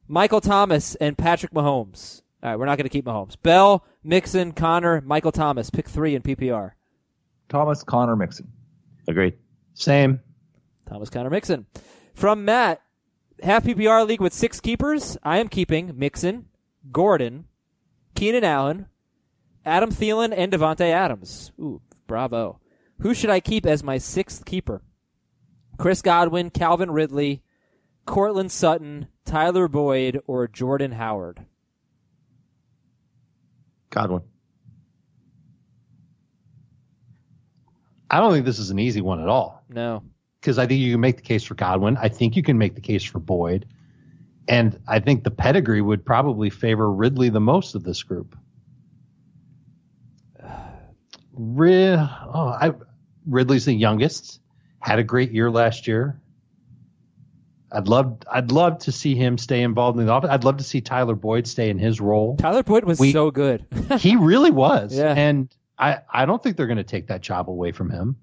Michael 0.08 0.40
Thomas, 0.40 0.96
and 0.96 1.18
Patrick 1.18 1.52
Mahomes. 1.52 2.22
All 2.42 2.52
right, 2.52 2.56
we're 2.58 2.64
not 2.64 2.78
going 2.78 2.86
to 2.86 2.90
keep 2.90 3.04
Mahomes. 3.04 3.36
Bell, 3.44 3.84
Mixon, 4.02 4.54
Conner, 4.54 5.02
Michael 5.02 5.34
Thomas. 5.34 5.70
Pick 5.70 5.90
three 5.90 6.16
in 6.16 6.22
PPR. 6.22 6.72
Thomas 7.50 7.84
Conner 7.84 8.16
Mixon. 8.16 8.50
Agreed. 9.10 9.34
Same. 9.74 10.22
Thomas, 10.88 11.10
Conner, 11.10 11.30
Mixon. 11.30 11.66
From 12.14 12.46
Matt, 12.46 12.82
half 13.44 13.66
PPR 13.66 14.08
league 14.08 14.22
with 14.22 14.32
six 14.32 14.62
keepers. 14.62 15.18
I 15.22 15.40
am 15.40 15.50
keeping 15.50 15.92
Mixon, 16.00 16.46
Gordon, 16.94 17.48
Keenan 18.16 18.46
Allen, 18.46 18.86
Adam 19.66 19.92
Thielen, 19.92 20.34
and 20.34 20.54
Davante 20.54 20.92
Adams. 20.92 21.52
Ooh, 21.60 21.82
bravo. 22.08 22.62
Who 23.02 23.14
should 23.14 23.32
I 23.32 23.42
keep 23.42 23.66
as 23.66 23.84
my 23.84 23.98
sixth 23.98 24.46
keeper? 24.46 24.82
Chris 25.78 26.02
Godwin, 26.02 26.52
Calvin 26.52 26.92
Ridley, 26.92 27.42
Courtland 28.06 28.52
Sutton, 28.52 29.08
Tyler 29.26 29.68
Boyd, 29.68 30.22
or 30.28 30.48
Jordan 30.48 30.92
Howard? 30.92 31.46
Godwin. 33.90 34.22
I 38.10 38.20
don't 38.20 38.32
think 38.34 38.46
this 38.46 38.60
is 38.60 38.70
an 38.70 38.80
easy 38.80 39.02
one 39.02 39.20
at 39.22 39.28
all 39.28 39.64
No. 39.70 40.04
because 40.40 40.60
I 40.60 40.68
think 40.68 40.80
you 40.82 40.92
can 40.94 41.02
make 41.02 41.16
the 41.18 41.24
case 41.24 41.44
for 41.44 41.56
Godwin. 41.56 41.98
I 41.98 42.10
think 42.10 42.36
you 42.36 42.44
can 42.44 42.58
make 42.58 42.76
the 42.76 42.82
case 42.82 43.04
for 43.04 43.20
Boyd. 43.20 43.66
And 44.48 44.80
I 44.88 45.00
think 45.00 45.24
the 45.24 45.32
pedigree 45.32 45.82
would 45.82 46.06
probably 46.06 46.52
favor 46.52 46.90
Ridley 46.92 47.30
the 47.30 47.40
most 47.40 47.74
of 47.74 47.84
this 47.84 48.04
group. 48.04 48.38
Rid- 51.34 51.98
oh, 52.00 52.56
I, 52.62 52.74
Ridley's 53.26 53.66
the 53.66 53.74
youngest. 53.74 54.40
Had 54.80 55.00
a 55.00 55.04
great 55.04 55.32
year 55.32 55.50
last 55.50 55.88
year. 55.88 56.22
I'd 57.76 57.88
love, 57.88 58.18
I'd 58.32 58.52
love 58.52 58.80
to 58.80 58.92
see 58.92 59.16
him 59.16 59.38
stay 59.38 59.62
involved 59.62 60.00
in 60.00 60.06
the 60.06 60.14
offense. 60.14 60.32
I'd 60.32 60.44
love 60.44 60.58
to 60.58 60.64
see 60.64 60.82
Tyler 60.82 61.16
Boyd 61.16 61.46
stay 61.48 61.70
in 61.70 61.78
his 61.78 62.00
role. 62.00 62.38
Tyler 62.38 62.64
Boyd 62.64 62.86
was 62.86 63.00
We- 63.00 63.12
so 63.12 63.32
good. 63.32 63.66
he 64.00 64.16
really 64.16 64.52
was. 64.52 64.98
Yeah. 64.98 65.14
And 65.16 65.54
I, 65.78 66.00
I 66.12 66.26
don't 66.26 66.42
think 66.42 66.56
they're 66.58 66.68
going 66.68 66.78
to 66.78 66.84
take 66.84 67.08
that 67.08 67.22
job 67.22 67.50
away 67.50 67.72
from 67.74 67.90
him. 67.90 68.16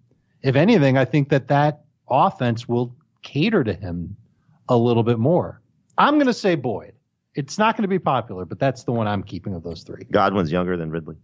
If 0.43 0.57
anything, 0.57 0.97
I 0.97 1.05
think 1.05 1.29
that 1.29 1.49
that 1.49 1.85
offense 2.09 2.67
will 2.69 2.97
cater 3.23 3.63
to 3.63 3.75
him 3.75 4.17
a 4.69 4.77
little 4.77 5.03
bit 5.03 5.19
more. 5.19 5.61
I'm 5.99 6.15
going 6.15 6.27
to 6.27 6.33
say 6.35 6.55
Boyd. 6.55 6.95
It's 7.35 7.59
not 7.59 7.77
going 7.77 7.83
to 7.83 7.89
be 7.89 7.99
popular, 7.99 8.45
but 8.45 8.59
that's 8.59 8.85
the 8.85 8.93
one 8.93 9.07
I'm 9.07 9.23
keeping 9.23 9.55
of 9.55 9.63
those 9.63 9.83
three. 9.83 10.05
Godwin's 10.11 10.51
younger 10.53 10.77
than 10.77 10.91
Ridley 10.91 11.17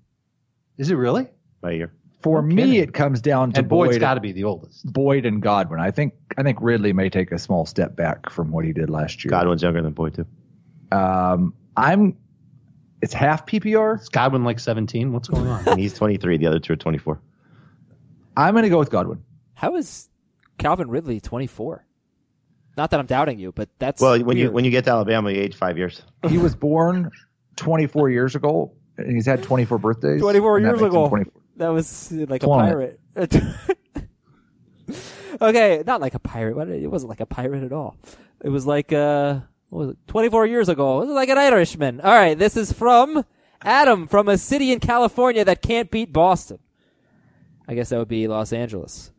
Is 0.79 0.91
it 0.91 0.95
really? 0.95 1.29
by 1.61 1.73
a 1.73 1.75
year. 1.75 1.93
For 2.21 2.43
No 2.43 2.49
me, 2.49 2.63
kidding. 2.63 2.83
it 2.83 2.95
comes 2.95 3.21
down 3.21 3.53
to 3.53 3.61
and 3.61 3.69
Boyd's 3.69 3.93
Boyd, 3.95 4.01
got 4.01 4.15
to 4.15 4.21
be 4.21 4.33
the 4.33 4.45
oldest. 4.45 4.93
Boyd 4.93 5.25
and 5.25 5.41
Godwin. 5.41 5.79
I 5.79 5.91
think 5.93 6.15
I 6.37 6.43
think 6.43 6.59
Ridley 6.61 6.93
may 6.93 7.09
take 7.11 7.31
a 7.31 7.39
small 7.39 7.65
step 7.65 7.95
back 7.95 8.29
from 8.31 8.51
what 8.51 8.65
he 8.65 8.73
did 8.73 8.91
last 8.91 9.25
year. 9.25 9.31
Godwin's 9.31 9.63
younger 9.63 9.83
than 9.83 9.93
Boyd 9.93 10.15
too. 10.15 10.27
Um, 10.91 11.55
I'm. 11.77 12.17
It's 13.01 13.13
half 13.15 13.47
PPR. 13.47 14.01
Is 14.01 14.09
Godwin 14.09 14.43
like 14.43 14.59
17? 14.59 15.13
What's 15.13 15.29
going 15.29 15.47
on? 15.47 15.69
And 15.69 15.79
he's 15.81 15.95
23. 15.95 16.37
The 16.39 16.47
other 16.49 16.59
two 16.59 16.73
are 16.73 16.77
24. 16.77 17.21
I'm 18.37 18.55
going 18.55 18.65
to 18.65 18.69
go 18.69 18.79
with 18.81 18.91
Godwin. 18.91 19.23
How 19.55 19.77
is 19.77 20.09
Calvin 20.59 20.89
Ridley 20.91 21.21
24? 21.21 21.85
Not 22.77 22.91
that 22.91 22.99
I'm 22.99 23.07
doubting 23.07 23.39
you, 23.39 23.53
but 23.53 23.69
that's 23.79 24.01
Well, 24.01 24.21
when 24.23 24.37
you 24.37 24.51
when 24.51 24.65
you 24.65 24.71
get 24.73 24.85
to 24.85 24.91
Alabama, 24.91 25.31
you 25.31 25.41
age 25.41 25.55
five 25.55 25.79
years. 25.79 26.03
He 26.29 26.39
was 26.39 26.55
born 26.57 27.11
24 27.57 28.11
years 28.11 28.35
ago, 28.37 28.73
and 28.97 29.13
he's 29.13 29.27
had 29.27 29.43
24 29.43 29.79
birthdays. 29.79 30.21
24 30.21 30.61
years 30.61 30.81
ago. 30.83 31.09
24. 31.09 31.33
That 31.59 31.69
was 31.69 32.13
uh, 32.13 32.27
like 32.29 32.45
a 32.45 32.47
pirate. 32.47 33.01
okay, 35.41 35.83
not 35.85 36.01
like 36.01 36.15
a 36.15 36.21
pirate. 36.21 36.69
It 36.69 36.87
wasn't 36.89 37.11
like 37.11 37.21
a 37.21 37.27
pirate 37.27 37.65
at 37.65 37.73
all. 37.73 37.97
It 38.43 38.49
was 38.49 38.65
like 38.65 38.93
uh, 38.93 39.41
what 39.69 39.79
was 39.79 39.91
it? 39.91 39.99
24 40.07 40.47
years 40.47 40.69
ago. 40.69 41.03
It 41.03 41.07
was 41.07 41.15
like 41.15 41.29
an 41.29 41.39
Irishman. 41.39 42.01
All 42.01 42.15
right, 42.15 42.39
this 42.39 42.57
is 42.57 42.73
from 42.73 43.25
Adam 43.61 44.07
from 44.07 44.29
a 44.29 44.39
city 44.39 44.71
in 44.71 44.79
California 44.79 45.45
that 45.45 45.61
can't 45.61 45.91
beat 45.91 46.13
Boston. 46.13 46.61
I 47.67 47.75
guess 47.75 47.89
that 47.89 47.99
would 47.99 48.09
be 48.09 48.29
Los 48.29 48.53
Angeles. 48.53 49.11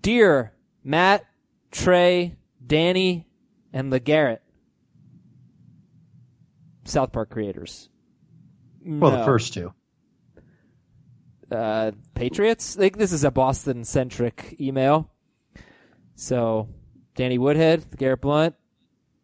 Dear 0.00 0.52
Matt, 0.84 1.24
Trey, 1.70 2.36
Danny, 2.64 3.26
and 3.72 3.90
LeGarrette, 3.90 4.40
South 6.84 7.10
Park 7.10 7.30
creators. 7.30 7.88
Well, 8.84 9.12
No 9.12 9.18
the 9.18 9.24
first 9.24 9.54
two. 9.54 9.72
Uh, 11.50 11.92
Patriots. 12.14 12.74
This 12.74 13.12
is 13.12 13.24
a 13.24 13.30
Boston 13.30 13.84
centric 13.84 14.56
email. 14.60 15.10
So 16.14 16.68
Danny 17.14 17.38
Woodhead, 17.38 17.84
Garrett 17.96 18.20
Blunt. 18.20 18.54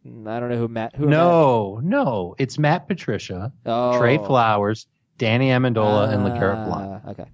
mm, 0.07 0.27
I 0.29 0.41
don't 0.41 0.49
know 0.51 0.57
who 0.59 0.69
Matt. 0.69 0.97
Who 0.97 1.07
No, 1.07 1.81
no. 1.83 2.35
It's 2.39 2.59
Matt 2.59 2.87
Patricia, 2.89 3.53
Oh. 3.67 3.99
Trey 3.99 4.19
Flowers, 4.19 4.87
Danny 5.19 5.49
Amendola, 5.49 6.07
Matt? 6.09 6.15
and 6.15 6.23
LeGarrette 6.27 6.67
Blunt. 6.67 7.03
Ah, 7.05 7.11
Okay. 7.11 7.25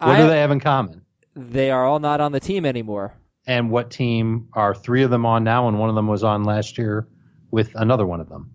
What 0.00 0.10
I- 0.16 0.20
do 0.22 0.28
they 0.28 0.40
have 0.40 0.50
in 0.50 0.60
common? 0.60 1.02
They 1.34 1.70
are 1.70 1.84
all 1.84 1.98
not 2.00 2.20
on 2.20 2.32
the 2.32 2.40
team 2.40 2.64
anymore. 2.66 3.14
And 3.46 3.70
what 3.70 3.90
team 3.90 4.48
are 4.52 4.74
three 4.74 5.02
of 5.04 5.10
them 5.10 5.24
on 5.24 5.42
now, 5.44 5.68
and 5.68 5.78
one 5.78 5.88
of 5.88 5.94
them 5.94 6.06
was 6.06 6.22
on 6.24 6.44
last 6.44 6.76
year 6.78 7.08
with 7.50 7.72
another 7.74 8.06
one 8.06 8.20
of 8.20 8.28
them? 8.28 8.50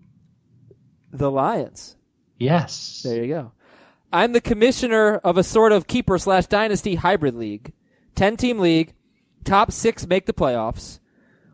The 1.12 1.30
Lions. 1.30 1.96
Yes. 2.38 3.02
There 3.04 3.24
you 3.24 3.28
go. 3.34 3.52
I'm 4.14 4.32
the 4.32 4.40
commissioner 4.40 5.16
of 5.24 5.36
a 5.36 5.42
sort 5.42 5.72
of 5.72 5.88
keeper 5.88 6.18
slash 6.18 6.46
dynasty 6.46 6.94
hybrid 6.94 7.34
league. 7.34 7.72
10 8.14 8.36
team 8.36 8.60
league. 8.60 8.94
Top 9.42 9.72
six 9.72 10.06
make 10.06 10.26
the 10.26 10.32
playoffs. 10.32 11.00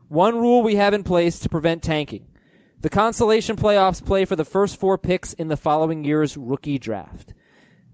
One 0.09 0.37
rule 0.37 0.63
we 0.63 0.77
have 0.77 0.93
in 0.93 1.03
place 1.03 1.39
to 1.39 1.49
prevent 1.49 1.83
tanking. 1.83 2.27
The 2.83 2.91
consolation 2.91 3.57
playoffs 3.57 4.05
play 4.05 4.27
for 4.27 4.37
the 4.37 4.45
first 4.45 4.79
four 4.79 4.99
picks 4.99 5.33
in 5.33 5.49
the 5.49 5.57
following 5.57 6.05
year's 6.05 6.37
rookie 6.37 6.79
draft. 6.79 7.33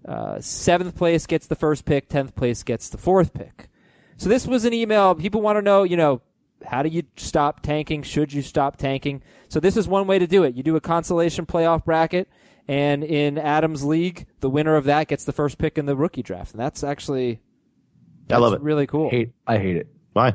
Uh, 0.04 0.40
seventh 0.40 0.96
place 0.96 1.28
gets 1.28 1.46
the 1.46 1.54
first 1.54 1.84
pick. 1.84 2.08
Tenth 2.08 2.34
place 2.34 2.64
gets 2.64 2.88
the 2.88 2.98
fourth 2.98 3.34
pick. 3.34 3.68
So 4.16 4.28
this 4.28 4.48
was 4.48 4.64
an 4.64 4.72
email. 4.72 5.14
People 5.14 5.42
want 5.42 5.58
to 5.58 5.62
know, 5.62 5.84
you 5.84 5.96
know, 5.96 6.22
how 6.64 6.82
do 6.82 6.88
you 6.88 7.04
stop 7.16 7.60
tanking? 7.60 8.02
Should 8.02 8.32
you 8.32 8.42
stop 8.42 8.78
tanking? 8.78 9.22
So 9.48 9.60
this 9.60 9.76
is 9.76 9.86
one 9.86 10.08
way 10.08 10.18
to 10.18 10.26
do 10.26 10.42
it. 10.42 10.56
You 10.56 10.64
do 10.64 10.74
a 10.74 10.80
consolation 10.80 11.46
playoff 11.46 11.84
bracket, 11.84 12.28
and 12.68 13.04
in 13.04 13.38
Adam's 13.38 13.84
league, 13.84 14.26
the 14.40 14.50
winner 14.50 14.76
of 14.76 14.84
that 14.84 15.08
gets 15.08 15.24
the 15.24 15.32
first 15.32 15.58
pick 15.58 15.78
in 15.78 15.86
the 15.86 15.96
rookie 15.96 16.22
draft, 16.22 16.52
and 16.52 16.60
that's 16.60 16.82
actually 16.84 17.40
I 18.30 18.38
love 18.38 18.54
it. 18.54 18.60
really 18.60 18.86
cool. 18.86 19.10
Hate, 19.10 19.32
I 19.46 19.58
hate 19.58 19.76
it. 19.76 19.88
Why? 20.12 20.34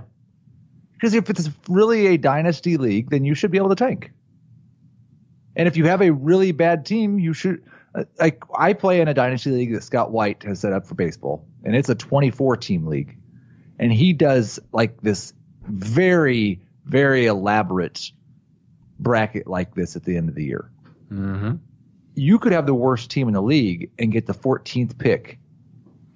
Because 0.93 1.13
if 1.13 1.29
it's 1.29 1.49
really 1.67 2.07
a 2.07 2.17
dynasty 2.17 2.77
league, 2.77 3.09
then 3.09 3.25
you 3.25 3.33
should 3.35 3.51
be 3.51 3.57
able 3.57 3.69
to 3.69 3.75
tank. 3.75 4.11
And 5.55 5.67
if 5.67 5.75
you 5.75 5.85
have 5.87 6.01
a 6.01 6.11
really 6.11 6.51
bad 6.51 6.85
team, 6.85 7.19
you 7.19 7.33
should. 7.33 7.63
uh, 7.93 8.03
Like 8.19 8.43
I 8.55 8.73
play 8.73 9.01
in 9.01 9.07
a 9.07 9.13
dynasty 9.13 9.51
league 9.51 9.73
that 9.73 9.83
Scott 9.83 10.11
White 10.11 10.43
has 10.43 10.59
set 10.59 10.71
up 10.73 10.85
for 10.87 10.95
baseball, 10.95 11.45
and 11.63 11.75
it's 11.75 11.89
a 11.89 11.95
24 11.95 12.57
team 12.57 12.85
league, 12.85 13.17
and 13.79 13.91
he 13.91 14.13
does 14.13 14.59
like 14.71 15.01
this 15.01 15.33
very, 15.63 16.61
very 16.85 17.25
elaborate 17.25 18.11
bracket 18.99 19.47
like 19.47 19.75
this 19.75 19.95
at 19.95 20.03
the 20.03 20.15
end 20.15 20.29
of 20.29 20.35
the 20.35 20.45
year. 20.45 20.71
Mm-hmm. 21.11 21.55
You 22.15 22.39
could 22.39 22.51
have 22.51 22.65
the 22.65 22.73
worst 22.73 23.09
team 23.09 23.27
in 23.27 23.33
the 23.33 23.41
league 23.41 23.89
and 23.99 24.11
get 24.11 24.25
the 24.25 24.33
14th 24.33 24.97
pick 24.97 25.39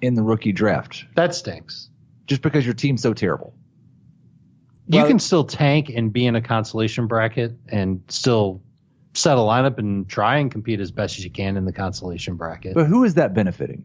in 0.01 0.13
the 0.15 0.21
rookie 0.23 0.51
draft 0.51 1.05
That 1.15 1.33
stinks. 1.33 1.89
just 2.27 2.41
because 2.41 2.65
your 2.65 2.73
team's 2.73 3.01
so 3.01 3.13
terrible. 3.13 3.53
You 4.87 4.99
Well- 4.99 5.07
can 5.07 5.19
still 5.19 5.43
tank 5.45 5.89
and 5.89 6.11
be 6.13 6.25
in 6.25 6.35
a 6.35 6.41
consolation 6.41 7.07
bracket 7.07 7.57
and 7.69 8.01
still 8.07 8.61
set 9.13 9.37
a 9.37 9.41
lineup 9.41 9.79
and 9.79 10.07
try 10.07 10.37
and 10.37 10.51
compete 10.51 10.79
as 10.79 10.91
best 10.91 11.17
as 11.17 11.23
you 11.23 11.31
can 11.31 11.55
in 11.57 11.65
the 11.65 11.71
consolation 11.71 12.35
bracket. 12.35 12.75
But 12.75 12.85
who 12.87 13.03
is 13.03 13.13
that 13.15 13.33
benefiting? 13.33 13.83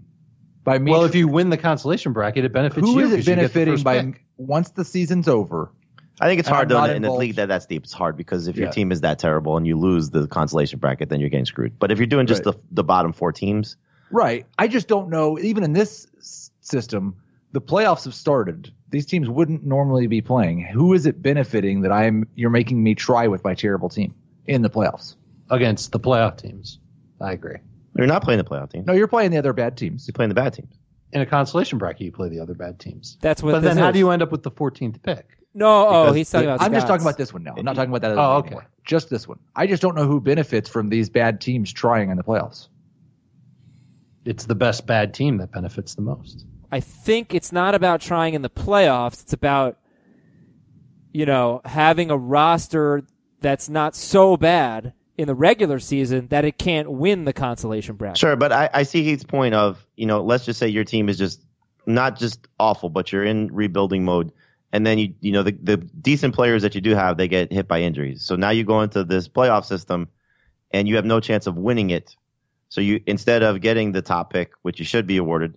By 0.64 0.78
me 0.78 0.90
well, 0.90 1.04
if 1.04 1.14
you 1.14 1.26
win 1.28 1.48
the 1.48 1.56
consolation 1.56 2.12
bracket, 2.12 2.44
it 2.44 2.52
benefits 2.52 2.86
Who 2.86 2.98
you. 2.98 3.06
is 3.06 3.12
it 3.12 3.16
'cause 3.18 3.28
you 3.28 3.34
get 3.36 3.52
the 3.52 3.60
benefiting 3.60 3.82
by 3.84 4.02
pick. 4.02 4.24
once 4.36 4.70
the 4.70 4.84
season's 4.84 5.26
over? 5.28 5.72
I 6.20 6.26
think 6.28 6.38
it's 6.38 6.48
And 6.48 6.54
hard 6.56 6.70
I'm 6.72 6.78
though 6.78 6.84
in, 6.84 6.90
a- 6.90 6.94
in 6.96 7.04
a 7.04 7.12
league 7.14 7.36
that 7.36 7.48
that's 7.48 7.66
deep. 7.66 7.82
It's 7.84 7.92
hard 7.92 8.16
because 8.16 8.46
if 8.46 8.56
your 8.56 8.70
team 8.70 8.92
is 8.92 9.00
that 9.00 9.18
terrible 9.18 9.56
and 9.56 9.66
you 9.66 9.76
lose 9.78 10.10
the 10.10 10.26
consolation 10.28 10.78
bracket, 10.78 11.08
then 11.08 11.18
you're 11.20 11.30
getting 11.30 11.46
screwed. 11.46 11.78
But 11.78 11.90
if 11.90 11.98
you're 11.98 12.06
doing 12.06 12.26
just 12.26 12.44
Right. 12.44 12.54
the 12.54 12.60
the 12.72 12.84
bottom 12.84 13.12
four 13.12 13.32
teams, 13.32 13.76
Right. 14.12 14.44
I 14.58 14.68
just 14.68 14.86
don't 14.88 15.08
know. 15.08 15.38
Even 15.38 15.62
in 15.64 15.72
this 15.72 16.06
system, 16.60 17.14
the 17.52 17.60
playoffs 17.60 18.04
have 18.04 18.14
started. 18.14 18.72
These 18.90 19.06
teams 19.06 19.28
wouldn't 19.28 19.64
normally 19.64 20.06
be 20.08 20.20
playing. 20.20 20.60
Who 20.60 20.92
is 20.94 21.06
it 21.06 21.22
benefiting 21.22 21.82
that 21.82 21.92
I'm? 21.92 22.26
You're 22.34 22.50
making 22.50 22.82
me 22.82 22.94
try 22.94 23.26
with 23.28 23.42
my 23.44 23.54
terrible 23.54 23.88
team 23.88 24.14
in 24.46 24.62
the 24.62 24.70
playoffs. 24.70 25.16
against 25.48 25.90
the 25.90 25.98
playoff 25.98 26.36
teams. 26.36 26.78
I 27.20 27.32
agree. 27.32 27.56
you're 27.96 28.06
not 28.06 28.22
playing 28.22 28.38
the 28.38 28.44
playoff 28.44 28.70
team. 28.70 28.84
No, 28.86 28.92
you're 28.92 29.08
playing 29.08 29.32
the 29.32 29.38
other 29.38 29.52
bad 29.52 29.76
teams. 29.76 30.06
You're 30.06 30.12
playing 30.12 30.28
the 30.28 30.34
bad 30.36 30.52
teams. 30.54 30.72
In 31.12 31.20
a 31.22 31.26
consolation 31.26 31.76
bracket, 31.78 32.02
you 32.02 32.12
play 32.12 32.28
the 32.28 32.38
other 32.38 32.54
bad 32.54 32.78
teams. 32.78 33.18
That's 33.20 33.42
what. 33.42 33.50
But 33.52 33.60
this 33.62 33.74
then, 33.74 33.82
how 33.82 33.90
do 33.90 33.98
you 33.98 34.10
end 34.10 34.22
up 34.22 34.30
with 34.30 34.44
the 34.44 34.50
14th 34.52 35.02
pick? 35.02 35.26
No, 35.52 35.88
oh, 35.88 36.12
he's 36.12 36.30
talking 36.30 36.46
the- 36.46 36.54
about. 36.54 36.64
I'm 36.64 36.72
just 36.72 36.86
talking 36.86 37.04
about 37.04 37.16
this 37.18 37.32
one 37.32 37.42
now. 37.42 37.54
I'm 37.56 37.64
not 37.64 37.74
talking 37.76 37.90
about 37.90 38.02
that. 38.02 38.12
Other 38.12 38.20
Oh, 38.20 38.28
one 38.28 38.36
okay. 38.38 38.46
anymore. 38.48 38.66
Just 38.84 39.10
this 39.10 39.26
one. 39.26 39.38
I 39.56 39.66
just 39.66 39.82
don't 39.82 39.96
know 39.96 40.06
who 40.06 40.20
benefits 40.20 40.68
from 40.68 40.88
these 40.88 41.10
bad 41.10 41.40
teams 41.40 41.72
trying 41.72 42.10
in 42.10 42.16
the 42.16 42.22
playoffs. 42.22 42.68
It's 44.24 44.44
the 44.44 44.54
best 44.54 44.86
bad 44.86 45.14
team 45.14 45.38
that 45.38 45.50
benefits 45.52 45.94
the 45.94 46.02
most. 46.02 46.44
I 46.70 46.80
think 46.80 47.34
it's 47.34 47.50
not 47.52 47.74
about 47.74 48.00
trying 48.00 48.34
in 48.34 48.42
the 48.42 48.50
playoffs. 48.50 49.22
It's 49.22 49.32
about, 49.32 49.78
you 51.12 51.26
know, 51.26 51.62
having 51.64 52.10
a 52.10 52.16
roster 52.16 53.02
that's 53.40 53.68
not 53.68 53.96
so 53.96 54.36
bad 54.36 54.92
in 55.16 55.26
the 55.26 55.34
regular 55.34 55.78
season 55.78 56.28
that 56.28 56.44
it 56.44 56.58
can't 56.58 56.90
win 56.90 57.24
the 57.24 57.32
consolation 57.32 57.96
bracket. 57.96 58.18
Sure, 58.18 58.36
but 58.36 58.52
I, 58.52 58.70
I 58.72 58.82
see 58.84 59.02
Heath's 59.02 59.24
point 59.24 59.54
of, 59.54 59.84
you 59.96 60.06
know, 60.06 60.22
let's 60.22 60.44
just 60.44 60.58
say 60.60 60.68
your 60.68 60.84
team 60.84 61.08
is 61.08 61.18
just 61.18 61.42
not 61.86 62.18
just 62.18 62.46
awful, 62.58 62.88
but 62.88 63.10
you're 63.12 63.24
in 63.24 63.48
rebuilding 63.52 64.04
mode. 64.04 64.32
And 64.72 64.86
then 64.86 64.98
you, 64.98 65.14
you 65.20 65.32
know, 65.32 65.42
the, 65.42 65.52
the 65.60 65.76
decent 65.78 66.34
players 66.34 66.62
that 66.62 66.74
you 66.74 66.80
do 66.80 66.94
have, 66.94 67.16
they 67.16 67.26
get 67.28 67.52
hit 67.52 67.66
by 67.66 67.80
injuries. 67.82 68.22
So 68.22 68.36
now 68.36 68.50
you 68.50 68.64
go 68.64 68.82
into 68.82 69.02
this 69.04 69.28
playoff 69.28 69.64
system 69.64 70.08
and 70.70 70.86
you 70.86 70.96
have 70.96 71.04
no 71.04 71.18
chance 71.20 71.46
of 71.48 71.56
winning 71.56 71.90
it. 71.90 72.14
So 72.68 72.80
you, 72.80 73.00
instead 73.06 73.42
of 73.42 73.60
getting 73.60 73.90
the 73.92 74.02
top 74.02 74.32
pick, 74.32 74.52
which 74.62 74.78
you 74.78 74.84
should 74.84 75.06
be 75.08 75.16
awarded, 75.16 75.56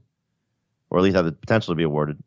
or 0.90 0.98
at 0.98 1.04
least 1.04 1.16
have 1.16 1.26
the 1.26 1.32
potential 1.32 1.74
to 1.74 1.76
be 1.76 1.84
awarded, 1.84 2.24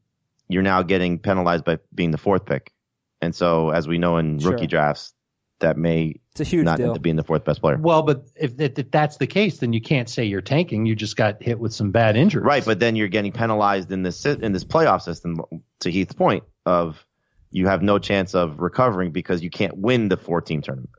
you're 0.49 0.63
now 0.63 0.83
getting 0.83 1.19
penalized 1.19 1.65
by 1.65 1.79
being 1.93 2.13
the 2.13 2.19
fourth 2.19 2.47
pick. 2.47 2.73
And 3.21 3.35
so, 3.35 3.71
as 3.71 3.89
we 3.89 3.99
know 3.99 4.19
in 4.19 4.39
Sure. 4.39 4.53
rookie 4.53 4.69
drafts, 4.69 5.13
that 5.59 5.77
may 5.77 6.21
It's 6.33 6.41
a 6.43 6.45
huge 6.45 6.65
not 6.65 6.77
deal. 6.77 6.89
end 6.89 6.97
up 6.97 7.03
being 7.03 7.17
the 7.17 7.25
fourth 7.25 7.45
best 7.45 7.61
player. 7.63 7.79
Well, 7.81 8.03
but 8.03 8.27
if, 8.37 8.61
if, 8.61 8.79
if 8.79 8.91
that's 8.93 9.17
the 9.17 9.27
case, 9.27 9.59
then 9.59 9.73
you 9.73 9.81
can't 9.81 10.09
say 10.09 10.27
you're 10.27 10.43
tanking. 10.43 10.87
You 10.87 10.95
just 10.95 11.17
got 11.17 11.43
hit 11.43 11.59
with 11.59 11.73
some 11.75 11.91
bad 11.91 12.17
injuries. 12.17 12.45
Right, 12.45 12.65
but 12.65 12.79
then 12.79 12.95
you're 12.95 13.09
getting 13.09 13.33
penalized 13.33 13.91
in 13.91 14.03
this 14.03 14.21
si- 14.21 14.37
in 14.41 14.53
this 14.53 14.63
playoff 14.65 15.03
system. 15.03 15.41
To 15.81 15.91
Heath's 15.91 16.15
point 16.15 16.45
of 16.67 17.05
you 17.51 17.69
have 17.69 17.83
no 17.83 17.99
chance 17.99 18.35
of 18.35 18.61
recovering 18.61 19.13
because 19.13 19.43
you 19.43 19.51
can't 19.51 19.77
win 19.79 20.09
the 20.09 20.17
four 20.17 20.41
team 20.41 20.61
tournament. 20.61 20.91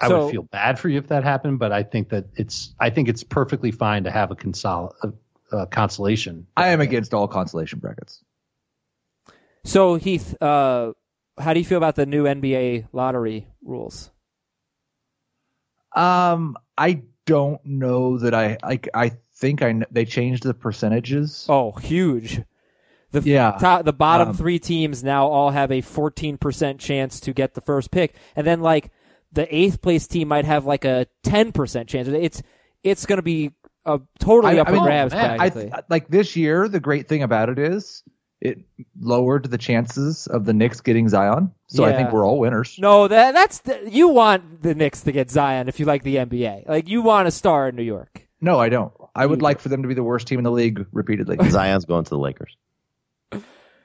I 0.00 0.08
So- 0.08 0.24
would 0.24 0.32
feel 0.32 0.42
bad 0.42 0.78
for 0.78 0.88
you 0.88 0.98
if 0.98 1.08
that 1.08 1.22
happened, 1.24 1.58
but 1.58 1.72
I 1.72 1.82
think 1.82 2.08
that 2.08 2.24
it's 2.34 2.74
I 2.80 2.90
think 2.90 3.08
it's 3.08 3.22
perfectly 3.22 3.70
fine 3.70 4.04
to 4.04 4.10
have 4.10 4.30
a 4.30 4.36
consol 4.36 4.92
a, 5.02 5.56
a 5.56 5.66
consolation. 5.66 6.46
I 6.56 6.68
am 6.68 6.80
against 6.80 7.12
all 7.14 7.28
consolation 7.28 7.78
brackets. 7.78 8.24
So 9.64 9.96
Heath, 9.96 10.40
uh, 10.42 10.92
how 11.38 11.52
do 11.52 11.60
you 11.60 11.66
feel 11.66 11.76
about 11.76 11.96
the 11.96 12.06
new 12.06 12.24
NBA 12.24 12.88
lottery 12.92 13.46
rules? 13.62 14.10
Um, 15.94 16.56
I 16.78 17.02
don't 17.26 17.64
know 17.64 18.18
that 18.18 18.34
I 18.34 18.56
like. 18.62 18.88
I 18.94 19.12
think 19.34 19.62
I 19.62 19.82
they 19.90 20.04
changed 20.04 20.44
the 20.44 20.54
percentages. 20.54 21.46
Oh, 21.48 21.72
huge. 21.72 22.40
The 23.12 23.20
Yeah. 23.22 23.56
top, 23.60 23.84
the 23.84 23.92
bottom 23.92 24.28
Um, 24.28 24.34
three 24.34 24.58
teams 24.58 25.02
now 25.02 25.26
all 25.26 25.50
have 25.50 25.70
a 25.72 25.82
14% 25.82 26.78
chance 26.78 27.20
to 27.20 27.32
get 27.32 27.54
the 27.54 27.60
first 27.60 27.90
pick. 27.90 28.14
And 28.36 28.46
then 28.46 28.60
like 28.60 28.90
the 29.32 29.52
eighth 29.54 29.80
place 29.82 30.06
team 30.06 30.28
might 30.28 30.44
have 30.44 30.64
like 30.66 30.84
a 30.84 31.06
10% 31.24 31.86
chance. 31.88 32.08
It's, 32.08 32.42
it's 32.82 33.06
going 33.06 33.18
to 33.18 33.22
be 33.22 33.52
a 33.84 34.00
totally 34.18 34.58
I- 34.58 34.60
up 34.60 34.68
I 34.68 34.70
for 34.70 34.76
mean, 34.76 34.84
grabs. 34.84 35.12
man, 35.14 35.40
I 35.40 35.82
like 35.88 36.08
this 36.08 36.36
year. 36.36 36.68
The 36.68 36.80
great 36.80 37.08
thing 37.08 37.22
about 37.22 37.48
it 37.48 37.58
is 37.58 38.02
it 38.40 38.58
lowered 38.98 39.50
the 39.50 39.58
chances 39.58 40.26
of 40.26 40.44
the 40.46 40.52
Knicks 40.52 40.80
getting 40.80 41.08
Zion. 41.08 41.50
So 41.66 41.84
I 41.84 41.92
think 41.92 42.10
we're 42.12 42.26
all 42.26 42.38
winners. 42.38 42.76
no, 42.78 43.06
that 43.06 43.32
that's 43.34 43.58
the, 43.60 43.88
you 43.90 44.08
want 44.08 44.62
the 44.62 44.74
Knicks 44.74 45.02
to 45.02 45.12
get 45.12 45.30
Zion 45.30 45.68
if 45.68 45.78
you 45.78 45.86
like 45.86 46.02
the 46.04 46.16
NBA. 46.16 46.68
Like 46.68 46.88
you 46.88 47.02
want 47.02 47.28
a 47.28 47.30
star 47.30 47.68
in 47.68 47.76
New 47.76 47.82
York. 47.82 48.26
No, 48.40 48.58
I 48.58 48.68
don't. 48.70 48.92
I 49.14 49.26
would 49.26 49.42
like 49.42 49.60
for 49.60 49.68
them 49.68 49.82
to 49.82 49.88
be 49.88 49.94
the 49.94 50.02
worst 50.02 50.26
team 50.26 50.38
in 50.38 50.44
the 50.44 50.50
league 50.50 50.86
repeatedly. 50.92 51.36
Zion's 51.50 51.84
going 51.84 52.04
to 52.04 52.10
the 52.10 52.18
Lakers. 52.18 52.56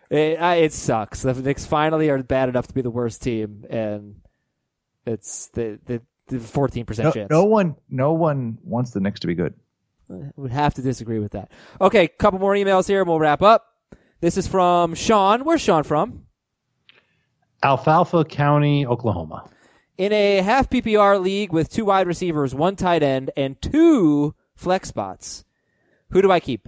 It, 0.10 0.40
I, 0.40 0.56
it 0.56 0.74
sucks. 0.74 1.24
The 1.24 1.34
Knicks 1.34 1.66
finally 1.66 2.10
are 2.10 2.22
bad 2.22 2.50
enough 2.50 2.68
to 2.68 2.74
be 2.74 2.82
the 2.82 2.92
worst 2.92 3.24
team, 3.24 3.66
and 3.70 4.22
it's 5.06 5.48
the 5.50 5.80
the 5.86 6.02
the 6.28 6.40
fourteen 6.40 6.86
percent 6.86 7.08
no, 7.08 7.12
chance. 7.12 7.30
no 7.30 7.46
one, 7.46 7.76
no 7.90 8.14
one 8.14 8.58
wants 8.64 8.92
the 8.92 9.00
Knicks 9.00 9.20
to 9.22 9.28
be 9.28 9.36
good. 9.36 9.54
Uh, 10.10 10.16
I 10.16 10.32
would 10.36 10.52
have 10.52 10.74
to 10.76 10.82
disagree 10.82 11.20
with 11.20 11.32
that. 11.32 11.52
Okay, 11.82 12.08
couple 12.08 12.40
more 12.40 12.54
emails 12.54 12.88
here, 12.88 13.02
and 13.02 13.10
we'll 13.10 13.20
wrap 13.20 13.42
up. 13.42 13.66
This 14.22 14.38
is 14.38 14.48
from 14.48 14.94
Sean. 14.96 15.44
Where's 15.44 15.62
Sean 15.62 15.84
from? 15.84 16.26
Alfalfa 17.64 18.26
County, 18.26 18.86
Oklahoma. 18.86 19.50
In 19.98 20.12
a 20.12 20.42
half 20.42 20.70
PPR 20.70 21.22
league 21.22 21.52
with 21.54 21.70
two 21.70 21.86
wide 21.86 22.06
receivers, 22.06 22.54
one 22.54 22.76
tight 22.76 23.02
end, 23.02 23.32
and 23.36 23.60
two 23.62 24.36
flex 24.56 24.90
spots, 24.90 25.46
who 26.12 26.22
do 26.22 26.32
I 26.32 26.40
keep? 26.40 26.68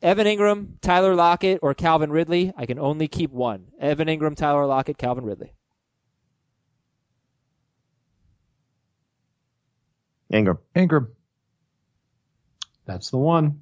Evan 0.00 0.26
Engram, 0.26 0.80
Tyler 0.80 1.14
Lockett, 1.14 1.58
or 1.62 1.74
Calvin 1.74 2.10
Ridley? 2.12 2.52
I 2.56 2.66
can 2.66 2.78
only 2.78 3.08
keep 3.08 3.32
one. 3.32 3.68
Evan 3.80 4.08
Engram, 4.08 4.36
Tyler 4.36 4.64
Lockett, 4.66 4.96
Calvin 4.98 5.24
Ridley. 5.24 5.54
Engram. 10.32 10.58
Engram. 10.76 11.08
That's 12.86 13.10
the 13.10 13.18
one. 13.18 13.60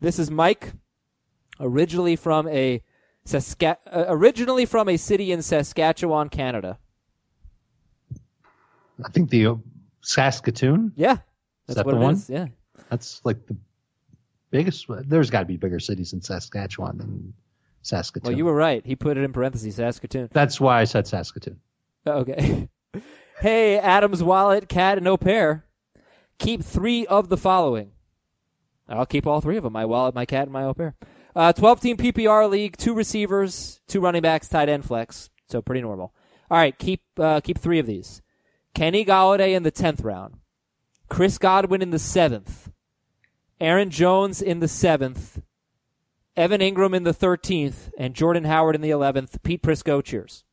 This 0.00 0.18
is 0.18 0.30
Mike, 0.30 0.72
originally 1.58 2.16
from 2.16 2.48
a 2.48 2.82
Saska- 3.26 3.76
uh, 3.86 4.06
originally 4.08 4.64
from 4.64 4.88
a 4.88 4.96
city 4.96 5.30
in 5.30 5.42
Saskatchewan, 5.42 6.30
Canada. 6.30 6.78
I 9.04 9.10
think 9.10 9.30
the 9.30 9.46
uh, 9.46 9.54
Saskatoon. 10.00 10.92
Yeah, 10.96 11.18
that's 11.66 11.76
that 11.76 11.86
what 11.86 11.92
the 11.92 12.00
it 12.00 12.04
one? 12.04 12.14
is. 12.14 12.30
Yeah. 12.30 12.46
That's 12.88 13.20
like 13.24 13.46
the 13.46 13.56
biggest. 14.50 14.86
There's 14.88 15.30
got 15.30 15.40
to 15.40 15.46
be 15.46 15.56
bigger 15.56 15.80
cities 15.80 16.12
in 16.12 16.20
Saskatchewan 16.20 16.98
than 16.98 17.34
Saskatoon. 17.82 18.30
Well, 18.30 18.38
you 18.38 18.44
were 18.44 18.54
right. 18.54 18.84
He 18.84 18.96
put 18.96 19.16
it 19.16 19.24
in 19.24 19.32
parentheses, 19.32 19.76
Saskatoon. 19.76 20.28
That's 20.32 20.60
why 20.60 20.80
I 20.80 20.84
said 20.84 21.06
Saskatoon. 21.06 21.60
Okay. 22.06 22.68
hey, 23.40 23.78
Adam's 23.78 24.22
wallet, 24.22 24.68
cat, 24.68 24.98
and 24.98 25.06
au 25.08 25.16
pair. 25.16 25.64
Keep 26.38 26.62
three 26.62 27.06
of 27.06 27.28
the 27.28 27.36
following. 27.36 27.92
I'll 28.88 29.06
keep 29.06 29.26
all 29.26 29.40
three 29.40 29.56
of 29.56 29.64
them: 29.64 29.72
my 29.72 29.84
wallet, 29.84 30.14
my 30.14 30.26
cat, 30.26 30.44
and 30.44 30.52
my 30.52 30.64
au 30.64 30.74
pair. 30.74 30.96
Uh, 31.36 31.52
Twelve-team 31.52 31.96
PPR 31.96 32.50
league, 32.50 32.76
two 32.76 32.92
receivers, 32.94 33.80
two 33.86 34.00
running 34.00 34.22
backs, 34.22 34.48
tight 34.48 34.68
end 34.68 34.84
flex. 34.84 35.30
So 35.48 35.62
pretty 35.62 35.80
normal. 35.80 36.12
All 36.50 36.58
right, 36.58 36.76
keep 36.76 37.02
uh, 37.18 37.40
keep 37.40 37.58
three 37.58 37.78
of 37.78 37.86
these: 37.86 38.20
Kenny 38.74 39.04
Golladay 39.04 39.54
in 39.54 39.62
the 39.62 39.70
tenth 39.70 40.00
round, 40.00 40.38
Chris 41.08 41.38
Godwin 41.38 41.82
in 41.82 41.90
the 41.90 41.98
seventh, 41.98 42.69
Aaron 43.60 43.90
Jones 43.90 44.40
in 44.40 44.60
the 44.60 44.68
seventh, 44.68 45.40
Evan 46.36 46.60
Engram 46.60 46.94
in 46.94 47.04
the 47.04 47.12
thirteenth, 47.12 47.90
and 47.98 48.14
Jordan 48.14 48.44
Howard 48.44 48.74
in 48.74 48.80
the 48.80 48.90
eleventh. 48.90 49.42
Pete 49.42 49.62
Prisco, 49.62 50.02
cheers. 50.02 50.44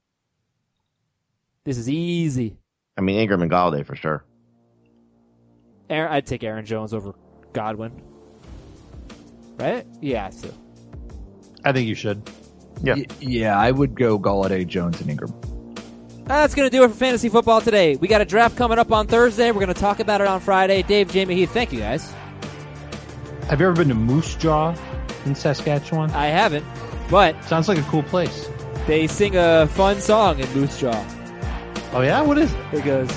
This 1.64 1.78
is 1.78 1.90
easy. 1.90 2.58
I 2.98 3.02
mean 3.02 3.26
Engram 3.26 3.42
and 3.42 3.52
Golladay 3.52 3.86
for 3.86 3.96
sure. 3.96 4.24
Aaron, 5.90 6.12
I'd 6.12 6.26
take 6.26 6.44
Aaron 6.44 6.66
Jones 6.66 6.94
over 6.94 7.14
Godwin. 7.54 8.02
Right? 9.58 9.86
Yeah, 10.02 10.30
too. 10.30 10.54
I 11.64 11.72
think 11.72 11.88
you 11.88 11.96
should. 11.96 12.30
Yeah. 12.84 12.96
Y- 12.96 13.06
yeah, 13.22 13.58
I 13.58 13.72
would 13.72 13.96
go 13.96 14.20
Golladay, 14.20 14.68
Jones, 14.68 15.00
and 15.02 15.10
Engram. 15.10 15.34
That's 16.26 16.54
going 16.56 16.70
to 16.70 16.76
do 16.78 16.84
it 16.84 16.90
for 16.90 16.94
fantasy 16.94 17.30
football 17.30 17.62
today. 17.62 17.96
We 17.96 18.10
got 18.10 18.20
a 18.20 18.26
draft 18.26 18.58
coming 18.58 18.78
up 18.80 18.92
on 18.92 19.08
Thursday. 19.08 19.50
We're 19.52 19.62
going 19.62 19.74
to 19.74 19.80
talk 19.80 20.02
about 20.02 20.20
it 20.20 20.28
on 20.28 20.42
Friday. 20.42 20.84
Dave, 20.84 21.10
Jamie, 21.12 21.36
Heath, 21.36 21.52
thank 21.52 21.72
you 21.72 21.80
guys. 21.80 22.14
Have 23.50 23.62
you 23.62 23.68
ever 23.68 23.76
been 23.76 23.88
to 23.90 23.96
Moose 23.96 24.36
Jaw 24.36 24.76
in 25.26 25.34
Saskatchewan? 25.36 26.12
I 26.12 26.28
haven't, 26.28 26.66
but 27.10 27.42
Sounds 27.46 27.68
like 27.68 27.78
a 27.78 27.84
cool 27.84 28.04
place. 28.04 28.50
they 28.88 29.08
sing 29.08 29.36
a 29.38 29.68
fun 29.68 30.00
song 30.02 30.40
in 30.40 30.52
Moose 30.54 30.80
Jaw. 30.80 31.06
Oh 31.94 32.02
yeah, 32.02 32.22
what 32.22 32.38
is 32.38 32.52
it? 32.54 32.60
It 32.74 32.84
goes 32.86 33.10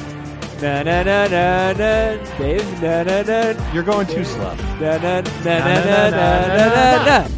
na 0.62 0.83
na 0.83 1.03
na 1.03 1.26
na 1.26 1.72
na, 1.72 2.39
Dave 2.39 2.83
na 2.83 3.03
na 3.03 3.22
na 3.22 3.72
You're 3.74 3.83
going 3.83 4.07
too 4.07 4.24
slow. 4.24 4.55
na 4.81 4.99
na 4.99 5.20
na 5.20 5.59
na 5.59 5.81
na 5.81 6.11
na 6.11 6.66
na 6.68 7.05
na. 7.05 7.28